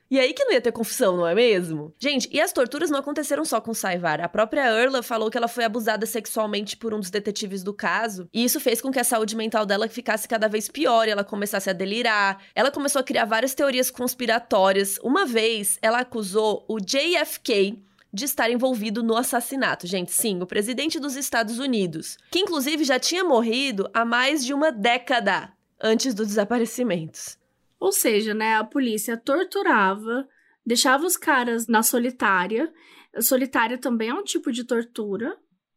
E 0.08 0.20
aí 0.20 0.32
que 0.32 0.44
não 0.44 0.52
ia 0.52 0.60
ter 0.60 0.70
confusão, 0.70 1.16
não 1.16 1.26
é 1.26 1.34
mesmo? 1.34 1.92
Gente, 1.98 2.28
e 2.32 2.40
as 2.40 2.52
torturas 2.52 2.90
não 2.90 3.00
aconteceram 3.00 3.44
só 3.44 3.60
com 3.60 3.74
Saivar. 3.74 4.20
A 4.20 4.28
própria 4.28 4.68
Erla 4.68 5.02
falou 5.02 5.28
que 5.28 5.36
ela 5.36 5.48
foi 5.48 5.64
abusada 5.64 6.06
sexualmente 6.06 6.76
por 6.76 6.94
um 6.94 7.00
dos 7.00 7.10
detetives 7.10 7.64
do 7.64 7.74
caso, 7.74 8.28
e 8.32 8.44
isso 8.44 8.60
fez 8.60 8.80
com 8.80 8.92
que 8.92 9.00
a 9.00 9.04
saúde 9.04 9.34
mental 9.34 9.66
dela 9.66 9.88
ficasse 9.88 10.28
cada 10.28 10.48
vez 10.48 10.68
pior 10.68 11.08
e 11.08 11.10
ela 11.10 11.24
começasse 11.24 11.68
a 11.68 11.72
delirar. 11.72 12.40
Ela 12.54 12.70
começou 12.70 13.00
a 13.00 13.04
criar 13.04 13.24
várias 13.24 13.52
teorias 13.52 13.90
conspiratórias. 13.90 14.96
Uma 15.02 15.26
vez, 15.26 15.76
ela 15.82 15.98
acusou 15.98 16.64
o 16.68 16.78
JFK 16.78 17.84
de 18.16 18.24
estar 18.24 18.50
envolvido 18.50 19.02
no 19.02 19.14
assassinato. 19.14 19.86
Gente, 19.86 20.10
sim, 20.10 20.40
o 20.40 20.46
presidente 20.46 20.98
dos 20.98 21.16
Estados 21.16 21.58
Unidos, 21.58 22.16
que 22.30 22.38
inclusive 22.38 22.82
já 22.82 22.98
tinha 22.98 23.22
morrido 23.22 23.90
há 23.92 24.06
mais 24.06 24.42
de 24.42 24.54
uma 24.54 24.72
década 24.72 25.52
antes 25.78 26.14
dos 26.14 26.28
desaparecimentos. 26.28 27.38
Ou 27.78 27.92
seja, 27.92 28.32
né, 28.32 28.56
a 28.56 28.64
polícia 28.64 29.18
torturava, 29.18 30.26
deixava 30.64 31.04
os 31.04 31.14
caras 31.14 31.66
na 31.66 31.82
solitária. 31.82 32.72
Solitária 33.20 33.76
também 33.76 34.08
é 34.08 34.14
um 34.14 34.24
tipo 34.24 34.50
de 34.50 34.64
tortura. 34.64 35.36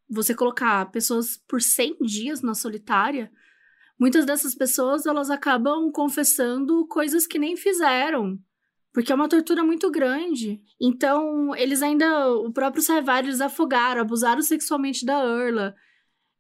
Você 0.10 0.34
colocar 0.34 0.90
pessoas 0.92 1.36
por 1.46 1.62
100 1.62 1.98
dias 2.00 2.42
na 2.42 2.54
solitária, 2.54 3.30
muitas 4.00 4.26
dessas 4.26 4.56
pessoas 4.56 5.06
elas 5.06 5.30
acabam 5.30 5.92
confessando 5.92 6.88
coisas 6.88 7.28
que 7.28 7.38
nem 7.38 7.58
fizeram 7.58 8.40
porque 8.94 9.12
é 9.12 9.16
uma 9.16 9.30
tortura 9.30 9.64
muito 9.64 9.90
grande. 9.92 10.62
Então, 10.82 11.56
eles 11.56 11.82
ainda, 11.82 12.32
o 12.34 12.52
próprio 12.52 12.82
Saivar, 12.82 13.20
eles 13.20 13.42
afogaram, 13.42 14.02
abusaram 14.02 14.42
sexualmente 14.42 15.06
da 15.06 15.24
Erla. 15.24 15.76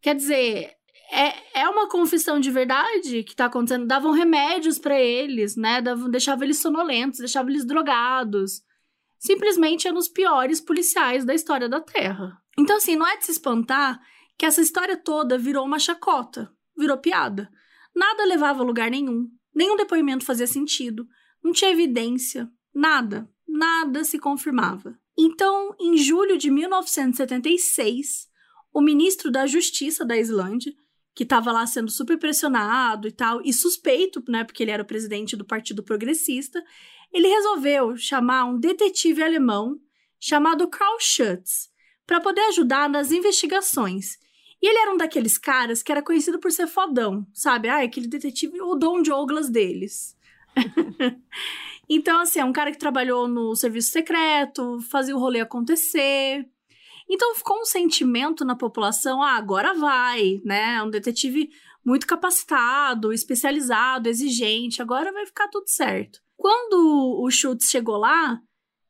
Quer 0.01 0.15
dizer, 0.15 0.71
é, 1.11 1.61
é 1.61 1.69
uma 1.69 1.87
confissão 1.87 2.39
de 2.39 2.51
verdade 2.51 3.23
que 3.23 3.35
tá 3.35 3.45
acontecendo. 3.45 3.87
Davam 3.87 4.11
remédios 4.11 4.79
para 4.79 4.99
eles, 4.99 5.55
né? 5.55 5.81
Davam, 5.81 6.09
deixavam 6.09 6.43
eles 6.43 6.61
sonolentos, 6.61 7.19
deixavam 7.19 7.49
eles 7.51 7.65
drogados. 7.65 8.61
Simplesmente 9.19 9.87
eram 9.87 9.97
os 9.97 10.07
piores 10.07 10.61
policiais 10.61 11.25
da 11.25 11.33
história 11.33 11.67
da 11.67 11.81
Terra. 11.81 12.37
Então, 12.57 12.77
assim, 12.77 12.95
não 12.95 13.07
é 13.07 13.17
de 13.17 13.25
se 13.25 13.31
espantar 13.31 13.99
que 14.37 14.45
essa 14.45 14.61
história 14.61 14.95
toda 14.95 15.37
virou 15.37 15.65
uma 15.65 15.79
chacota, 15.79 16.49
virou 16.77 16.97
piada. 16.97 17.49
Nada 17.95 18.23
levava 18.23 18.61
a 18.61 18.65
lugar 18.65 18.89
nenhum, 18.89 19.27
nenhum 19.53 19.75
depoimento 19.75 20.25
fazia 20.25 20.47
sentido. 20.47 21.05
Não 21.43 21.51
tinha 21.51 21.71
evidência, 21.71 22.49
nada, 22.73 23.29
nada 23.47 24.03
se 24.03 24.19
confirmava. 24.19 24.97
Então, 25.17 25.75
em 25.79 25.97
julho 25.97 26.37
de 26.37 26.49
1976, 26.49 28.29
o 28.73 28.81
ministro 28.81 29.31
da 29.31 29.45
Justiça 29.45 30.05
da 30.05 30.17
Islândia, 30.17 30.73
que 31.13 31.23
estava 31.23 31.51
lá 31.51 31.67
sendo 31.67 31.91
super 31.91 32.17
pressionado 32.17 33.07
e 33.07 33.11
tal, 33.11 33.41
e 33.43 33.51
suspeito, 33.51 34.23
né, 34.29 34.43
porque 34.43 34.63
ele 34.63 34.71
era 34.71 34.83
o 34.83 34.87
presidente 34.87 35.35
do 35.35 35.43
Partido 35.43 35.83
Progressista, 35.83 36.63
ele 37.11 37.27
resolveu 37.27 37.97
chamar 37.97 38.45
um 38.45 38.59
detetive 38.59 39.21
alemão 39.21 39.79
chamado 40.19 40.67
Karl 40.67 40.97
Schutz 40.99 41.69
para 42.05 42.21
poder 42.21 42.41
ajudar 42.41 42.89
nas 42.89 43.11
investigações. 43.11 44.17
E 44.61 44.67
ele 44.67 44.79
era 44.79 44.93
um 44.93 44.97
daqueles 44.97 45.37
caras 45.37 45.81
que 45.81 45.91
era 45.91 46.03
conhecido 46.03 46.39
por 46.39 46.51
ser 46.51 46.67
fodão, 46.67 47.25
sabe? 47.33 47.69
Ah, 47.69 47.83
aquele 47.83 48.07
detetive, 48.07 48.61
o 48.61 48.75
Don 48.75 49.01
Douglas 49.01 49.49
deles. 49.49 50.15
então, 51.89 52.19
assim, 52.19 52.39
é 52.39 52.45
um 52.45 52.53
cara 52.53 52.71
que 52.71 52.77
trabalhou 52.77 53.27
no 53.27 53.55
serviço 53.55 53.91
secreto, 53.91 54.79
fazia 54.89 55.15
o 55.15 55.19
rolê 55.19 55.39
acontecer. 55.39 56.45
Então 57.09 57.33
ficou 57.33 57.59
um 57.59 57.65
sentimento 57.65 58.45
na 58.45 58.55
população, 58.55 59.23
ah, 59.23 59.35
agora 59.35 59.73
vai, 59.73 60.39
né? 60.45 60.75
É 60.75 60.83
um 60.83 60.89
detetive 60.89 61.49
muito 61.83 62.05
capacitado, 62.05 63.11
especializado, 63.11 64.07
exigente, 64.07 64.81
agora 64.81 65.11
vai 65.11 65.25
ficar 65.25 65.47
tudo 65.47 65.67
certo. 65.67 66.19
Quando 66.37 67.19
o 67.21 67.29
Schultz 67.31 67.69
chegou 67.69 67.97
lá, 67.97 68.39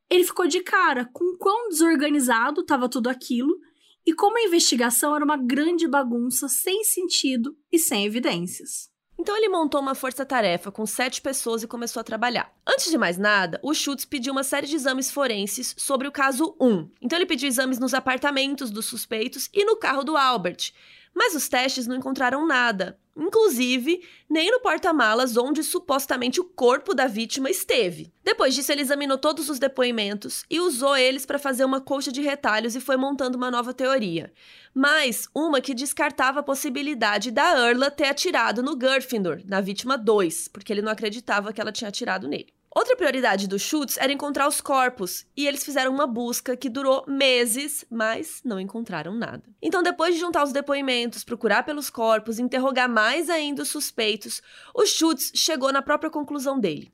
ele 0.09 0.26
ficou 0.26 0.47
de 0.47 0.61
cara 0.61 1.09
com 1.13 1.38
quão 1.38 1.70
desorganizado 1.70 2.61
estava 2.61 2.89
tudo 2.89 3.09
aquilo 3.09 3.57
e 4.05 4.13
como 4.13 4.38
a 4.38 4.43
investigação 4.43 5.15
era 5.15 5.24
uma 5.24 5.38
grande 5.38 5.88
bagunça 5.88 6.49
sem 6.49 6.84
sentido 6.84 7.55
e 7.72 7.80
sem 7.80 8.05
evidências. 8.05 8.89
Então 9.20 9.36
ele 9.36 9.49
montou 9.49 9.82
uma 9.82 9.93
força-tarefa 9.93 10.72
com 10.72 10.86
sete 10.86 11.22
pessoas 11.22 11.61
e 11.61 11.67
começou 11.67 11.99
a 11.99 12.05
trabalhar. 12.05 12.53
Antes 12.65 12.89
de 12.89 12.97
mais 12.97 13.17
nada, 13.17 13.59
o 13.61 13.74
Schutz 13.74 14.05
pediu 14.05 14.32
uma 14.32 14.45
série 14.45 14.65
de 14.65 14.78
exames 14.78 15.11
forenses 15.11 15.76
sobre 15.78 16.07
o 16.07 16.11
caso 16.11 16.55
1. 16.57 16.89
Então 17.01 17.20
ele 17.20 17.26
pediu 17.26 17.49
exames 17.49 17.78
nos 17.80 17.93
apartamentos 17.93 18.72
dos 18.72 18.86
suspeitos 18.86 19.49
e 19.53 19.65
no 19.65 19.76
carro 19.76 20.05
do 20.05 20.15
Albert. 20.15 20.72
Mas 21.20 21.36
os 21.36 21.49
testes 21.49 21.86
não 21.86 21.97
encontraram 21.97 22.47
nada, 22.47 22.97
inclusive 23.13 24.01
nem 24.30 24.49
no 24.49 24.61
porta-malas 24.61 25.36
onde 25.36 25.61
supostamente 25.65 26.39
o 26.39 26.45
corpo 26.45 26.93
da 26.93 27.07
vítima 27.07 27.49
esteve. 27.49 28.13
Depois 28.24 28.55
disso, 28.55 28.72
ele 28.72 28.84
examinou 28.84 29.17
todos 29.17 29.49
os 29.49 29.59
depoimentos 29.59 30.45
e 30.49 30.61
usou 30.61 30.95
eles 30.95 31.26
para 31.26 31.38
fazer 31.38 31.65
uma 31.65 31.82
colcha 31.82 32.09
de 32.09 32.22
retalhos 32.22 32.74
e 32.74 32.80
foi 32.80 32.95
montando 32.95 33.38
uma 33.38 33.51
nova 33.51 33.74
teoria. 33.74 34.32
Mas 34.74 35.28
uma 35.36 35.59
que 35.59 35.74
descartava 35.74 36.39
a 36.39 36.43
possibilidade 36.43 37.32
da 37.32 37.67
Erla 37.67 37.91
ter 37.91 38.05
atirado 38.05 38.63
no 38.63 38.78
Gryffindor, 38.78 39.41
na 39.43 39.59
vítima 39.59 39.97
2, 39.97 40.47
porque 40.47 40.72
ele 40.72 40.82
não 40.82 40.91
acreditava 40.93 41.51
que 41.51 41.59
ela 41.59 41.74
tinha 41.74 41.89
atirado 41.89 42.30
nele. 42.30 42.53
Outra 42.76 42.95
prioridade 42.95 43.47
dos 43.47 43.63
chutes 43.63 43.97
era 43.97 44.13
encontrar 44.13 44.47
os 44.47 44.61
corpos, 44.61 45.26
e 45.36 45.47
eles 45.47 45.63
fizeram 45.63 45.91
uma 45.91 46.05
busca 46.05 46.55
que 46.55 46.70
durou 46.70 47.03
meses, 47.07 47.84
mas 47.89 48.41
não 48.45 48.59
encontraram 48.59 49.15
nada. 49.15 49.43
Então, 49.59 49.82
depois 49.82 50.13
de 50.13 50.20
juntar 50.20 50.43
os 50.43 50.51
depoimentos, 50.51 51.24
procurar 51.24 51.63
pelos 51.63 51.89
corpos, 51.89 52.38
interrogar 52.38 52.88
mais 52.88 53.28
ainda 53.28 53.63
os 53.63 53.70
suspeitos, 53.70 54.41
o 54.74 54.86
Schutz 54.86 55.32
chegou 55.34 55.74
na 55.74 55.82
própria 55.82 56.11
conclusão 56.11 56.59
dele: 56.59 56.91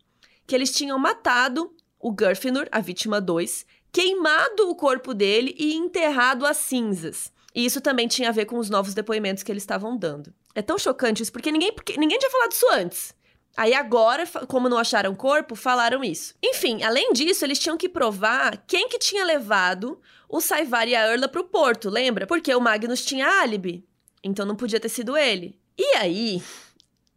que 0.47 0.55
eles 0.55 0.71
tinham 0.71 0.97
matado 0.97 1.76
o 1.99 2.11
Gryffindor, 2.11 2.67
a 2.71 2.80
vítima 2.80 3.19
2, 3.19 3.65
queimado 3.91 4.69
o 4.69 4.76
corpo 4.76 5.13
dele 5.13 5.55
e 5.57 5.73
enterrado 5.73 6.45
as 6.45 6.57
cinzas. 6.57 7.34
E 7.53 7.65
isso 7.65 7.82
também 7.82 8.07
tinha 8.07 8.30
a 8.30 8.34
ver 8.34 8.45
com 8.45 8.57
os 8.57 8.69
novos 8.69 8.93
depoimentos 8.93 9.41
que 9.41 9.51
eles 9.51 9.63
estavam 9.63 9.97
dando. 9.97 10.34
É 10.53 10.61
tão 10.61 10.78
chocante 10.78 11.23
isso, 11.23 11.32
porque 11.32 11.51
ninguém, 11.51 11.73
porque 11.73 11.97
ninguém 11.97 12.19
tinha 12.19 12.30
falado 12.30 12.51
isso 12.51 12.67
antes. 12.71 13.14
Aí 13.57 13.73
agora, 13.73 14.27
como 14.47 14.67
não 14.67 14.77
acharam 14.77 15.15
corpo, 15.15 15.55
falaram 15.55 16.03
isso. 16.03 16.35
Enfim, 16.43 16.83
além 16.83 17.13
disso, 17.13 17.45
eles 17.45 17.59
tinham 17.59 17.77
que 17.77 17.87
provar 17.87 18.63
quem 18.67 18.89
que 18.89 18.99
tinha 18.99 19.23
levado 19.23 19.99
o 20.27 20.41
Saivar 20.41 20.87
e 20.87 20.95
a 20.95 21.07
Erla 21.07 21.27
pro 21.27 21.45
porto, 21.45 21.89
lembra? 21.89 22.27
Porque 22.27 22.53
o 22.53 22.59
Magnus 22.59 23.05
tinha 23.05 23.27
álibi. 23.41 23.85
Então 24.23 24.45
não 24.45 24.55
podia 24.55 24.79
ter 24.79 24.89
sido 24.89 25.15
ele. 25.15 25.57
E 25.77 25.95
aí, 25.95 26.43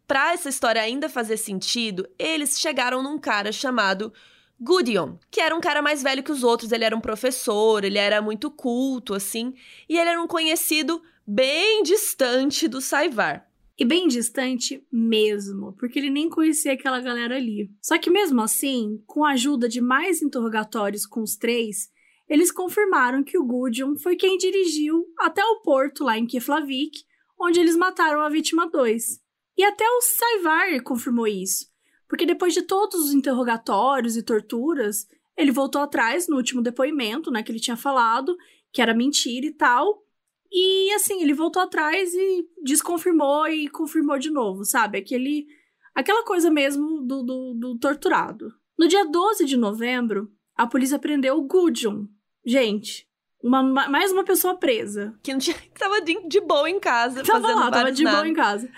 pra 0.07 0.33
essa 0.33 0.47
história 0.47 0.81
ainda 0.81 1.09
fazer 1.09 1.37
sentido, 1.37 2.07
eles 2.17 2.59
chegaram 2.59 3.03
num 3.03 3.17
cara 3.17 3.51
chamado 3.51 4.13
Gudion, 4.59 5.15
que 5.31 5.41
era 5.41 5.55
um 5.55 5.61
cara 5.61 5.81
mais 5.81 6.03
velho 6.03 6.23
que 6.23 6.31
os 6.31 6.43
outros, 6.43 6.71
ele 6.71 6.83
era 6.83 6.95
um 6.95 7.01
professor, 7.01 7.83
ele 7.83 7.97
era 7.97 8.21
muito 8.21 8.51
culto, 8.51 9.13
assim, 9.13 9.53
e 9.87 9.97
ele 9.97 10.09
era 10.09 10.21
um 10.21 10.27
conhecido 10.27 11.01
bem 11.25 11.81
distante 11.83 12.67
do 12.67 12.81
Saivar. 12.81 13.48
E 13.79 13.85
bem 13.85 14.09
distante 14.09 14.85
mesmo, 14.91 15.71
porque 15.79 15.97
ele 15.97 16.09
nem 16.09 16.29
conhecia 16.29 16.73
aquela 16.73 16.99
galera 16.99 17.37
ali. 17.37 17.71
Só 17.81 17.97
que 17.97 18.09
mesmo 18.09 18.41
assim, 18.41 19.01
com 19.07 19.23
a 19.23 19.31
ajuda 19.31 19.69
de 19.69 19.79
mais 19.79 20.21
interrogatórios 20.21 21.05
com 21.05 21.21
os 21.21 21.37
três, 21.37 21.89
eles 22.27 22.51
confirmaram 22.51 23.23
que 23.23 23.37
o 23.37 23.45
Gudjon 23.45 23.95
foi 23.95 24.17
quem 24.17 24.37
dirigiu 24.37 25.05
até 25.17 25.41
o 25.45 25.61
porto 25.61 26.03
lá 26.03 26.17
em 26.17 26.27
Keflavik, 26.27 27.05
onde 27.39 27.57
eles 27.57 27.77
mataram 27.77 28.19
a 28.19 28.29
vítima 28.29 28.69
2. 28.69 29.21
E 29.57 29.63
até 29.63 29.85
o 29.89 30.01
Saivar 30.01 30.83
confirmou 30.83 31.25
isso. 31.25 31.65
Porque 32.05 32.25
depois 32.25 32.53
de 32.53 32.63
todos 32.63 33.05
os 33.05 33.13
interrogatórios 33.13 34.17
e 34.17 34.23
torturas, 34.23 35.07
ele 35.37 35.51
voltou 35.51 35.81
atrás 35.81 36.27
no 36.27 36.35
último 36.35 36.61
depoimento, 36.61 37.31
né, 37.31 37.41
que 37.41 37.49
ele 37.49 37.61
tinha 37.61 37.77
falado, 37.77 38.35
que 38.73 38.81
era 38.81 38.93
mentira 38.93 39.45
e 39.45 39.53
tal. 39.53 40.03
E 40.51 40.91
assim, 40.93 41.21
ele 41.21 41.33
voltou 41.33 41.61
atrás 41.61 42.13
e 42.13 42.47
desconfirmou 42.63 43.47
e 43.47 43.67
confirmou 43.69 44.17
de 44.17 44.29
novo, 44.29 44.65
sabe? 44.65 44.97
Aquele, 44.97 45.45
aquela 45.93 46.23
coisa 46.23 46.49
mesmo 46.49 47.01
do, 47.01 47.23
do, 47.23 47.53
do 47.53 47.77
torturado. 47.77 48.51
No 48.77 48.87
dia 48.87 49.05
12 49.05 49.45
de 49.45 49.57
novembro, 49.57 50.31
a 50.55 50.65
polícia 50.65 50.97
prendeu 50.97 51.37
o 51.37 51.43
Gudjon. 51.45 52.07
Gente, 52.45 53.07
uma, 53.43 53.61
mais 53.63 54.11
uma 54.11 54.23
pessoa 54.23 54.57
presa. 54.57 55.13
Que 55.21 55.31
não 55.31 55.39
tinha, 55.39 55.55
tava 55.77 56.01
de, 56.01 56.27
de 56.27 56.41
boa 56.41 56.69
em 56.69 56.79
casa. 56.79 57.23
Tava 57.23 57.53
lá, 57.53 57.69
tava 57.69 57.91
de 57.91 58.03
nada. 58.03 58.17
boa 58.17 58.27
em 58.27 58.33
casa. 58.33 58.69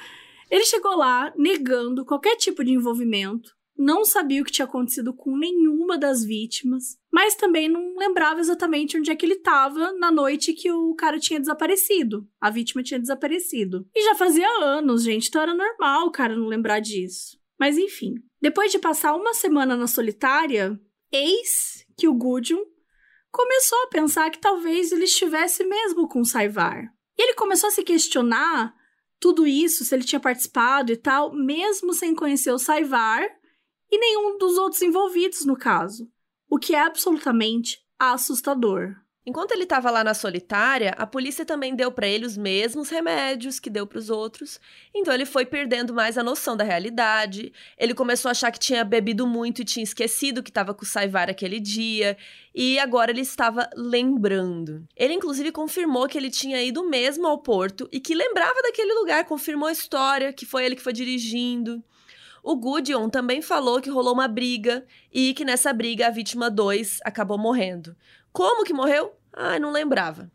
Ele 0.49 0.65
chegou 0.65 0.95
lá 0.97 1.31
negando 1.37 2.05
qualquer 2.05 2.35
tipo 2.35 2.63
de 2.63 2.73
envolvimento, 2.73 3.55
não 3.81 4.05
sabia 4.05 4.43
o 4.43 4.45
que 4.45 4.51
tinha 4.51 4.65
acontecido 4.65 5.11
com 5.11 5.35
nenhuma 5.35 5.97
das 5.97 6.23
vítimas, 6.23 6.99
mas 7.11 7.33
também 7.33 7.67
não 7.67 7.97
lembrava 7.97 8.39
exatamente 8.39 8.95
onde 8.95 9.09
é 9.09 9.15
que 9.15 9.25
ele 9.25 9.33
estava 9.33 9.91
na 9.93 10.11
noite 10.11 10.53
que 10.53 10.71
o 10.71 10.93
cara 10.93 11.19
tinha 11.19 11.39
desaparecido. 11.39 12.27
A 12.39 12.51
vítima 12.51 12.83
tinha 12.83 12.99
desaparecido. 12.99 13.87
E 13.95 14.03
já 14.03 14.13
fazia 14.13 14.47
anos, 14.63 15.03
gente, 15.03 15.29
então 15.29 15.41
era 15.41 15.55
normal 15.55 16.05
o 16.05 16.11
cara 16.11 16.35
não 16.35 16.45
lembrar 16.45 16.79
disso. 16.79 17.39
Mas 17.59 17.75
enfim, 17.75 18.13
depois 18.39 18.71
de 18.71 18.77
passar 18.77 19.15
uma 19.15 19.33
semana 19.33 19.75
na 19.75 19.87
solitária, 19.87 20.79
eis 21.11 21.83
que 21.97 22.07
o 22.07 22.13
Gudjon 22.13 22.61
começou 23.31 23.79
a 23.81 23.87
pensar 23.87 24.29
que 24.29 24.39
talvez 24.39 24.91
ele 24.91 25.05
estivesse 25.05 25.63
mesmo 25.63 26.07
com 26.07 26.21
o 26.21 26.25
Saivar. 26.25 26.93
E 27.17 27.23
ele 27.23 27.33
começou 27.33 27.67
a 27.67 27.71
se 27.71 27.81
questionar 27.81 28.75
tudo 29.19 29.47
isso, 29.47 29.83
se 29.83 29.95
ele 29.95 30.03
tinha 30.03 30.19
participado 30.19 30.91
e 30.91 30.97
tal, 30.97 31.33
mesmo 31.33 31.93
sem 31.93 32.13
conhecer 32.13 32.51
o 32.51 32.59
Saivar 32.59 33.40
e 33.91 33.97
nenhum 33.97 34.37
dos 34.37 34.57
outros 34.57 34.81
envolvidos 34.81 35.45
no 35.45 35.57
caso, 35.57 36.09
o 36.49 36.57
que 36.57 36.73
é 36.73 36.79
absolutamente 36.79 37.83
assustador. 37.99 38.95
Enquanto 39.23 39.51
ele 39.51 39.63
estava 39.63 39.91
lá 39.91 40.03
na 40.03 40.15
solitária, 40.15 40.95
a 40.97 41.05
polícia 41.05 41.45
também 41.45 41.75
deu 41.75 41.91
para 41.91 42.07
ele 42.07 42.25
os 42.25 42.35
mesmos 42.35 42.89
remédios 42.89 43.59
que 43.59 43.69
deu 43.69 43.85
para 43.85 43.99
os 43.99 44.09
outros. 44.09 44.59
Então 44.95 45.13
ele 45.13 45.27
foi 45.27 45.45
perdendo 45.45 45.93
mais 45.93 46.17
a 46.17 46.23
noção 46.23 46.57
da 46.57 46.63
realidade. 46.63 47.53
Ele 47.77 47.93
começou 47.93 48.29
a 48.29 48.31
achar 48.31 48.51
que 48.51 48.57
tinha 48.57 48.83
bebido 48.83 49.27
muito 49.27 49.61
e 49.61 49.65
tinha 49.65 49.83
esquecido 49.83 50.41
que 50.41 50.49
estava 50.49 50.73
com 50.73 50.81
o 50.81 50.87
Saivar 50.87 51.29
aquele 51.29 51.59
dia. 51.59 52.17
E 52.53 52.79
agora 52.79 53.11
ele 53.11 53.21
estava 53.21 53.69
lembrando. 53.75 54.87
Ele 54.97 55.13
inclusive 55.13 55.51
confirmou 55.51 56.07
que 56.07 56.17
ele 56.17 56.31
tinha 56.31 56.59
ido 56.63 56.83
mesmo 56.83 57.27
ao 57.27 57.37
porto 57.37 57.87
e 57.91 57.99
que 57.99 58.15
lembrava 58.15 58.59
daquele 58.63 58.93
lugar, 58.95 59.25
confirmou 59.25 59.69
a 59.69 59.71
história, 59.71 60.33
que 60.33 60.47
foi 60.47 60.65
ele 60.65 60.75
que 60.75 60.81
foi 60.81 60.93
dirigindo. 60.93 61.83
O 62.43 62.55
Gudjon 62.55 63.09
também 63.09 63.41
falou 63.41 63.79
que 63.79 63.89
rolou 63.89 64.13
uma 64.13 64.27
briga 64.27 64.85
e 65.11 65.33
que 65.33 65.45
nessa 65.45 65.71
briga 65.71 66.07
a 66.07 66.09
vítima 66.09 66.49
2 66.49 66.99
acabou 67.03 67.37
morrendo. 67.37 67.95
Como 68.31 68.63
que 68.63 68.73
morreu? 68.73 69.13
Ah, 69.31 69.59
não 69.59 69.71
lembrava. 69.71 70.31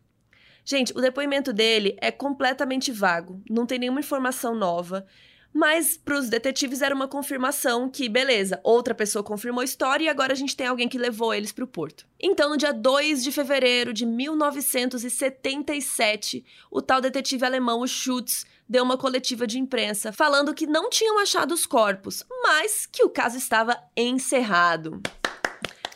Gente, 0.65 0.93
o 0.97 1.01
depoimento 1.01 1.53
dele 1.53 1.97
é 2.01 2.11
completamente 2.11 2.91
vago, 2.91 3.41
não 3.49 3.67
tem 3.67 3.79
nenhuma 3.79 4.01
informação 4.01 4.55
nova. 4.55 5.07
Mas 5.57 5.97
para 5.97 6.19
os 6.19 6.29
detetives 6.29 6.83
era 6.83 6.95
uma 6.95 7.09
confirmação 7.09 7.89
que, 7.89 8.11
beleza, 8.11 8.61
outra 8.63 8.95
pessoa 8.95 9.25
confirmou 9.25 9.63
a 9.63 9.65
história 9.65 10.05
e 10.05 10.09
agora 10.09 10.35
a 10.35 10.37
gente 10.37 10.55
tem 10.55 10.67
alguém 10.67 10.87
que 10.87 10.99
levou 10.99 11.33
eles 11.33 11.51
para 11.51 11.65
o 11.65 11.67
porto. 11.67 12.07
Então, 12.21 12.51
no 12.51 12.59
dia 12.59 12.75
2 12.75 13.25
de 13.25 13.33
fevereiro 13.33 13.95
de 13.95 14.05
1977, 14.05 16.45
o 16.71 16.83
tal 16.83 17.01
detetive 17.01 17.47
alemão, 17.47 17.81
o 17.81 17.89
Schutz, 17.89 18.45
deu 18.69 18.85
uma 18.85 18.99
coletiva 18.99 19.47
de 19.47 19.59
imprensa 19.59 20.13
falando 20.13 20.53
que 20.53 20.67
não 20.67 20.91
tinham 20.91 21.19
achado 21.19 21.55
os 21.55 21.65
corpos, 21.65 22.23
mas 22.43 22.85
que 22.85 23.03
o 23.03 23.09
caso 23.09 23.39
estava 23.39 23.83
encerrado. 23.97 25.01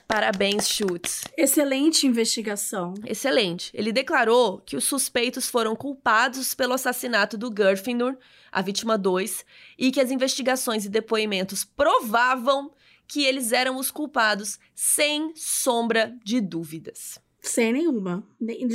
Parabéns, 0.08 0.68
Schutz. 0.68 1.24
Excelente 1.36 2.06
investigação. 2.06 2.94
Excelente. 3.06 3.70
Ele 3.74 3.92
declarou 3.92 4.58
que 4.58 4.74
os 4.74 4.84
suspeitos 4.84 5.50
foram 5.50 5.76
culpados 5.76 6.54
pelo 6.54 6.72
assassinato 6.72 7.36
do 7.36 7.52
Gerfinur, 7.54 8.16
a 8.50 8.62
vítima 8.62 8.96
2, 8.96 9.44
e 9.78 9.90
que 9.90 10.00
as 10.00 10.10
investigações 10.10 10.84
e 10.84 10.88
depoimentos 10.88 11.64
provavam 11.64 12.72
que 13.06 13.24
eles 13.24 13.52
eram 13.52 13.76
os 13.76 13.90
culpados 13.90 14.58
sem 14.74 15.32
sombra 15.34 16.16
de 16.24 16.40
dúvidas. 16.40 17.18
Sem 17.42 17.72
nenhuma. 17.72 18.26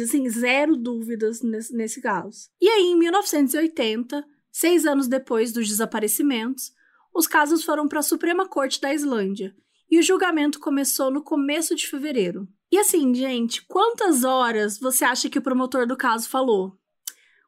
Assim, 0.04 0.28
zero 0.30 0.76
dúvidas 0.76 1.42
nesse, 1.42 1.74
nesse 1.76 2.02
caso. 2.02 2.50
E 2.60 2.68
aí, 2.68 2.84
em 2.84 2.98
1980, 2.98 4.26
seis 4.52 4.86
anos 4.86 5.08
depois 5.08 5.54
dos 5.54 5.68
desaparecimentos, 5.68 6.74
os 7.14 7.28
casos 7.28 7.64
foram 7.64 7.88
para 7.88 8.00
a 8.00 8.04
Suprema 8.04 8.48
Corte 8.48 8.82
da 8.82 8.94
Islândia 8.94 9.56
e 9.90 10.00
o 10.00 10.04
julgamento 10.04 10.60
começou 10.60 11.12
no 11.12 11.24
começo 11.24 11.76
de 11.76 11.88
fevereiro. 11.88 12.48
E 12.72 12.78
assim, 12.78 13.14
gente, 13.14 13.66
quantas 13.66 14.24
horas 14.24 14.78
você 14.78 15.06
acha 15.06 15.30
que 15.30 15.40
o 15.40 15.42
promotor 15.42 15.88
do 15.88 15.96
caso 15.96 16.28
falou? 16.28 16.78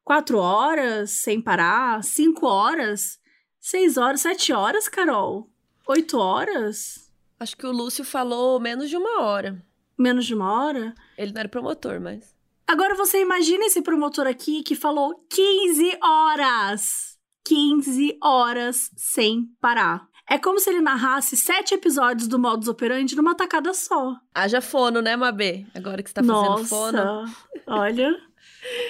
Quatro 0.08 0.38
horas 0.40 1.12
sem 1.12 1.42
parar? 1.42 2.02
Cinco 2.02 2.48
horas? 2.48 3.20
Seis 3.60 3.98
horas? 3.98 4.22
Sete 4.22 4.54
horas, 4.54 4.88
Carol? 4.88 5.52
Oito 5.86 6.18
horas? 6.18 7.12
Acho 7.38 7.58
que 7.58 7.68
o 7.68 7.74
Lúcio 7.74 8.06
falou 8.06 8.58
menos 8.58 8.90
de 8.90 8.96
uma 8.96 9.24
hora. 9.24 9.62
Menos 10.00 10.26
de 10.26 10.34
uma 10.34 10.64
hora? 10.64 10.96
Ele 11.18 11.34
não 11.34 11.42
era 11.42 11.50
promotor, 11.50 12.00
mas. 12.00 12.34
Agora 12.66 12.96
você 12.96 13.22
imagina 13.22 13.66
esse 13.66 13.82
promotor 13.82 14.28
aqui 14.28 14.64
que 14.64 14.76
falou 14.76 15.14
15 15.30 15.98
horas! 16.02 17.18
15 17.46 18.18
horas 18.24 18.90
sem 18.96 19.50
parar. 19.60 20.08
É 20.30 20.38
como 20.38 20.58
se 20.58 20.70
ele 20.70 20.80
narrasse 20.80 21.36
sete 21.36 21.74
episódios 21.74 22.30
do 22.30 22.40
modus 22.40 22.70
operandi 22.70 23.14
numa 23.14 23.36
tacada 23.36 23.74
só. 23.74 24.16
Haja 24.34 24.62
fono, 24.62 25.02
né, 25.02 25.18
Mabê? 25.18 25.66
Agora 25.76 26.02
que 26.02 26.10
você 26.10 26.14
tá 26.14 26.22
fazendo 26.24 26.34
Nossa, 26.34 26.66
fono. 26.66 27.26
olha. 27.68 28.27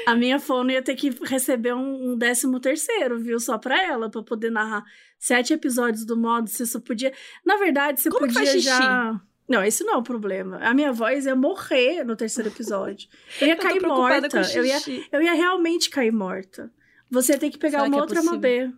A 0.06 0.16
minha 0.16 0.40
fono 0.40 0.72
ia 0.72 0.82
ter 0.82 0.96
que 0.96 1.10
receber 1.24 1.74
um, 1.74 2.12
um 2.12 2.18
décimo 2.18 2.60
terceiro, 2.60 3.20
viu? 3.20 3.40
Só 3.40 3.58
pra 3.58 3.82
ela, 3.84 4.10
pra 4.10 4.24
poder 4.24 4.50
narrar 4.50 4.84
sete 5.20 5.54
episódios 5.54 6.06
do 6.06 6.16
modo. 6.18 6.50
Se 6.50 6.64
isso 6.64 6.80
podia. 6.82 7.14
Na 7.46 7.58
verdade, 7.58 8.00
você 8.02 8.10
Como 8.10 8.26
podia 8.28 8.60
já. 8.60 9.20
Não, 9.48 9.64
esse 9.64 9.84
não 9.84 9.94
é 9.94 9.98
o 9.98 10.04
problema. 10.04 10.58
A 10.58 10.74
minha 10.74 10.92
voz 10.92 11.26
ia 11.26 11.36
morrer 11.36 12.04
no 12.04 12.16
terceiro 12.16 12.50
episódio. 12.50 13.08
Eu 13.40 13.48
ia 13.48 13.54
Eu 13.54 13.58
cair 13.60 13.82
morta. 13.82 14.42
Eu 14.54 14.66
ia, 14.66 14.78
eu 15.12 15.22
ia 15.22 15.34
realmente 15.34 15.90
cair 15.90 16.12
morta. 16.12 16.72
Você 17.10 17.38
tem 17.38 17.50
que 17.50 17.58
pegar 17.58 17.80
Será 17.80 17.88
uma 17.88 17.94
que 17.94 17.98
é 17.98 18.02
outra 18.02 18.16
possível? 18.18 18.36
Mabê. 18.36 18.74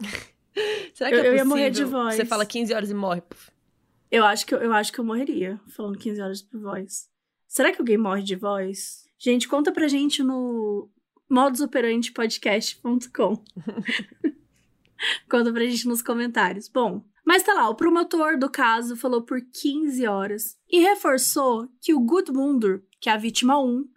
Será 0.94 1.10
que 1.10 1.16
Eu- 1.16 1.20
é 1.24 1.28
eu 1.28 1.32
ia 1.34 1.38
possível? 1.44 1.46
morrer 1.46 1.70
de 1.70 1.84
voz. 1.84 2.14
Você 2.14 2.24
fala 2.24 2.46
15 2.46 2.72
horas 2.74 2.90
e 2.90 2.94
morre. 2.94 3.22
Eu 4.10 4.24
acho 4.24 4.46
que 4.46 4.54
eu, 4.54 4.58
eu 4.58 4.72
acho 4.72 4.92
que 4.92 4.98
eu 4.98 5.04
morreria 5.04 5.60
falando 5.74 5.98
15 5.98 6.20
horas 6.20 6.42
por 6.42 6.60
voz. 6.60 7.08
Será 7.46 7.72
que 7.72 7.78
alguém 7.80 7.96
morre 7.98 8.22
de 8.22 8.34
voz? 8.36 9.04
Gente, 9.22 9.46
conta 9.46 9.70
pra 9.70 9.86
gente 9.86 10.20
no 10.20 10.90
modusoperantepodcast.com. 11.30 13.44
conta 15.30 15.52
pra 15.52 15.64
gente 15.64 15.86
nos 15.86 16.02
comentários. 16.02 16.66
Bom, 16.66 17.04
mas 17.24 17.44
tá 17.44 17.54
lá, 17.54 17.68
o 17.68 17.76
promotor 17.76 18.36
do 18.36 18.50
caso 18.50 18.96
falou 18.96 19.22
por 19.22 19.40
15 19.40 20.04
horas 20.08 20.58
e 20.68 20.80
reforçou 20.80 21.68
que 21.80 21.94
o 21.94 22.00
Gudmundur, 22.00 22.82
que 23.00 23.08
é 23.08 23.12
a 23.12 23.16
vítima 23.16 23.62
1, 23.62 23.88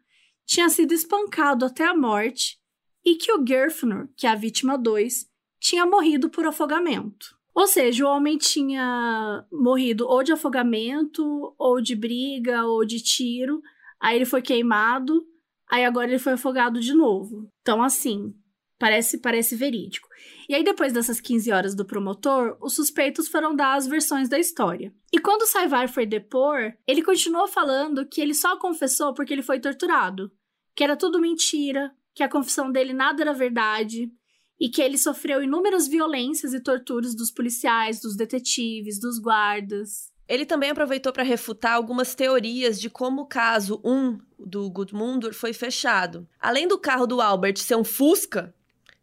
tinha 0.45 0.69
sido 0.69 0.93
espancado 0.93 1.65
até 1.65 1.85
a 1.85 1.97
morte 1.97 2.59
e 3.03 3.15
que 3.15 3.31
o 3.31 3.43
Gerfnur, 3.43 4.07
que 4.15 4.27
é 4.27 4.29
a 4.29 4.35
vítima 4.35 4.77
2, 4.77 5.27
tinha 5.59 5.87
morrido 5.87 6.29
por 6.29 6.45
afogamento. 6.45 7.35
Ou 7.55 7.65
seja, 7.65 8.05
o 8.05 8.09
homem 8.09 8.37
tinha 8.37 9.43
morrido 9.51 10.05
ou 10.05 10.21
de 10.21 10.31
afogamento, 10.31 11.55
ou 11.57 11.81
de 11.81 11.95
briga, 11.95 12.63
ou 12.65 12.85
de 12.85 13.01
tiro. 13.01 13.63
Aí 14.05 14.17
ele 14.17 14.25
foi 14.25 14.39
queimado, 14.39 15.25
aí 15.67 15.83
agora 15.83 16.07
ele 16.07 16.19
foi 16.19 16.33
afogado 16.33 16.79
de 16.79 16.93
novo. 16.93 17.49
Então, 17.61 17.81
assim, 17.81 18.35
parece, 18.77 19.17
parece 19.17 19.55
verídico. 19.55 20.07
E 20.47 20.53
aí, 20.53 20.63
depois 20.63 20.93
dessas 20.93 21.19
15 21.19 21.51
horas 21.51 21.73
do 21.73 21.83
promotor, 21.83 22.55
os 22.61 22.75
suspeitos 22.75 23.27
foram 23.27 23.55
dar 23.55 23.73
as 23.73 23.87
versões 23.87 24.29
da 24.29 24.37
história. 24.37 24.93
E 25.11 25.17
quando 25.17 25.41
o 25.41 25.47
Saivar 25.47 25.91
foi 25.91 26.05
depor, 26.05 26.71
ele 26.87 27.01
continuou 27.01 27.47
falando 27.47 28.07
que 28.07 28.21
ele 28.21 28.35
só 28.35 28.59
confessou 28.59 29.11
porque 29.11 29.33
ele 29.33 29.41
foi 29.41 29.59
torturado. 29.59 30.31
Que 30.75 30.83
era 30.83 30.95
tudo 30.95 31.19
mentira, 31.19 31.91
que 32.13 32.21
a 32.21 32.29
confissão 32.29 32.71
dele 32.71 32.93
nada 32.93 33.23
era 33.23 33.33
verdade 33.33 34.11
e 34.59 34.69
que 34.69 34.83
ele 34.83 34.99
sofreu 34.99 35.41
inúmeras 35.41 35.87
violências 35.87 36.53
e 36.53 36.61
torturas 36.61 37.15
dos 37.15 37.31
policiais, 37.31 37.99
dos 37.99 38.15
detetives, 38.15 38.99
dos 38.99 39.17
guardas. 39.17 40.13
Ele 40.27 40.45
também 40.45 40.71
aproveitou 40.71 41.13
para 41.13 41.23
refutar 41.23 41.73
algumas 41.73 42.15
teorias 42.15 42.79
de 42.79 42.89
como 42.89 43.23
o 43.23 43.27
caso 43.27 43.79
1 43.83 44.17
do 44.39 44.69
Gudmundur 44.69 45.33
foi 45.33 45.53
fechado. 45.53 46.27
Além 46.39 46.67
do 46.67 46.79
carro 46.79 47.05
do 47.05 47.21
Albert 47.21 47.57
ser 47.57 47.75
um 47.75 47.83
Fusca, 47.83 48.54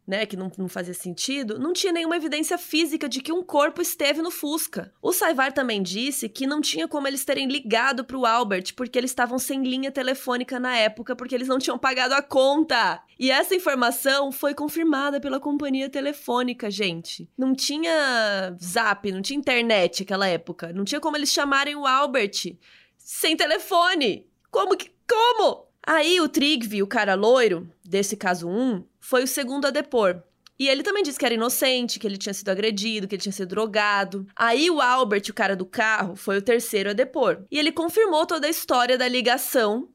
né, 0.06 0.26
que 0.26 0.36
não, 0.36 0.50
não, 0.58 0.68
fazia 0.68 0.94
sentido, 0.94 1.58
não 1.58 1.72
tinha 1.72 1.92
nenhuma 1.92 2.16
evidência 2.16 2.58
física 2.58 3.08
de 3.08 3.20
que 3.20 3.32
um 3.32 3.42
corpo 3.42 3.80
esteve 3.80 4.20
no 4.20 4.30
Fusca. 4.30 4.92
O 5.00 5.12
Saivar 5.12 5.52
também 5.52 5.82
disse 5.82 6.28
que 6.28 6.46
não 6.46 6.60
tinha 6.60 6.88
como 6.88 7.06
eles 7.06 7.24
terem 7.24 7.46
ligado 7.46 8.04
para 8.04 8.18
o 8.18 8.26
Albert, 8.26 8.74
porque 8.74 8.98
eles 8.98 9.12
estavam 9.12 9.38
sem 9.38 9.62
linha 9.62 9.92
telefônica 9.92 10.58
na 10.58 10.76
época, 10.76 11.14
porque 11.14 11.34
eles 11.34 11.48
não 11.48 11.58
tinham 11.58 11.78
pagado 11.78 12.14
a 12.14 12.22
conta. 12.22 13.00
E 13.18 13.30
essa 13.30 13.54
informação 13.54 14.32
foi 14.32 14.54
confirmada 14.54 15.20
pela 15.20 15.38
companhia 15.38 15.88
telefônica, 15.88 16.70
gente. 16.70 17.30
Não 17.38 17.54
tinha 17.54 18.56
zap, 18.60 19.10
não 19.12 19.22
tinha 19.22 19.38
internet 19.38 20.00
naquela 20.00 20.26
época. 20.26 20.72
Não 20.72 20.84
tinha 20.84 21.00
como 21.00 21.16
eles 21.16 21.30
chamarem 21.30 21.76
o 21.76 21.86
Albert 21.86 22.56
sem 22.98 23.36
telefone. 23.36 24.26
Como 24.50 24.76
que. 24.76 24.90
Como? 25.08 25.71
Aí 25.84 26.20
o 26.20 26.28
Trigvi, 26.28 26.82
o 26.82 26.86
cara 26.86 27.14
loiro, 27.14 27.68
desse 27.84 28.16
caso 28.16 28.48
1, 28.48 28.84
foi 29.00 29.24
o 29.24 29.28
segundo 29.28 29.66
a 29.66 29.70
depor. 29.70 30.22
E 30.58 30.68
ele 30.68 30.82
também 30.84 31.02
disse 31.02 31.18
que 31.18 31.24
era 31.24 31.34
inocente, 31.34 31.98
que 31.98 32.06
ele 32.06 32.16
tinha 32.16 32.32
sido 32.32 32.48
agredido, 32.48 33.08
que 33.08 33.16
ele 33.16 33.22
tinha 33.22 33.32
sido 33.32 33.48
drogado. 33.48 34.26
Aí 34.36 34.70
o 34.70 34.80
Albert, 34.80 35.24
o 35.28 35.34
cara 35.34 35.56
do 35.56 35.66
carro, 35.66 36.14
foi 36.14 36.38
o 36.38 36.42
terceiro 36.42 36.90
a 36.90 36.92
depor. 36.92 37.44
E 37.50 37.58
ele 37.58 37.72
confirmou 37.72 38.24
toda 38.24 38.46
a 38.46 38.50
história 38.50 38.96
da 38.96 39.08
ligação 39.08 39.88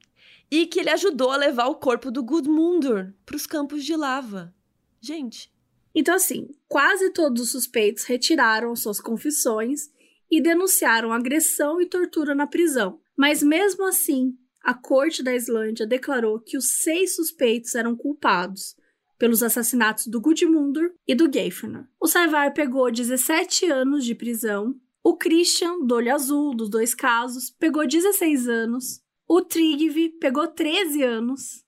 e 0.51 0.65
que 0.65 0.79
ele 0.79 0.89
ajudou 0.89 1.31
a 1.31 1.37
levar 1.37 1.67
o 1.67 1.75
corpo 1.75 2.11
do 2.11 2.23
Gudmundur 2.23 3.13
para 3.25 3.35
os 3.35 3.45
campos 3.45 3.85
de 3.85 3.95
lava. 3.95 4.53
Gente. 4.99 5.49
Então, 5.95 6.15
assim, 6.15 6.49
quase 6.67 7.11
todos 7.11 7.41
os 7.41 7.51
suspeitos 7.51 8.03
retiraram 8.03 8.75
suas 8.75 8.99
confissões 8.99 9.89
e 10.29 10.41
denunciaram 10.41 11.13
agressão 11.13 11.81
e 11.81 11.85
tortura 11.85 12.35
na 12.35 12.45
prisão. 12.45 12.99
Mas 13.15 13.41
mesmo 13.41 13.85
assim, 13.87 14.37
a 14.67 14.73
corte 14.73 15.23
da 15.23 15.33
Islândia 15.33 15.87
declarou 15.87 16.41
que 16.41 16.57
os 16.57 16.79
seis 16.79 17.15
suspeitos 17.15 17.73
eram 17.73 17.95
culpados 17.95 18.75
pelos 19.17 19.41
assassinatos 19.41 20.07
do 20.07 20.19
Gudmundur 20.19 20.91
e 21.07 21.15
do 21.15 21.31
Geirfinnur. 21.31 21.85
O 21.97 22.05
Saivar 22.05 22.53
pegou 22.53 22.91
17 22.91 23.65
anos 23.71 24.03
de 24.03 24.13
prisão. 24.13 24.75
O 25.01 25.15
Christian, 25.15 25.79
do 25.85 25.95
olho 25.95 26.13
azul, 26.13 26.53
dos 26.53 26.69
dois 26.69 26.93
casos, 26.93 27.49
pegou 27.49 27.87
16 27.87 28.49
anos. 28.49 29.01
O 29.25 29.41
Trigvi 29.41 30.09
pegou 30.19 30.45
13 30.45 31.01
anos. 31.01 31.63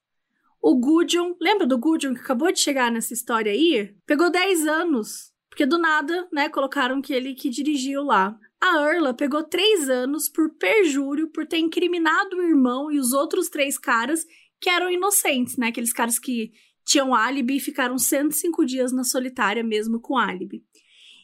O 0.62 0.76
Gudjon, 0.76 1.38
lembra 1.40 1.66
do 1.66 1.78
Gudjon 1.78 2.14
que 2.14 2.20
acabou 2.20 2.52
de 2.52 2.60
chegar 2.60 2.92
nessa 2.92 3.14
história 3.14 3.54
aí? 3.54 3.96
Pegou 4.06 4.30
10 4.30 4.68
anos. 4.68 5.32
Porque 5.48 5.66
do 5.66 5.78
nada, 5.78 6.28
né, 6.34 6.50
colocaram 6.50 7.02
que 7.02 7.14
ele 7.14 7.34
que 7.34 7.50
dirigiu 7.50 8.04
lá. 8.04 8.38
A 8.62 8.90
Erla 8.90 9.14
pegou 9.14 9.44
três 9.44 9.90
anos 9.90 10.28
por 10.28 10.50
perjúrio 10.56 11.30
por 11.30 11.48
ter 11.48 11.60
incriminado 11.60 12.36
o 12.36 12.42
irmão 12.42 12.92
e 12.92 13.00
os 13.00 13.14
outros 13.14 13.48
três 13.50 13.78
caras 13.78 14.26
que 14.60 14.70
eram 14.70 14.92
inocentes, 14.92 15.56
né? 15.56 15.68
Aqueles 15.68 15.94
caras 15.94 16.20
que 16.20 16.52
tinham 16.84 17.16
álibi 17.16 17.58
e 17.58 17.60
ficaram 17.62 17.98
105 17.98 18.66
dias 18.66 18.92
na 18.92 19.04
solitária 19.04 19.64
mesmo 19.64 20.00
com 20.02 20.18
álibi. 20.18 20.64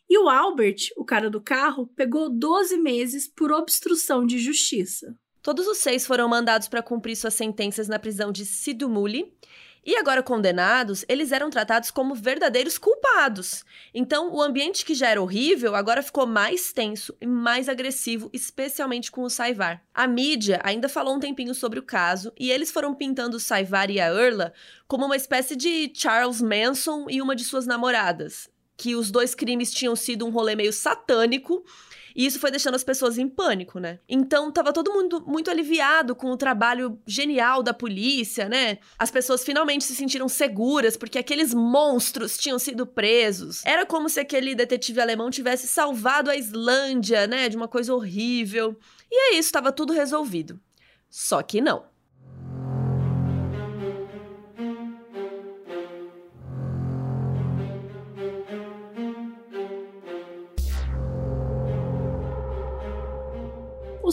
E 0.10 0.18
o 0.18 0.30
Albert, 0.30 0.92
o 0.96 1.04
cara 1.04 1.30
do 1.30 1.42
carro, 1.42 1.88
pegou 1.96 2.30
12 2.30 2.78
meses 2.78 3.28
por 3.28 3.52
obstrução 3.52 4.26
de 4.26 4.38
justiça. 4.38 5.18
Todos 5.42 5.68
os 5.68 5.80
seis 5.80 6.06
foram 6.08 6.30
mandados 6.30 6.68
para 6.68 6.82
cumprir 6.82 7.16
suas 7.16 7.34
sentenças 7.34 7.88
na 7.88 8.00
prisão 8.00 8.32
de 8.32 8.46
Sidumuli 8.46 9.34
e 9.86 9.96
agora 9.98 10.24
condenados, 10.24 11.06
eles 11.08 11.32
eram 11.32 11.50
tratados 11.50 11.92
como 11.92 12.16
verdadeiros 12.16 12.78
culpados. 12.78 13.64
Então, 13.94 14.34
o 14.34 14.42
ambiente 14.42 14.84
que 14.84 14.96
já 14.96 15.10
era 15.10 15.22
horrível 15.22 15.76
agora 15.76 16.02
ficou 16.02 16.26
mais 16.26 16.74
tenso 16.74 17.16
e 17.22 17.28
mais 17.28 17.70
agressivo, 17.70 18.30
especialmente 18.34 19.12
com 19.12 19.22
o 19.22 19.30
Saivar. 19.30 19.84
A 19.94 20.08
mídia 20.08 20.60
ainda 20.64 20.90
falou 20.90 21.16
um 21.16 21.20
tempinho 21.20 21.54
sobre 21.54 21.78
o 21.78 21.84
caso 21.84 22.34
e 22.40 22.50
eles 22.50 22.72
foram 22.72 22.96
pintando 22.96 23.38
o 23.38 23.40
Saivar 23.40 23.92
e 23.92 24.00
a 24.00 24.08
Erla 24.08 24.54
como 24.88 25.06
uma 25.06 25.16
espécie 25.16 25.56
de 25.56 25.92
Charles 25.94 26.42
Manson 26.42 27.06
e 27.08 27.22
uma 27.22 27.36
de 27.36 27.44
suas 27.44 27.68
namoradas. 27.68 28.50
Que 28.76 28.96
os 28.96 29.12
dois 29.12 29.36
crimes 29.36 29.72
tinham 29.72 29.96
sido 29.96 30.26
um 30.26 30.32
rolê 30.32 30.56
meio 30.56 30.74
satânico 30.74 31.64
e 32.16 32.26
isso 32.26 32.40
foi 32.40 32.50
deixando 32.50 32.76
as 32.76 32.84
pessoas 32.84 33.18
em 33.18 33.28
pânico, 33.28 33.80
né? 33.80 34.00
Então 34.08 34.52
tava 34.52 34.72
todo 34.72 34.94
mundo 34.94 35.24
muito 35.28 35.52
aliviado 35.52 36.16
com 36.16 36.32
o 36.32 36.38
trabalho 36.38 36.98
genial 37.06 37.62
da 37.62 37.74
polícia, 37.74 38.48
né? 38.48 38.78
As 38.98 39.12
pessoas 39.12 39.44
finalmente 39.44 39.84
se 39.84 39.96
sentiram 39.96 40.30
seguras 40.30 40.96
porque 40.96 41.20
aqueles 41.20 41.54
monstros 41.54 42.38
tinham 42.38 42.58
sido 42.58 42.86
presos. 42.86 43.62
Era 43.66 43.86
como 43.86 44.08
se 44.08 44.20
aquele 44.20 44.56
detetive 44.56 45.02
alemão 45.02 45.30
tivesse 45.30 45.68
salvado 45.68 46.30
a 46.30 46.36
Islândia, 46.36 47.28
né, 47.28 47.50
de 47.50 47.58
uma 47.58 47.68
coisa 47.68 47.94
horrível. 47.94 48.78
E 49.12 49.16
é 49.16 49.32
isso, 49.32 49.48
estava 49.48 49.72
tudo 49.72 49.92
resolvido. 49.92 50.60
Só 51.10 51.42
que 51.42 51.62
não. 51.62 51.95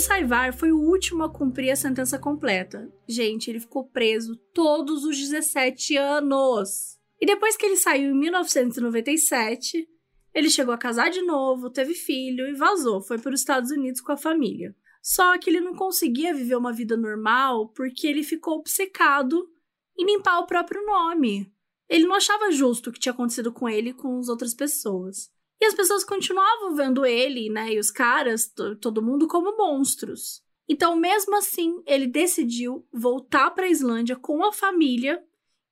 Saivar 0.03 0.53
foi 0.53 0.73
o 0.73 0.81
último 0.81 1.23
a 1.23 1.33
cumprir 1.33 1.71
a 1.71 1.77
sentença 1.77 2.19
completa. 2.19 2.93
Gente, 3.07 3.49
ele 3.49 3.61
ficou 3.61 3.89
preso 3.89 4.37
todos 4.53 5.05
os 5.05 5.17
17 5.17 5.97
anos. 5.97 6.99
E 7.21 7.25
depois 7.25 7.57
que 7.57 7.65
ele 7.65 7.77
saiu 7.77 8.11
em 8.11 8.19
1997, 8.19 9.89
ele 10.35 10.51
chegou 10.51 10.75
a 10.75 10.79
casar 10.79 11.09
de 11.09 11.23
novo, 11.23 11.71
teve 11.71 11.95
filho 11.95 12.49
e 12.49 12.53
vazou, 12.53 13.01
foi 13.01 13.17
para 13.17 13.33
os 13.33 13.41
Estados 13.41 13.71
Unidos 13.71 14.01
com 14.01 14.11
a 14.11 14.17
família. 14.17 14.75
Só 15.01 15.39
que 15.39 15.49
ele 15.49 15.61
não 15.61 15.75
conseguia 15.75 16.35
viver 16.35 16.57
uma 16.57 16.73
vida 16.73 16.97
normal 16.97 17.69
porque 17.69 18.09
ele 18.09 18.25
ficou 18.25 18.59
obcecado 18.59 19.49
em 19.97 20.05
limpar 20.05 20.41
o 20.41 20.47
próprio 20.47 20.85
nome. 20.85 21.53
Ele 21.89 22.07
não 22.07 22.17
achava 22.17 22.51
justo 22.51 22.91
o 22.91 22.93
que 22.93 22.99
tinha 22.99 23.13
acontecido 23.13 23.53
com 23.53 23.69
ele 23.69 23.91
e 23.91 23.95
com 23.95 24.19
as 24.19 24.29
outras 24.29 24.53
pessoas. 24.53 25.31
E 25.63 25.65
as 25.65 25.75
pessoas 25.75 26.03
continuavam 26.03 26.75
vendo 26.75 27.07
ele, 27.07 27.49
né, 27.49 27.73
e 27.73 27.79
os 27.79 27.89
caras, 27.89 28.53
todo 28.81 29.01
mundo 29.01 29.29
como 29.29 29.57
monstros. 29.57 30.43
Então, 30.69 30.97
mesmo 30.97 31.37
assim, 31.37 31.81
ele 31.87 32.09
decidiu 32.09 32.85
voltar 32.93 33.49
para 33.53 33.67
a 33.67 33.71
Islândia 33.71 34.17
com 34.17 34.45
a 34.45 34.53
família 34.53 35.23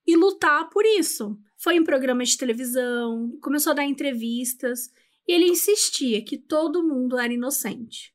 e 0.06 0.14
lutar 0.14 0.70
por 0.70 0.86
isso. 0.86 1.36
Foi 1.56 1.74
em 1.74 1.82
programas 1.82 2.28
de 2.28 2.38
televisão, 2.38 3.36
começou 3.42 3.72
a 3.72 3.74
dar 3.74 3.84
entrevistas 3.84 4.92
e 5.26 5.32
ele 5.32 5.48
insistia 5.48 6.24
que 6.24 6.38
todo 6.38 6.86
mundo 6.86 7.18
era 7.18 7.32
inocente. 7.32 8.14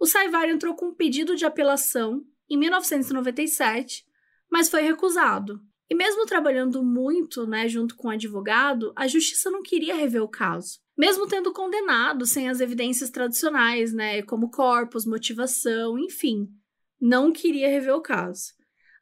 O 0.00 0.06
Saivar 0.06 0.48
entrou 0.48 0.74
com 0.74 0.86
um 0.86 0.94
pedido 0.94 1.36
de 1.36 1.46
apelação 1.46 2.26
em 2.50 2.56
1997, 2.58 4.04
mas 4.50 4.68
foi 4.68 4.82
recusado. 4.82 5.62
E 5.88 5.94
mesmo 5.94 6.26
trabalhando 6.26 6.82
muito, 6.82 7.46
né, 7.46 7.68
junto 7.68 7.94
com 7.94 8.08
o 8.08 8.10
advogado, 8.10 8.92
a 8.96 9.06
justiça 9.06 9.48
não 9.48 9.62
queria 9.62 9.94
rever 9.94 10.20
o 10.20 10.28
caso 10.28 10.82
mesmo 10.96 11.26
tendo 11.26 11.52
condenado 11.52 12.26
sem 12.26 12.48
as 12.48 12.60
evidências 12.60 13.10
tradicionais, 13.10 13.92
né, 13.92 14.22
como 14.22 14.50
corpos, 14.50 15.04
motivação, 15.04 15.98
enfim, 15.98 16.48
não 17.00 17.32
queria 17.32 17.68
rever 17.68 17.94
o 17.94 18.00
caso. 18.00 18.52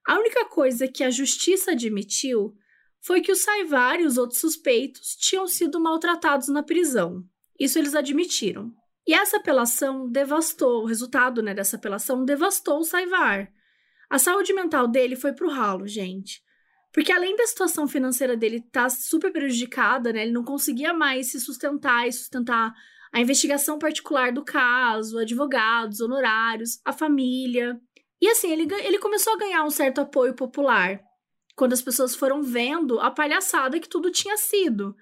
A 0.06 0.18
única 0.18 0.44
coisa 0.46 0.88
que 0.88 1.04
a 1.04 1.10
justiça 1.10 1.72
admitiu 1.72 2.54
foi 3.00 3.20
que 3.20 3.32
o 3.32 3.36
Saivar 3.36 4.00
e 4.00 4.06
os 4.06 4.16
outros 4.16 4.40
suspeitos 4.40 5.16
tinham 5.16 5.46
sido 5.46 5.80
maltratados 5.80 6.48
na 6.48 6.62
prisão. 6.62 7.24
Isso 7.58 7.78
eles 7.78 7.94
admitiram. 7.94 8.72
E 9.06 9.12
essa 9.12 9.36
apelação 9.36 10.08
devastou, 10.08 10.82
o 10.82 10.86
resultado 10.86 11.42
né, 11.42 11.52
dessa 11.52 11.76
apelação 11.76 12.24
devastou 12.24 12.78
o 12.78 12.84
Saivar. 12.84 13.52
A 14.08 14.18
saúde 14.18 14.52
mental 14.52 14.86
dele 14.86 15.16
foi 15.16 15.32
pro 15.32 15.50
ralo, 15.50 15.86
gente. 15.86 16.42
Porque 16.92 17.10
além 17.10 17.34
da 17.36 17.46
situação 17.46 17.88
financeira 17.88 18.36
dele 18.36 18.58
estar 18.58 18.82
tá 18.82 18.90
super 18.90 19.32
prejudicada, 19.32 20.12
né? 20.12 20.22
Ele 20.22 20.32
não 20.32 20.44
conseguia 20.44 20.92
mais 20.92 21.30
se 21.30 21.40
sustentar 21.40 22.06
e 22.06 22.12
sustentar 22.12 22.74
a 23.10 23.20
investigação 23.20 23.78
particular 23.78 24.32
do 24.32 24.44
caso, 24.44 25.18
advogados, 25.18 26.00
honorários, 26.00 26.80
a 26.84 26.92
família. 26.92 27.80
E 28.20 28.28
assim, 28.28 28.52
ele, 28.52 28.72
ele 28.84 28.98
começou 28.98 29.32
a 29.32 29.38
ganhar 29.38 29.64
um 29.64 29.70
certo 29.70 30.00
apoio 30.00 30.34
popular. 30.34 31.00
Quando 31.56 31.72
as 31.72 31.82
pessoas 31.82 32.14
foram 32.14 32.42
vendo 32.42 33.00
a 33.00 33.10
palhaçada 33.10 33.80
que 33.80 33.88
tudo 33.88 34.10
tinha 34.10 34.36
sido. 34.36 34.94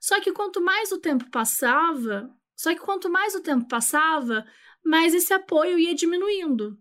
Só 0.00 0.20
que 0.20 0.32
quanto 0.32 0.60
mais 0.60 0.92
o 0.92 0.98
tempo 0.98 1.30
passava, 1.30 2.30
só 2.54 2.74
que 2.74 2.80
quanto 2.80 3.10
mais 3.10 3.34
o 3.34 3.42
tempo 3.42 3.66
passava, 3.68 4.44
mais 4.84 5.14
esse 5.14 5.32
apoio 5.32 5.78
ia 5.78 5.94
diminuindo 5.94 6.78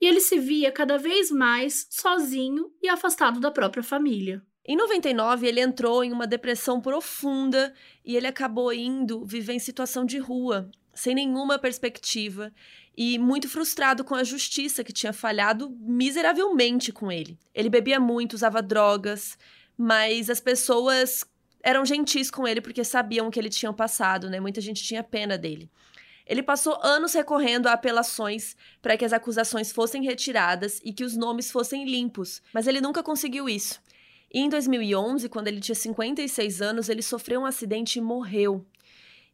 e 0.00 0.06
ele 0.06 0.20
se 0.20 0.38
via 0.38 0.72
cada 0.72 0.96
vez 0.96 1.30
mais 1.30 1.86
sozinho 1.90 2.72
e 2.82 2.88
afastado 2.88 3.38
da 3.38 3.50
própria 3.50 3.82
família. 3.82 4.42
Em 4.64 4.76
99, 4.76 5.46
ele 5.46 5.60
entrou 5.60 6.04
em 6.04 6.12
uma 6.12 6.26
depressão 6.26 6.80
profunda 6.80 7.74
e 8.04 8.16
ele 8.16 8.26
acabou 8.26 8.72
indo 8.72 9.24
viver 9.24 9.54
em 9.54 9.58
situação 9.58 10.04
de 10.04 10.18
rua, 10.18 10.70
sem 10.94 11.14
nenhuma 11.14 11.58
perspectiva 11.58 12.52
e 12.96 13.18
muito 13.18 13.48
frustrado 13.48 14.04
com 14.04 14.14
a 14.14 14.24
justiça 14.24 14.84
que 14.84 14.92
tinha 14.92 15.12
falhado 15.12 15.70
miseravelmente 15.80 16.92
com 16.92 17.10
ele. 17.10 17.38
Ele 17.54 17.70
bebia 17.70 17.98
muito, 17.98 18.34
usava 18.34 18.62
drogas, 18.62 19.38
mas 19.76 20.28
as 20.28 20.40
pessoas 20.40 21.24
eram 21.62 21.84
gentis 21.84 22.30
com 22.30 22.46
ele 22.46 22.60
porque 22.60 22.84
sabiam 22.84 23.28
o 23.28 23.30
que 23.30 23.38
ele 23.38 23.50
tinha 23.50 23.72
passado, 23.72 24.28
né? 24.28 24.40
Muita 24.40 24.60
gente 24.60 24.82
tinha 24.82 25.02
pena 25.02 25.38
dele. 25.38 25.70
Ele 26.30 26.44
passou 26.44 26.78
anos 26.80 27.12
recorrendo 27.12 27.66
a 27.66 27.72
apelações 27.72 28.54
para 28.80 28.96
que 28.96 29.04
as 29.04 29.12
acusações 29.12 29.72
fossem 29.72 30.04
retiradas 30.04 30.80
e 30.84 30.92
que 30.92 31.02
os 31.02 31.16
nomes 31.16 31.50
fossem 31.50 31.84
limpos, 31.84 32.40
mas 32.54 32.68
ele 32.68 32.80
nunca 32.80 33.02
conseguiu 33.02 33.48
isso. 33.48 33.82
E 34.32 34.38
em 34.38 34.48
2011, 34.48 35.28
quando 35.28 35.48
ele 35.48 35.60
tinha 35.60 35.74
56 35.74 36.62
anos, 36.62 36.88
ele 36.88 37.02
sofreu 37.02 37.40
um 37.40 37.46
acidente 37.46 37.98
e 37.98 38.02
morreu. 38.02 38.64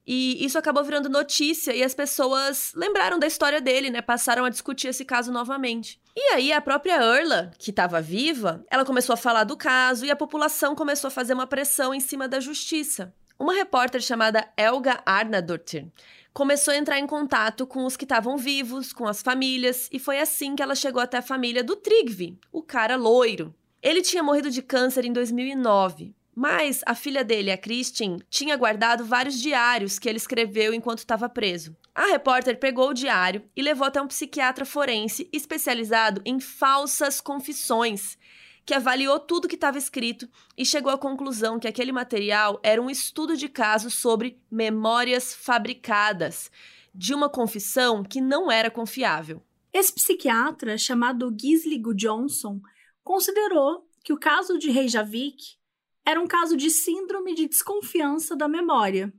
E 0.06 0.42
isso 0.42 0.56
acabou 0.56 0.82
virando 0.82 1.10
notícia 1.10 1.74
e 1.74 1.82
as 1.82 1.94
pessoas 1.94 2.72
lembraram 2.74 3.18
da 3.18 3.26
história 3.26 3.60
dele, 3.60 3.90
né? 3.90 4.00
Passaram 4.00 4.46
a 4.46 4.48
discutir 4.48 4.88
esse 4.88 5.04
caso 5.04 5.30
novamente. 5.30 6.00
E 6.16 6.32
aí 6.32 6.50
a 6.50 6.62
própria 6.62 6.94
Erla, 6.94 7.50
que 7.58 7.68
estava 7.68 8.00
viva, 8.00 8.64
ela 8.70 8.86
começou 8.86 9.12
a 9.12 9.18
falar 9.18 9.44
do 9.44 9.54
caso 9.54 10.06
e 10.06 10.10
a 10.10 10.16
população 10.16 10.74
começou 10.74 11.08
a 11.08 11.10
fazer 11.10 11.34
uma 11.34 11.46
pressão 11.46 11.92
em 11.92 12.00
cima 12.00 12.26
da 12.26 12.40
justiça. 12.40 13.12
Uma 13.38 13.52
repórter 13.52 14.00
chamada 14.00 14.48
Elga 14.56 15.02
Arnadottir 15.04 15.92
começou 16.36 16.74
a 16.74 16.76
entrar 16.76 16.98
em 16.98 17.06
contato 17.06 17.66
com 17.66 17.86
os 17.86 17.96
que 17.96 18.04
estavam 18.04 18.36
vivos, 18.36 18.92
com 18.92 19.06
as 19.06 19.22
famílias, 19.22 19.88
e 19.90 19.98
foi 19.98 20.18
assim 20.18 20.54
que 20.54 20.62
ela 20.62 20.74
chegou 20.74 21.00
até 21.00 21.16
a 21.16 21.22
família 21.22 21.64
do 21.64 21.74
Trigvi, 21.74 22.38
o 22.52 22.62
cara 22.62 22.94
loiro. 22.94 23.54
Ele 23.82 24.02
tinha 24.02 24.22
morrido 24.22 24.50
de 24.50 24.60
câncer 24.60 25.06
em 25.06 25.14
2009, 25.14 26.14
mas 26.34 26.82
a 26.84 26.94
filha 26.94 27.24
dele, 27.24 27.50
a 27.50 27.56
Christine, 27.56 28.22
tinha 28.28 28.54
guardado 28.54 29.02
vários 29.02 29.40
diários 29.40 29.98
que 29.98 30.10
ele 30.10 30.18
escreveu 30.18 30.74
enquanto 30.74 30.98
estava 30.98 31.26
preso. 31.26 31.74
A 31.94 32.08
repórter 32.08 32.58
pegou 32.58 32.90
o 32.90 32.94
diário 32.94 33.42
e 33.56 33.62
levou 33.62 33.86
até 33.86 34.02
um 34.02 34.06
psiquiatra 34.06 34.66
forense 34.66 35.30
especializado 35.32 36.20
em 36.22 36.38
falsas 36.38 37.18
confissões, 37.18 38.18
que 38.66 38.74
avaliou 38.74 39.20
tudo 39.20 39.46
que 39.46 39.54
estava 39.54 39.78
escrito 39.78 40.28
e 40.58 40.66
chegou 40.66 40.90
à 40.90 40.98
conclusão 40.98 41.56
que 41.56 41.68
aquele 41.68 41.92
material 41.92 42.58
era 42.64 42.82
um 42.82 42.90
estudo 42.90 43.36
de 43.36 43.48
caso 43.48 43.88
sobre 43.88 44.42
memórias 44.50 45.32
fabricadas, 45.32 46.50
de 46.92 47.14
uma 47.14 47.30
confissão 47.30 48.02
que 48.02 48.20
não 48.20 48.50
era 48.50 48.68
confiável. 48.68 49.40
Esse 49.72 49.92
psiquiatra, 49.92 50.76
chamado 50.76 51.32
Gisligo 51.40 51.94
Johnson, 51.94 52.60
considerou 53.04 53.88
que 54.02 54.12
o 54.12 54.18
caso 54.18 54.58
de 54.58 54.70
Reykjavik 54.70 55.56
era 56.04 56.20
um 56.20 56.26
caso 56.26 56.56
de 56.56 56.68
síndrome 56.68 57.34
de 57.34 57.46
desconfiança 57.46 58.34
da 58.34 58.48
memória. 58.48 59.12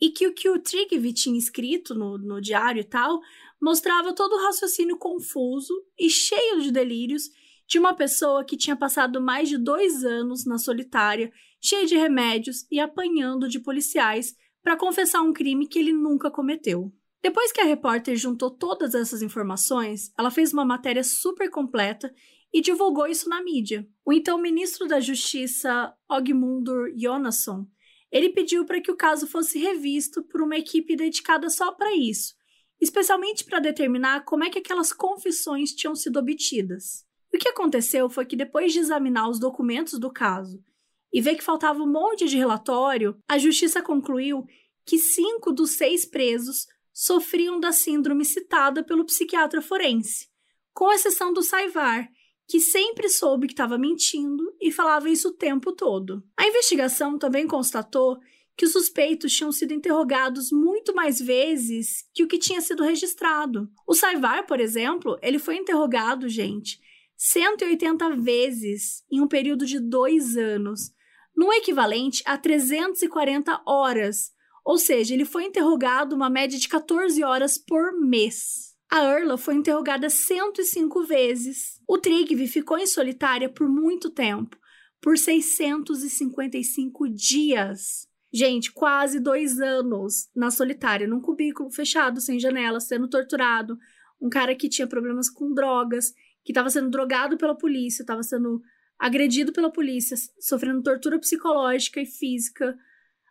E 0.00 0.10
que 0.10 0.26
o 0.26 0.32
que 0.32 0.48
o 0.48 0.58
Trigvi 0.58 1.12
tinha 1.12 1.38
escrito 1.38 1.94
no, 1.94 2.16
no 2.16 2.40
diário 2.40 2.80
e 2.80 2.84
tal 2.84 3.20
mostrava 3.60 4.14
todo 4.14 4.32
o 4.32 4.42
raciocínio 4.46 4.96
confuso 4.96 5.74
e 5.98 6.08
cheio 6.08 6.62
de 6.62 6.70
delírios 6.70 7.30
de 7.70 7.78
uma 7.78 7.94
pessoa 7.94 8.44
que 8.44 8.56
tinha 8.56 8.74
passado 8.74 9.20
mais 9.20 9.48
de 9.48 9.56
dois 9.56 10.04
anos 10.04 10.44
na 10.44 10.58
solitária, 10.58 11.32
cheia 11.62 11.86
de 11.86 11.94
remédios 11.94 12.66
e 12.68 12.80
apanhando 12.80 13.48
de 13.48 13.60
policiais 13.60 14.34
para 14.60 14.76
confessar 14.76 15.22
um 15.22 15.32
crime 15.32 15.68
que 15.68 15.78
ele 15.78 15.92
nunca 15.92 16.32
cometeu. 16.32 16.92
Depois 17.22 17.52
que 17.52 17.60
a 17.60 17.64
repórter 17.64 18.16
juntou 18.16 18.50
todas 18.50 18.92
essas 18.92 19.22
informações, 19.22 20.12
ela 20.18 20.32
fez 20.32 20.52
uma 20.52 20.64
matéria 20.64 21.04
super 21.04 21.48
completa 21.48 22.12
e 22.52 22.60
divulgou 22.60 23.06
isso 23.06 23.28
na 23.28 23.40
mídia. 23.40 23.86
O 24.04 24.12
então 24.12 24.36
ministro 24.36 24.88
da 24.88 24.98
Justiça, 24.98 25.94
Ogmundur 26.10 26.92
Jonasson, 26.96 27.68
ele 28.10 28.30
pediu 28.30 28.64
para 28.64 28.80
que 28.80 28.90
o 28.90 28.96
caso 28.96 29.28
fosse 29.28 29.60
revisto 29.60 30.24
por 30.24 30.42
uma 30.42 30.56
equipe 30.56 30.96
dedicada 30.96 31.48
só 31.48 31.70
para 31.70 31.94
isso, 31.94 32.34
especialmente 32.80 33.44
para 33.44 33.60
determinar 33.60 34.24
como 34.24 34.42
é 34.42 34.50
que 34.50 34.58
aquelas 34.58 34.92
confissões 34.92 35.72
tinham 35.72 35.94
sido 35.94 36.18
obtidas. 36.18 37.08
Que 37.40 37.48
aconteceu 37.48 38.10
foi 38.10 38.26
que 38.26 38.36
depois 38.36 38.70
de 38.70 38.80
examinar 38.80 39.26
os 39.26 39.38
documentos 39.38 39.98
do 39.98 40.12
caso 40.12 40.62
e 41.10 41.22
ver 41.22 41.36
que 41.36 41.42
faltava 41.42 41.82
um 41.82 41.90
monte 41.90 42.26
de 42.26 42.36
relatório, 42.36 43.16
a 43.26 43.38
justiça 43.38 43.80
concluiu 43.80 44.46
que 44.84 44.98
cinco 44.98 45.50
dos 45.50 45.70
seis 45.70 46.04
presos 46.04 46.66
sofriam 46.92 47.58
da 47.58 47.72
síndrome 47.72 48.26
citada 48.26 48.84
pelo 48.84 49.06
psiquiatra 49.06 49.62
forense, 49.62 50.28
com 50.74 50.92
exceção 50.92 51.32
do 51.32 51.42
Saivar, 51.42 52.10
que 52.46 52.60
sempre 52.60 53.08
soube 53.08 53.46
que 53.46 53.54
estava 53.54 53.78
mentindo 53.78 54.54
e 54.60 54.70
falava 54.70 55.08
isso 55.08 55.28
o 55.28 55.34
tempo 55.34 55.72
todo. 55.72 56.22
A 56.36 56.46
investigação 56.46 57.18
também 57.18 57.46
constatou 57.46 58.18
que 58.54 58.66
os 58.66 58.72
suspeitos 58.72 59.32
tinham 59.32 59.50
sido 59.50 59.72
interrogados 59.72 60.52
muito 60.52 60.94
mais 60.94 61.18
vezes 61.18 62.06
que 62.12 62.22
o 62.22 62.28
que 62.28 62.36
tinha 62.36 62.60
sido 62.60 62.82
registrado. 62.82 63.70
O 63.86 63.94
Saivar, 63.94 64.46
por 64.46 64.60
exemplo, 64.60 65.18
ele 65.22 65.38
foi 65.38 65.56
interrogado, 65.56 66.28
gente, 66.28 66.78
180 67.22 68.16
vezes 68.16 69.04
em 69.12 69.20
um 69.20 69.28
período 69.28 69.66
de 69.66 69.78
dois 69.78 70.38
anos, 70.38 70.90
no 71.36 71.52
equivalente 71.52 72.22
a 72.24 72.38
340 72.38 73.60
horas, 73.66 74.32
ou 74.64 74.78
seja, 74.78 75.12
ele 75.12 75.26
foi 75.26 75.44
interrogado 75.44 76.16
uma 76.16 76.30
média 76.30 76.58
de 76.58 76.66
14 76.66 77.22
horas 77.22 77.58
por 77.58 77.92
mês. 77.92 78.74
A 78.90 79.04
Erla 79.04 79.36
foi 79.36 79.54
interrogada 79.54 80.08
105 80.08 81.04
vezes. 81.04 81.78
O 81.86 81.98
Trigve 81.98 82.48
ficou 82.48 82.78
em 82.78 82.86
solitária 82.86 83.50
por 83.50 83.68
muito 83.68 84.08
tempo, 84.08 84.56
por 84.98 85.18
655 85.18 87.06
dias. 87.10 88.08
Gente, 88.32 88.72
quase 88.72 89.20
dois 89.20 89.60
anos 89.60 90.30
na 90.34 90.50
solitária, 90.50 91.06
num 91.06 91.20
cubículo 91.20 91.70
fechado, 91.70 92.18
sem 92.18 92.40
janela, 92.40 92.80
sendo 92.80 93.10
torturado. 93.10 93.76
Um 94.18 94.30
cara 94.30 94.54
que 94.54 94.70
tinha 94.70 94.86
problemas 94.86 95.28
com 95.28 95.52
drogas, 95.52 96.14
que 96.44 96.52
estava 96.52 96.70
sendo 96.70 96.90
drogado 96.90 97.36
pela 97.36 97.56
polícia, 97.56 98.02
estava 98.02 98.22
sendo 98.22 98.60
agredido 98.98 99.52
pela 99.52 99.72
polícia, 99.72 100.16
sofrendo 100.38 100.82
tortura 100.82 101.18
psicológica 101.18 102.00
e 102.00 102.06
física. 102.06 102.76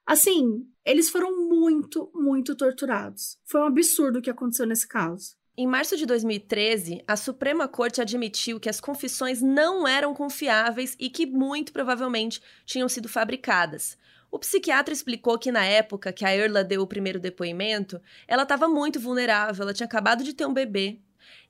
Assim, 0.05 0.65
eles 0.83 1.09
foram 1.09 1.47
muito, 1.47 2.11
muito 2.15 2.55
torturados. 2.55 3.37
Foi 3.45 3.61
um 3.61 3.65
absurdo 3.65 4.19
o 4.19 4.21
que 4.21 4.29
aconteceu 4.29 4.65
nesse 4.65 4.87
caso. 4.87 5.37
Em 5.55 5.67
março 5.67 5.97
de 5.97 6.05
2013, 6.05 7.03
a 7.05 7.17
Suprema 7.17 7.67
Corte 7.67 8.01
admitiu 8.01 8.59
que 8.59 8.69
as 8.69 8.79
confissões 8.79 9.41
não 9.41 9.87
eram 9.87 10.13
confiáveis 10.13 10.95
e 10.97 11.09
que 11.09 11.25
muito 11.25 11.73
provavelmente 11.73 12.41
tinham 12.65 12.87
sido 12.87 13.09
fabricadas. 13.09 13.97
O 14.31 14.39
psiquiatra 14.39 14.93
explicou 14.93 15.37
que 15.37 15.51
na 15.51 15.65
época 15.65 16.13
que 16.13 16.23
a 16.23 16.33
Erla 16.33 16.63
deu 16.63 16.81
o 16.81 16.87
primeiro 16.87 17.19
depoimento, 17.19 18.01
ela 18.27 18.43
estava 18.43 18.67
muito 18.67 18.99
vulnerável, 18.99 19.63
ela 19.63 19.73
tinha 19.73 19.85
acabado 19.85 20.23
de 20.23 20.33
ter 20.33 20.45
um 20.45 20.53
bebê. 20.53 21.01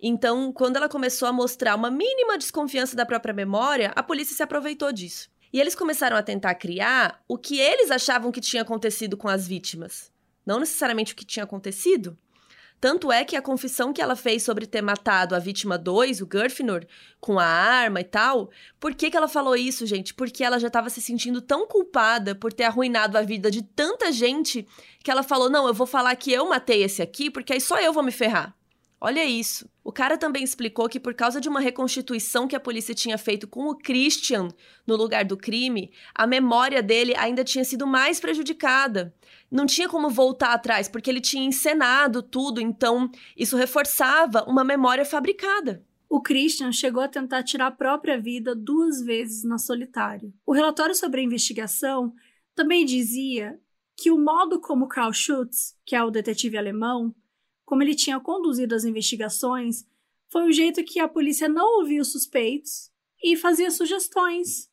Então, 0.01 0.51
quando 0.51 0.77
ela 0.77 0.89
começou 0.89 1.27
a 1.27 1.33
mostrar 1.33 1.75
uma 1.75 1.91
mínima 1.91 2.37
desconfiança 2.37 2.95
da 2.95 3.05
própria 3.05 3.33
memória, 3.33 3.91
a 3.95 4.03
polícia 4.03 4.35
se 4.35 4.43
aproveitou 4.43 4.91
disso. 4.91 5.29
E 5.51 5.59
eles 5.59 5.75
começaram 5.75 6.15
a 6.15 6.23
tentar 6.23 6.55
criar 6.55 7.23
o 7.27 7.37
que 7.37 7.59
eles 7.59 7.91
achavam 7.91 8.31
que 8.31 8.41
tinha 8.41 8.61
acontecido 8.61 9.17
com 9.17 9.27
as 9.27 9.47
vítimas. 9.47 10.11
Não 10.45 10.59
necessariamente 10.59 11.13
o 11.13 11.15
que 11.15 11.25
tinha 11.25 11.43
acontecido, 11.43 12.17
tanto 12.79 13.11
é 13.11 13.25
que 13.25 13.35
a 13.35 13.41
confissão 13.41 13.91
que 13.91 14.01
ela 14.01 14.15
fez 14.15 14.41
sobre 14.43 14.65
ter 14.65 14.81
matado 14.81 15.35
a 15.35 15.39
vítima 15.39 15.77
2, 15.77 16.21
o 16.21 16.25
Gurfinur, 16.25 16.85
com 17.19 17.37
a 17.37 17.45
arma 17.45 17.99
e 17.99 18.05
tal, 18.05 18.49
por 18.79 18.95
que, 18.95 19.11
que 19.11 19.17
ela 19.17 19.27
falou 19.27 19.55
isso, 19.55 19.85
gente? 19.85 20.13
Porque 20.13 20.43
ela 20.43 20.57
já 20.57 20.67
estava 20.67 20.89
se 20.89 21.01
sentindo 21.01 21.41
tão 21.41 21.67
culpada 21.67 22.33
por 22.33 22.53
ter 22.53 22.63
arruinado 22.63 23.17
a 23.17 23.21
vida 23.21 23.51
de 23.51 23.61
tanta 23.61 24.13
gente 24.13 24.65
que 25.03 25.11
ela 25.11 25.23
falou: 25.23 25.49
não, 25.49 25.67
eu 25.67 25.73
vou 25.73 25.85
falar 25.85 26.15
que 26.15 26.31
eu 26.31 26.47
matei 26.47 26.83
esse 26.83 27.01
aqui, 27.01 27.29
porque 27.29 27.51
aí 27.51 27.59
só 27.59 27.77
eu 27.79 27.91
vou 27.91 28.03
me 28.03 28.11
ferrar. 28.11 28.55
Olha 29.01 29.23
isso. 29.23 29.69
O 29.83 29.93
cara 29.93 30.17
também 30.17 30.43
explicou 30.43 30.89
que 30.89 30.99
por 30.99 31.13
causa 31.13 31.39
de 31.39 31.47
uma 31.47 31.61
reconstituição 31.61 32.47
que 32.47 32.55
a 32.55 32.59
polícia 32.59 32.93
tinha 32.93 33.17
feito 33.17 33.47
com 33.47 33.69
o 33.69 33.75
Christian 33.75 34.49
no 34.85 34.95
lugar 34.95 35.23
do 35.23 35.37
crime, 35.37 35.91
a 36.13 36.27
memória 36.27 36.83
dele 36.83 37.15
ainda 37.15 37.43
tinha 37.43 37.63
sido 37.63 37.87
mais 37.87 38.19
prejudicada. 38.19 39.13
Não 39.49 39.65
tinha 39.65 39.87
como 39.87 40.09
voltar 40.09 40.53
atrás, 40.53 40.89
porque 40.89 41.09
ele 41.09 41.21
tinha 41.21 41.45
encenado 41.45 42.21
tudo, 42.21 42.59
então 42.59 43.09
isso 43.37 43.55
reforçava 43.55 44.43
uma 44.43 44.63
memória 44.63 45.05
fabricada. 45.05 45.83
O 46.09 46.21
Christian 46.21 46.71
chegou 46.71 47.01
a 47.01 47.07
tentar 47.07 47.43
tirar 47.43 47.67
a 47.67 47.71
própria 47.71 48.19
vida 48.19 48.53
duas 48.53 49.01
vezes 49.01 49.43
na 49.43 49.57
solitária. 49.57 50.33
O 50.45 50.51
relatório 50.51 50.93
sobre 50.93 51.21
a 51.21 51.23
investigação 51.23 52.13
também 52.53 52.83
dizia 52.83 53.59
que 53.95 54.11
o 54.11 54.17
modo 54.17 54.59
como 54.59 54.87
Karl 54.87 55.13
Schutz, 55.13 55.77
que 55.85 55.95
é 55.95 56.03
o 56.03 56.09
detetive 56.09 56.57
alemão, 56.57 57.13
como 57.69 57.83
ele 57.83 57.93
tinha 57.93 58.19
conduzido 58.19 58.73
as 58.73 58.83
investigações, 58.83 59.85
foi 60.31 60.49
o 60.49 60.51
jeito 60.51 60.83
que 60.83 60.99
a 60.99 61.07
polícia 61.07 61.47
não 61.47 61.81
ouvia 61.81 62.01
os 62.01 62.11
suspeitos 62.11 62.89
e 63.23 63.37
fazia 63.37 63.69
sugestões. 63.69 64.67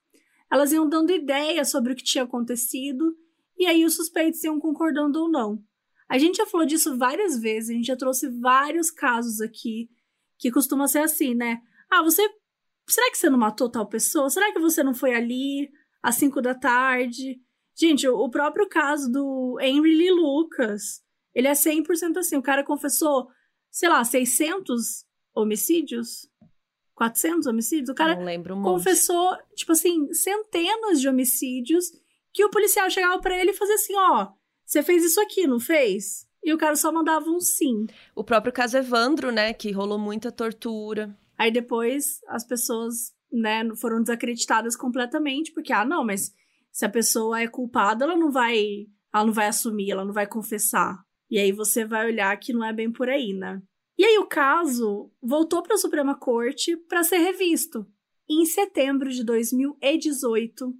Elas 0.51 0.73
iam 0.73 0.89
dando 0.89 1.13
ideias 1.13 1.71
sobre 1.71 1.93
o 1.93 1.95
que 1.95 2.03
tinha 2.03 2.25
acontecido 2.25 3.15
e 3.59 3.67
aí 3.67 3.85
os 3.85 3.97
suspeitos 3.97 4.43
iam 4.45 4.59
concordando 4.59 5.21
ou 5.21 5.31
não. 5.31 5.63
A 6.09 6.17
gente 6.17 6.37
já 6.39 6.47
falou 6.47 6.67
disso 6.67 6.97
várias 6.97 7.39
vezes, 7.39 7.69
a 7.69 7.73
gente 7.75 7.87
já 7.87 7.97
trouxe 7.97 8.31
vários 8.41 8.91
casos 8.91 9.43
aqui 9.43 9.91
que 10.39 10.51
costuma 10.51 10.89
ser 10.89 11.01
assim, 11.01 11.35
né? 11.35 11.61
Ah, 11.91 12.03
você. 12.03 12.27
Será 12.89 13.11
que 13.11 13.19
você 13.19 13.29
não 13.29 13.39
matou 13.39 13.69
tal 13.69 13.87
pessoa? 13.87 14.31
Será 14.31 14.51
que 14.55 14.59
você 14.59 14.83
não 14.83 14.95
foi 14.95 15.15
ali 15.15 15.71
às 16.03 16.15
5 16.15 16.41
da 16.41 16.55
tarde? 16.55 17.43
Gente, 17.75 18.09
o 18.09 18.31
próprio 18.31 18.67
caso 18.67 19.13
do 19.13 19.59
Henry 19.61 19.95
Lee 19.95 20.11
Lucas. 20.11 21.05
Ele 21.37 21.49
é 21.49 21.53
100% 21.53 22.17
assim. 22.17 22.37
O 22.39 22.43
cara 22.43 22.65
confessou, 22.65 23.29
sei 23.71 23.91
lá, 23.91 24.03
600 24.03 25.05
homicídios? 25.35 26.27
400 26.95 27.47
homicídios? 27.47 27.91
O 27.91 27.95
cara 27.95 28.17
Não 28.17 28.25
lembro 28.25 28.59
confessou, 28.63 29.37
tipo 29.55 29.73
assim, 29.73 30.11
centenas 30.15 30.99
de 30.99 31.07
homicídios 31.07 31.93
que 32.33 32.43
o 32.43 32.49
policial 32.49 32.89
chegava 32.89 33.21
para 33.21 33.39
ele 33.39 33.51
e 33.51 33.55
fazia 33.55 33.75
assim: 33.75 33.95
ó, 33.95 34.29
você 34.65 34.83
fez 34.83 35.05
isso 35.05 35.21
aqui, 35.21 35.47
não 35.47 35.61
fez? 35.61 36.27
E 36.43 36.55
o 36.55 36.59
cara 36.59 36.75
só 36.75 36.91
mandava 36.91 37.29
um 37.29 37.39
sim. 37.39 37.87
O 38.15 38.25
próprio 38.25 38.53
caso 38.53 38.79
Evandro, 38.79 39.31
né, 39.31 39.53
que 39.53 39.71
rolou 39.73 39.99
muita 39.99 40.33
tortura. 40.33 41.15
Aí 41.37 41.51
depois 41.51 42.21
as 42.29 42.47
pessoas 42.47 43.15
né, 43.31 43.63
foram 43.77 44.01
desacreditadas 44.01 44.75
completamente, 44.75 45.53
porque, 45.53 45.73
ah, 45.73 45.85
não, 45.85 46.03
mas 46.03 46.33
se 46.73 46.87
a 46.87 46.89
pessoa 46.89 47.41
é 47.43 47.47
culpada, 47.47 48.07
ela 48.07 48.17
não 48.17 48.31
vai, 48.31 48.87
ela 49.13 49.27
não 49.27 49.33
vai 49.35 49.49
assumir, 49.49 49.91
ela 49.91 50.05
não 50.05 50.15
vai 50.15 50.27
confessar. 50.27 51.06
E 51.31 51.39
aí 51.39 51.53
você 51.53 51.85
vai 51.85 52.07
olhar 52.07 52.37
que 52.39 52.53
não 52.53 52.65
é 52.65 52.73
bem 52.73 52.91
por 52.91 53.09
aí, 53.09 53.33
né? 53.33 53.61
E 53.99 54.05
aí 54.05 54.19
o 54.19 54.27
caso 54.27 55.11
voltou 55.23 55.63
para 55.63 55.75
a 55.75 55.79
Suprema 55.79 56.15
Corte 56.19 56.77
para 56.77 57.03
ser 57.03 57.19
revisto. 57.19 57.87
E 58.29 58.43
em 58.43 58.47
setembro 58.47 59.11
de 59.11 59.25
2018, 59.25 60.75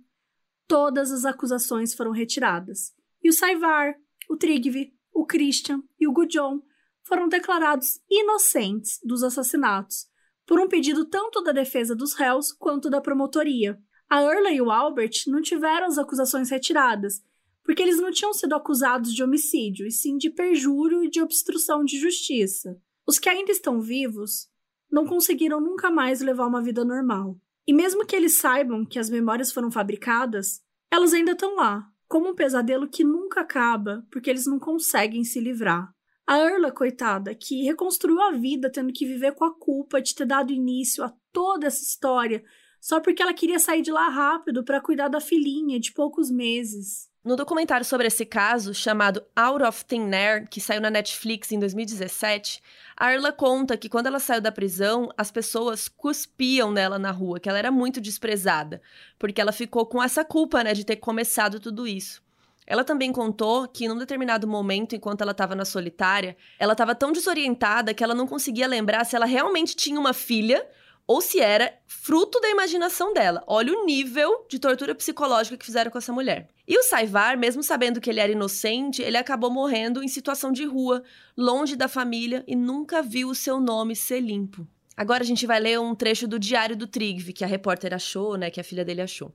todas 0.67 1.11
as 1.11 1.25
acusações 1.25 1.95
foram 1.95 2.11
retiradas. 2.11 2.93
E 3.23 3.29
o 3.29 3.33
Saivar, 3.33 3.95
o 4.29 4.37
Trigve, 4.37 4.93
o 5.15 5.25
Christian 5.25 5.83
e 5.99 6.07
o 6.07 6.13
Gujon 6.13 6.61
foram 7.03 7.29
declarados 7.29 8.01
inocentes 8.11 8.99
dos 9.03 9.23
assassinatos, 9.23 10.07
por 10.45 10.61
um 10.61 10.69
pedido 10.69 11.05
tanto 11.05 11.43
da 11.43 11.53
defesa 11.53 11.95
dos 11.95 12.15
réus 12.15 12.53
quanto 12.53 12.91
da 12.91 13.01
promotoria. 13.01 13.79
A 14.09 14.23
Earla 14.23 14.51
e 14.51 14.61
o 14.61 14.71
Albert 14.71 15.25
não 15.27 15.41
tiveram 15.41 15.87
as 15.87 15.99
acusações 15.99 16.51
retiradas, 16.51 17.23
porque 17.67 17.83
eles 17.83 17.99
não 17.99 18.13
tinham 18.13 18.33
sido 18.33 18.55
acusados 18.55 19.13
de 19.13 19.25
homicídio, 19.25 19.87
e 19.87 19.91
sim 19.91 20.17
de 20.17 20.31
perjúrio 20.31 21.03
e 21.03 21.11
de 21.11 21.21
obstrução 21.21 21.85
de 21.85 21.99
justiça. 21.99 22.81
Os 23.05 23.19
que 23.19 23.29
ainda 23.29 23.51
estão 23.51 23.81
vivos 23.81 24.49
não 24.91 25.05
conseguiram 25.05 25.61
nunca 25.61 25.91
mais 25.91 26.21
levar 26.21 26.47
uma 26.47 26.63
vida 26.63 26.85
normal. 26.85 27.37
E 27.67 27.73
mesmo 27.73 28.07
que 28.07 28.15
eles 28.15 28.39
saibam 28.39 28.87
que 28.87 29.01
as 29.01 29.11
memórias 29.11 29.51
foram 29.51 29.69
fabricadas, 29.69 30.63
elas 30.89 31.13
ainda 31.13 31.33
estão 31.33 31.57
lá, 31.57 31.91
como 32.07 32.31
um 32.31 32.35
pesadelo 32.37 32.89
que 32.89 33.03
nunca 33.03 33.41
acaba, 33.41 34.07
porque 34.13 34.31
eles 34.31 34.47
não 34.47 34.61
conseguem 34.61 35.25
se 35.25 35.41
livrar. 35.41 35.93
A 36.25 36.39
Erla, 36.39 36.71
coitada, 36.71 37.35
que 37.35 37.65
reconstruiu 37.65 38.21
a 38.21 38.31
vida 38.31 38.71
tendo 38.71 38.93
que 38.93 39.05
viver 39.05 39.33
com 39.33 39.45
a 39.45 39.53
culpa 39.53 40.01
de 40.01 40.15
ter 40.15 40.25
dado 40.27 40.53
início 40.53 41.03
a 41.03 41.13
toda 41.33 41.67
essa 41.67 41.83
história, 41.83 42.45
só 42.81 43.01
porque 43.01 43.21
ela 43.21 43.35
queria 43.35 43.59
sair 43.59 43.83
de 43.83 43.91
lá 43.91 44.09
rápido 44.09 44.65
para 44.65 44.81
cuidar 44.81 45.09
da 45.09 45.21
filhinha 45.21 45.81
de 45.81 45.93
poucos 45.93 46.31
meses. 46.31 47.09
No 47.27 47.35
documentário 47.35 47.85
sobre 47.85 48.07
esse 48.07 48.25
caso, 48.25 48.73
chamado 48.73 49.21
Out 49.35 49.65
of 49.65 49.85
Thin 49.85 50.15
Air, 50.15 50.49
que 50.49 50.61
saiu 50.61 50.81
na 50.81 50.89
Netflix 50.89 51.51
em 51.51 51.59
2017, 51.59 52.63
a 52.97 53.07
Arla 53.07 53.33
conta 53.33 53.77
que 53.77 53.89
quando 53.89 54.07
ela 54.07 54.21
saiu 54.21 54.41
da 54.41 54.53
prisão, 54.53 55.09
as 55.19 55.33
pessoas 55.33 55.89
cuspiam 55.89 56.71
nela 56.71 57.01
na 57.01 57.11
rua, 57.11 57.41
que 57.41 57.49
ela 57.49 57.59
era 57.59 57.73
muito 57.73 58.01
desprezada, 58.01 58.81
porque 59.19 59.41
ela 59.41 59.51
ficou 59.51 59.85
com 59.87 60.01
essa 60.01 60.25
culpa, 60.25 60.63
né, 60.63 60.73
de 60.73 60.85
ter 60.85 60.95
começado 60.95 61.59
tudo 61.59 61.85
isso. 61.85 62.23
Ela 62.65 62.85
também 62.85 63.11
contou 63.11 63.67
que, 63.67 63.89
num 63.89 63.99
determinado 63.99 64.47
momento, 64.47 64.95
enquanto 64.95 65.23
ela 65.23 65.33
estava 65.33 65.57
na 65.57 65.65
solitária, 65.65 66.37
ela 66.61 66.75
estava 66.75 66.95
tão 66.95 67.11
desorientada 67.11 67.93
que 67.93 68.05
ela 68.05 68.15
não 68.15 68.29
conseguia 68.29 68.69
lembrar 68.69 69.05
se 69.05 69.17
ela 69.17 69.27
realmente 69.27 69.75
tinha 69.75 69.99
uma 69.99 70.13
filha 70.13 70.65
ou 71.07 71.21
se 71.21 71.41
era 71.41 71.73
fruto 71.87 72.41
da 72.41 72.51
imaginação 72.51 73.13
dela. 73.13 73.43
Olha 73.47 73.73
o 73.73 73.87
nível 73.87 74.45
de 74.49 74.59
tortura 74.59 74.95
psicológica 74.95 75.57
que 75.57 75.65
fizeram 75.65 75.91
com 75.91 75.99
essa 75.99 76.13
mulher. 76.13 76.49
E 76.67 76.77
o 76.77 76.83
Saivar, 76.83 77.39
mesmo 77.39 77.63
sabendo 77.63 78.01
que 78.01 78.11
ele 78.11 78.21
era 78.21 78.33
inocente, 78.33 79.03
ele 79.03 79.17
acabou 79.17 79.51
morrendo 79.51 80.03
em 80.03 80.09
situação 80.09 80.51
de 80.51 80.65
rua, 80.65 81.03
longe 81.37 81.77
da 81.77 81.87
família 81.87 82.43
e 82.47 82.57
nunca 82.57 83.03
viu 83.03 83.29
o 83.29 83.35
seu 83.35 83.61
nome 83.61 83.95
ser 83.95 84.21
limpo. 84.21 84.67
Agora 84.97 85.23
a 85.23 85.27
gente 85.27 85.47
vai 85.47 85.61
ler 85.61 85.79
um 85.79 85.95
trecho 85.95 86.27
do 86.27 86.39
diário 86.39 86.77
do 86.77 86.87
Trigve, 86.87 87.33
que 87.33 87.45
a 87.45 87.47
repórter 87.47 87.95
achou, 87.95 88.37
né, 88.37 88.51
que 88.51 88.61
a 88.61 88.65
filha 88.65 88.85
dele 88.85 89.03
achou. 89.03 89.33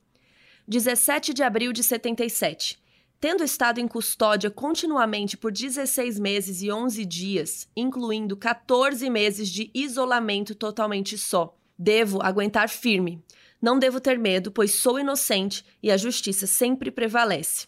17 0.68 1.34
de 1.34 1.44
abril 1.44 1.72
de 1.72 1.84
77. 1.84 2.80
Tendo 3.20 3.44
estado 3.44 3.80
em 3.80 3.88
custódia 3.88 4.50
continuamente 4.50 5.38
por 5.38 5.52
16 5.52 6.20
meses 6.20 6.64
e 6.64 6.72
11 6.72 7.06
dias, 7.06 7.70
incluindo 7.76 8.36
14 8.36 9.08
meses 9.12 9.48
de 9.48 9.70
isolamento 9.76 10.56
totalmente 10.56 11.20
só, 11.20 11.56
Devo 11.84 12.22
aguentar 12.22 12.70
firme. 12.70 13.26
Não 13.60 13.80
devo 13.80 14.00
ter 14.00 14.20
medo, 14.20 14.52
pois 14.52 14.72
sou 14.72 15.00
inocente 15.00 15.66
e 15.82 15.90
a 15.90 15.98
justiça 15.98 16.46
sempre 16.46 16.92
prevalece. 16.92 17.66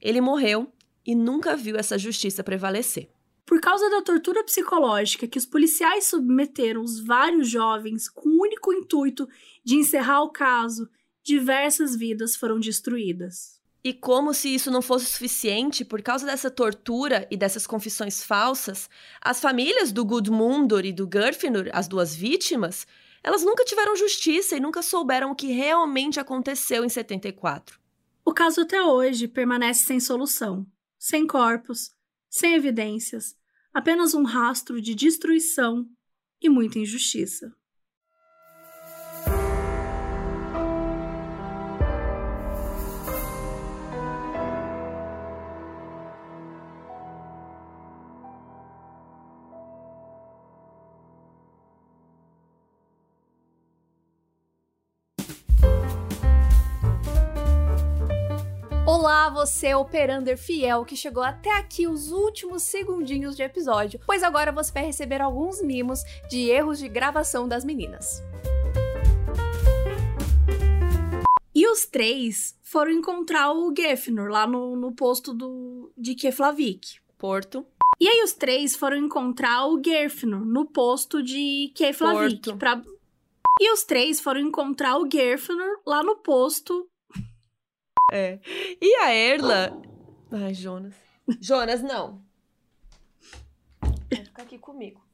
Ele 0.00 0.20
morreu 0.20 0.72
e 1.04 1.16
nunca 1.16 1.56
viu 1.56 1.76
essa 1.76 1.98
justiça 1.98 2.44
prevalecer. 2.44 3.10
Por 3.44 3.60
causa 3.60 3.90
da 3.90 4.02
tortura 4.02 4.44
psicológica 4.44 5.26
que 5.26 5.36
os 5.36 5.44
policiais 5.44 6.06
submeteram 6.06 6.80
os 6.80 7.00
vários 7.00 7.50
jovens 7.50 8.08
com 8.08 8.28
o 8.28 8.42
único 8.42 8.72
intuito 8.72 9.28
de 9.64 9.74
encerrar 9.74 10.22
o 10.22 10.30
caso, 10.30 10.88
diversas 11.24 11.96
vidas 11.96 12.36
foram 12.36 12.60
destruídas. 12.60 13.60
E 13.82 13.92
como 13.92 14.32
se 14.32 14.54
isso 14.54 14.70
não 14.70 14.80
fosse 14.80 15.06
suficiente, 15.06 15.84
por 15.84 16.02
causa 16.02 16.24
dessa 16.24 16.52
tortura 16.52 17.26
e 17.32 17.36
dessas 17.36 17.66
confissões 17.66 18.22
falsas, 18.22 18.88
as 19.20 19.40
famílias 19.40 19.90
do 19.90 20.04
Gudmundur 20.04 20.84
e 20.84 20.92
do 20.92 21.04
Gurfinur, 21.04 21.68
as 21.72 21.88
duas 21.88 22.14
vítimas, 22.14 22.86
elas 23.26 23.42
nunca 23.42 23.64
tiveram 23.64 23.96
justiça 23.96 24.56
e 24.56 24.60
nunca 24.60 24.82
souberam 24.82 25.32
o 25.32 25.34
que 25.34 25.48
realmente 25.48 26.20
aconteceu 26.20 26.84
em 26.84 26.88
74. 26.88 27.76
O 28.24 28.32
caso 28.32 28.60
até 28.60 28.80
hoje 28.80 29.26
permanece 29.26 29.84
sem 29.84 29.98
solução, 29.98 30.64
sem 30.96 31.26
corpos, 31.26 31.90
sem 32.30 32.54
evidências, 32.54 33.36
apenas 33.74 34.14
um 34.14 34.22
rastro 34.22 34.80
de 34.80 34.94
destruição 34.94 35.88
e 36.40 36.48
muita 36.48 36.78
injustiça. 36.78 37.52
Olá, 59.06 59.28
você 59.30 59.72
operander 59.72 60.36
fiel 60.36 60.84
que 60.84 60.96
chegou 60.96 61.22
até 61.22 61.56
aqui 61.56 61.86
os 61.86 62.10
últimos 62.10 62.64
segundinhos 62.64 63.36
de 63.36 63.42
episódio, 63.44 64.00
pois 64.04 64.20
agora 64.20 64.50
você 64.50 64.72
vai 64.72 64.84
receber 64.84 65.22
alguns 65.22 65.62
mimos 65.62 66.00
de 66.28 66.50
erros 66.50 66.80
de 66.80 66.88
gravação 66.88 67.46
das 67.46 67.64
meninas. 67.64 68.20
E 71.54 71.68
os 71.68 71.86
três 71.86 72.58
foram 72.60 72.90
encontrar 72.90 73.52
o 73.52 73.72
Gefnor 73.72 74.28
lá 74.28 74.44
no, 74.44 74.74
no 74.74 74.90
posto 74.90 75.32
do, 75.32 75.88
de 75.96 76.16
Keflavik. 76.16 76.98
Porto. 77.16 77.64
E 78.00 78.08
aí 78.08 78.24
os 78.24 78.32
três 78.32 78.74
foram 78.74 78.96
encontrar 78.96 79.68
o 79.68 79.80
Gefnor 79.80 80.44
no 80.44 80.66
posto 80.66 81.22
de 81.22 81.70
Keflavik. 81.76 82.56
Pra... 82.56 82.82
E 83.60 83.72
os 83.72 83.84
três 83.84 84.18
foram 84.18 84.40
encontrar 84.40 84.98
o 84.98 85.08
Gefnor 85.08 85.78
lá 85.86 86.02
no 86.02 86.16
posto 86.16 86.88
é. 88.12 88.38
E 88.80 88.94
a 88.96 89.12
Erla. 89.12 89.82
Ai, 90.30 90.54
Jonas. 90.54 90.94
Jonas, 91.40 91.82
não. 91.82 92.24
Vai 93.80 94.24
ficar 94.24 94.42
aqui 94.42 94.58
comigo. 94.58 95.04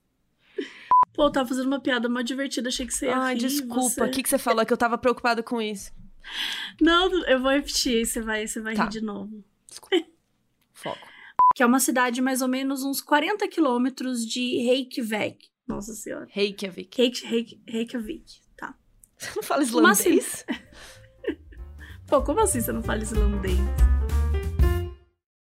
Pô, 1.15 1.25
eu 1.25 1.33
tava 1.33 1.49
fazendo 1.49 1.67
uma 1.67 1.81
piada 1.81 2.09
mó 2.09 2.23
divertida, 2.23 2.69
achei 2.69 2.87
que 2.87 2.95
você 2.95 3.07
ia 3.07 3.17
Ai, 3.17 3.35
rir, 3.35 3.41
desculpa. 3.41 4.05
O 4.05 4.11
que, 4.11 4.23
que 4.23 4.29
você 4.29 4.39
falou? 4.39 4.65
Que 4.65 4.73
eu 4.73 4.79
tava 4.79 4.97
preocupada 4.97 5.43
com 5.43 5.61
isso. 5.61 5.93
Não, 6.81 7.13
eu 7.27 7.41
vou 7.41 7.51
repetir, 7.51 8.07
você 8.07 8.21
vai, 8.21 8.47
você 8.47 8.61
vai 8.61 8.75
tá. 8.75 8.85
rir 8.85 8.91
de 8.91 9.01
novo. 9.01 9.45
Desculpa. 9.67 10.07
Foco. 10.73 11.09
Que 11.55 11.63
é 11.63 11.67
uma 11.67 11.81
cidade 11.81 12.23
mais 12.23 12.41
ou 12.41 12.49
menos 12.49 12.83
uns 12.83 13.01
40 13.01 13.47
quilômetros 13.49 14.27
de 14.27 14.59
Reykjavik. 14.63 15.51
Nossa 15.67 15.93
senhora. 15.93 16.27
Reykjavik. 16.31 16.97
Reykjavik, 16.97 17.63
Reykjavik, 17.69 18.41
tá. 18.57 18.75
Você 19.19 19.33
não 19.37 19.43
fala 19.43 19.63
islandês? 19.63 20.47
Pô, 22.13 22.21
como 22.21 22.41
assim 22.41 22.61
você 22.61 22.71
não 22.73 22.83
fala 22.83 23.03
islandês? 23.03 23.57